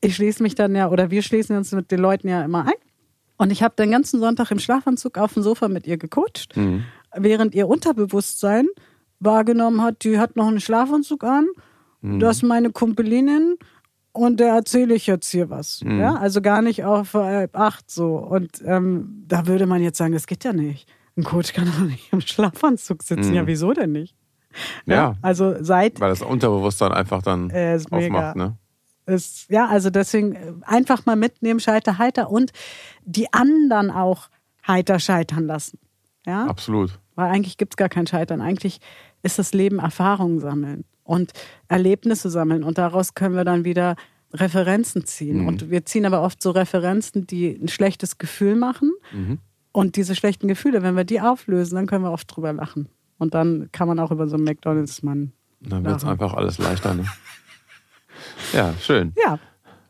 ich 0.01 0.15
schließe 0.15 0.41
mich 0.41 0.55
dann 0.55 0.75
ja, 0.75 0.89
oder 0.89 1.11
wir 1.11 1.21
schließen 1.21 1.55
uns 1.55 1.71
mit 1.71 1.91
den 1.91 1.99
Leuten 1.99 2.27
ja 2.27 2.43
immer 2.43 2.65
ein. 2.65 2.73
Und 3.37 3.51
ich 3.51 3.61
habe 3.61 3.75
den 3.75 3.91
ganzen 3.91 4.19
Sonntag 4.19 4.49
im 4.51 4.59
Schlafanzug 4.59 5.17
auf 5.17 5.33
dem 5.33 5.43
Sofa 5.43 5.67
mit 5.67 5.85
ihr 5.87 5.97
gecoacht. 5.97 6.55
Mhm 6.55 6.83
während 7.15 7.55
ihr 7.55 7.67
Unterbewusstsein 7.67 8.67
wahrgenommen 9.19 9.81
hat, 9.81 10.03
die 10.03 10.19
hat 10.19 10.35
noch 10.35 10.47
einen 10.47 10.59
Schlafanzug 10.59 11.23
an, 11.23 11.47
mhm. 12.01 12.19
das 12.19 12.37
ist 12.37 12.43
meine 12.43 12.71
Kumpelinin 12.71 13.57
und 14.15 14.39
der 14.39 14.53
erzähle 14.53 14.95
ich 14.95 15.07
jetzt 15.07 15.29
hier 15.29 15.49
was. 15.49 15.81
Mhm. 15.83 15.99
Ja, 15.99 16.15
also 16.15 16.41
gar 16.41 16.61
nicht 16.61 16.83
auf 16.83 17.13
halb 17.13 17.57
acht 17.57 17.91
so. 17.91 18.17
Und 18.17 18.61
ähm, 18.65 19.23
da 19.27 19.45
würde 19.47 19.65
man 19.65 19.81
jetzt 19.81 19.97
sagen, 19.97 20.13
das 20.13 20.25
geht 20.27 20.43
ja 20.43 20.53
nicht. 20.53 20.87
Ein 21.17 21.23
Coach 21.23 21.53
kann 21.53 21.65
doch 21.65 21.85
nicht 21.85 22.11
im 22.11 22.21
Schlafanzug 22.21 23.03
sitzen. 23.03 23.29
Mhm. 23.29 23.35
Ja, 23.35 23.47
wieso 23.47 23.73
denn 23.73 23.91
nicht? 23.91 24.15
Ja, 24.85 24.95
ja, 24.95 25.15
also 25.21 25.55
seit. 25.61 25.99
Weil 25.99 26.09
das 26.09 26.21
Unterbewusstsein 26.21 26.93
einfach 26.93 27.21
dann 27.21 27.49
äh, 27.49 27.75
aufmacht, 27.75 28.01
mega. 28.01 28.35
ne? 28.35 28.57
Ist, 29.05 29.49
ja, 29.49 29.67
also 29.67 29.89
deswegen 29.89 30.33
äh, 30.33 30.53
einfach 30.63 31.05
mal 31.05 31.17
mitnehmen, 31.17 31.59
scheiter, 31.59 31.97
heiter 31.97 32.31
und 32.31 32.51
die 33.03 33.31
anderen 33.33 33.91
auch 33.91 34.29
heiter 34.65 34.99
scheitern 34.99 35.45
lassen. 35.45 35.77
Ja? 36.25 36.47
Absolut. 36.47 36.99
Weil 37.15 37.29
eigentlich 37.31 37.57
gibt 37.57 37.73
es 37.73 37.77
gar 37.77 37.89
kein 37.89 38.07
Scheitern. 38.07 38.41
Eigentlich 38.41 38.79
ist 39.23 39.39
das 39.39 39.53
Leben 39.53 39.79
Erfahrungen 39.79 40.39
sammeln 40.39 40.85
und 41.05 41.31
Erlebnisse 41.69 42.29
sammeln. 42.29 42.63
Und 42.63 42.77
daraus 42.77 43.13
können 43.13 43.35
wir 43.35 43.45
dann 43.45 43.63
wieder 43.63 43.95
Referenzen 44.33 45.05
ziehen. 45.05 45.41
Mhm. 45.41 45.47
Und 45.47 45.69
wir 45.69 45.85
ziehen 45.85 46.05
aber 46.05 46.21
oft 46.21 46.41
so 46.41 46.51
Referenzen, 46.51 47.25
die 47.25 47.47
ein 47.49 47.69
schlechtes 47.69 48.17
Gefühl 48.17 48.55
machen. 48.55 48.91
Mhm. 49.13 49.39
Und 49.71 49.95
diese 49.95 50.15
schlechten 50.15 50.47
Gefühle, 50.47 50.83
wenn 50.83 50.95
wir 50.95 51.03
die 51.05 51.21
auflösen, 51.21 51.75
dann 51.75 51.87
können 51.87 52.03
wir 52.03 52.11
oft 52.11 52.35
drüber 52.35 52.51
lachen. 52.51 52.89
Und 53.17 53.33
dann 53.33 53.69
kann 53.71 53.87
man 53.87 53.99
auch 53.99 54.11
über 54.11 54.27
so 54.27 54.35
einen 54.35 54.43
McDonalds-Mann. 54.43 55.31
Dann 55.61 55.85
wird 55.85 55.97
es 55.97 56.03
einfach 56.03 56.33
alles 56.33 56.57
leichter. 56.57 56.93
Ne? 56.93 57.05
ja, 58.53 58.73
schön. 58.79 59.13
Ja. 59.23 59.39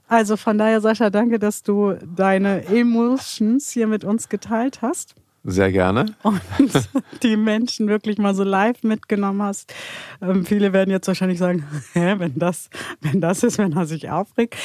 Also 0.08 0.38
von 0.38 0.58
daher, 0.58 0.82
Sascha, 0.82 1.10
danke, 1.10 1.40
dass 1.40 1.64
du 1.64 1.94
deine 2.16 2.66
Emotions 2.66 3.72
hier 3.72 3.88
mit 3.88 4.04
uns 4.04 4.30
geteilt 4.30 4.82
hast. 4.84 5.16
Sehr 5.48 5.72
gerne. 5.72 6.08
Und 6.24 6.42
die 7.24 7.38
Menschen 7.38 7.88
wirklich 7.88 8.18
mal 8.18 8.34
so 8.34 8.44
live 8.44 8.82
mitgenommen 8.82 9.44
hast. 9.44 9.74
Ähm, 10.20 10.44
viele 10.44 10.74
werden 10.74 10.90
jetzt 10.90 11.08
wahrscheinlich 11.08 11.38
sagen, 11.38 11.64
hä, 11.94 12.16
wenn 12.18 12.38
das, 12.38 12.70
wenn 13.02 13.22
das 13.22 13.44
ist, 13.44 13.60
wenn 13.60 13.74
er 13.74 13.86
sich 13.86 14.10
aufregt. 14.10 14.56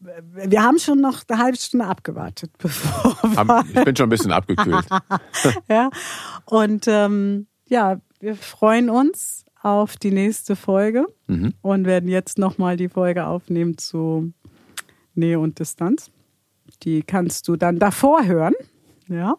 Wir 0.00 0.62
haben 0.62 0.78
schon 0.78 1.00
noch 1.00 1.22
eine 1.28 1.38
halbe 1.38 1.56
Stunde 1.56 1.86
abgewartet, 1.86 2.50
bevor 2.58 3.14
wir 3.22 3.64
Ich 3.72 3.84
bin 3.84 3.96
schon 3.96 4.06
ein 4.06 4.10
bisschen 4.10 4.32
abgekühlt. 4.32 4.86
ja, 5.68 5.90
und 6.44 6.86
ähm, 6.88 7.46
ja, 7.68 8.00
wir 8.18 8.34
freuen 8.34 8.90
uns 8.90 9.44
auf 9.62 9.96
die 9.96 10.10
nächste 10.10 10.56
Folge 10.56 11.06
mhm. 11.28 11.54
und 11.62 11.86
werden 11.86 12.08
jetzt 12.08 12.36
nochmal 12.38 12.76
die 12.76 12.88
Folge 12.88 13.26
aufnehmen 13.26 13.78
zu 13.78 14.32
Nähe 15.14 15.38
und 15.38 15.58
Distanz. 15.60 16.10
Die 16.82 17.02
kannst 17.02 17.48
du 17.48 17.56
dann 17.56 17.78
davor 17.78 18.24
hören. 18.24 18.54
Ja 19.08 19.36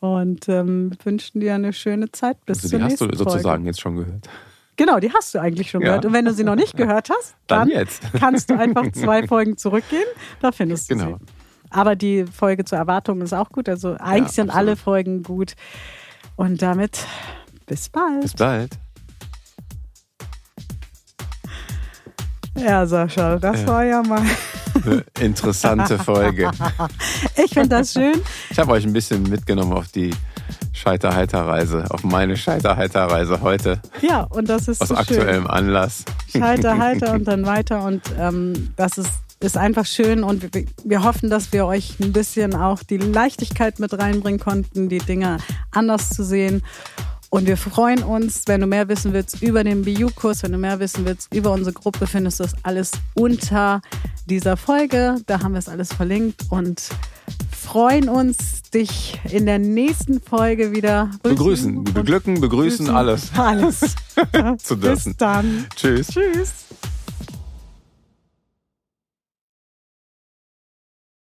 und 0.00 0.48
ähm, 0.48 0.92
wünschen 1.04 1.40
dir 1.40 1.54
eine 1.54 1.72
schöne 1.72 2.10
Zeit 2.10 2.44
bis 2.46 2.64
also 2.64 2.68
zur 2.70 2.78
nächsten 2.80 2.98
Folge. 2.98 3.12
Die 3.12 3.18
hast 3.18 3.26
du 3.26 3.30
sozusagen 3.30 3.64
jetzt 3.66 3.80
schon 3.80 3.96
gehört. 3.96 4.28
Genau, 4.76 4.98
die 4.98 5.12
hast 5.12 5.34
du 5.34 5.38
eigentlich 5.38 5.70
schon 5.70 5.82
ja. 5.82 5.88
gehört. 5.88 6.06
Und 6.06 6.14
wenn 6.14 6.24
du 6.24 6.32
sie 6.32 6.42
noch 6.42 6.54
nicht 6.54 6.74
gehört 6.74 7.10
hast, 7.10 7.36
dann, 7.46 7.68
dann 7.68 7.86
kannst 8.18 8.48
du 8.50 8.58
einfach 8.58 8.90
zwei 8.92 9.26
Folgen 9.26 9.58
zurückgehen. 9.58 10.06
Da 10.40 10.52
findest 10.52 10.90
du 10.90 10.96
genau. 10.96 11.18
sie. 11.18 11.24
Aber 11.68 11.94
die 11.96 12.24
Folge 12.24 12.64
zur 12.64 12.78
Erwartung 12.78 13.20
ist 13.20 13.32
auch 13.32 13.50
gut. 13.50 13.68
Also 13.68 13.96
eigentlich 13.98 14.36
ja, 14.36 14.44
sind 14.44 14.50
alle 14.50 14.76
Folgen 14.76 15.22
gut. 15.22 15.54
Und 16.34 16.62
damit 16.62 17.06
bis 17.66 17.90
bald. 17.90 18.22
Bis 18.22 18.34
bald. 18.34 18.78
Ja, 22.56 22.86
Sascha, 22.86 23.38
das 23.38 23.62
ja. 23.62 23.68
war 23.68 23.84
ja 23.84 24.02
mal 24.02 24.22
eine 24.84 25.04
interessante 25.20 25.98
Folge. 25.98 26.50
Ich 27.44 27.52
finde 27.52 27.68
das 27.68 27.92
schön. 27.92 28.20
Ich 28.50 28.58
habe 28.58 28.72
euch 28.72 28.84
ein 28.84 28.92
bisschen 28.92 29.22
mitgenommen 29.24 29.72
auf 29.72 29.88
die 29.88 30.14
Scheiterheiterreise, 30.72 31.84
auf 31.90 32.04
meine 32.04 32.36
Scheiterheiterreise 32.36 33.40
heute. 33.40 33.80
Ja, 34.00 34.22
und 34.22 34.48
das 34.48 34.68
ist 34.68 34.80
aus 34.80 34.88
so 34.88 34.94
aktuellem 34.94 35.42
schön. 35.42 35.50
Anlass. 35.50 36.04
Scheiterheiter 36.30 37.12
und 37.12 37.24
dann 37.26 37.46
weiter 37.46 37.84
und 37.84 38.02
ähm, 38.18 38.72
das 38.76 38.98
ist 38.98 39.10
ist 39.42 39.56
einfach 39.56 39.86
schön 39.86 40.22
und 40.22 40.42
wir, 40.54 40.64
wir 40.84 41.02
hoffen, 41.02 41.30
dass 41.30 41.52
wir 41.52 41.64
euch 41.64 41.98
ein 41.98 42.12
bisschen 42.12 42.54
auch 42.54 42.82
die 42.82 42.98
Leichtigkeit 42.98 43.78
mit 43.78 43.98
reinbringen 43.98 44.38
konnten, 44.38 44.90
die 44.90 44.98
Dinge 44.98 45.38
anders 45.70 46.10
zu 46.10 46.22
sehen. 46.24 46.62
Und 47.30 47.46
wir 47.46 47.56
freuen 47.56 48.02
uns, 48.02 48.42
wenn 48.46 48.60
du 48.60 48.66
mehr 48.66 48.88
wissen 48.88 49.12
willst 49.12 49.40
über 49.40 49.62
den 49.62 49.82
BU-Kurs, 49.84 50.42
wenn 50.42 50.50
du 50.50 50.58
mehr 50.58 50.80
wissen 50.80 51.04
willst 51.06 51.32
über 51.32 51.52
unsere 51.52 51.72
Gruppe, 51.72 52.08
findest 52.08 52.40
du 52.40 52.44
das 52.44 52.54
alles 52.64 52.90
unter 53.14 53.80
dieser 54.26 54.56
Folge. 54.56 55.16
Da 55.26 55.40
haben 55.40 55.52
wir 55.52 55.60
es 55.60 55.68
alles 55.68 55.92
verlinkt 55.92 56.46
und 56.50 56.82
freuen 57.56 58.08
uns, 58.08 58.62
dich 58.74 59.20
in 59.30 59.46
der 59.46 59.60
nächsten 59.60 60.20
Folge 60.20 60.72
wieder 60.72 61.10
begrüßen, 61.22 61.84
beglücken, 61.84 62.40
begrüßen, 62.40 62.86
begrüßen 62.86 62.90
alles. 62.90 63.30
Alles. 63.36 63.80
zu 64.58 64.74
dürfen. 64.74 65.10
Bis 65.10 65.16
dann. 65.16 65.66
Tschüss. 65.76 66.08
Tschüss. 66.08 66.52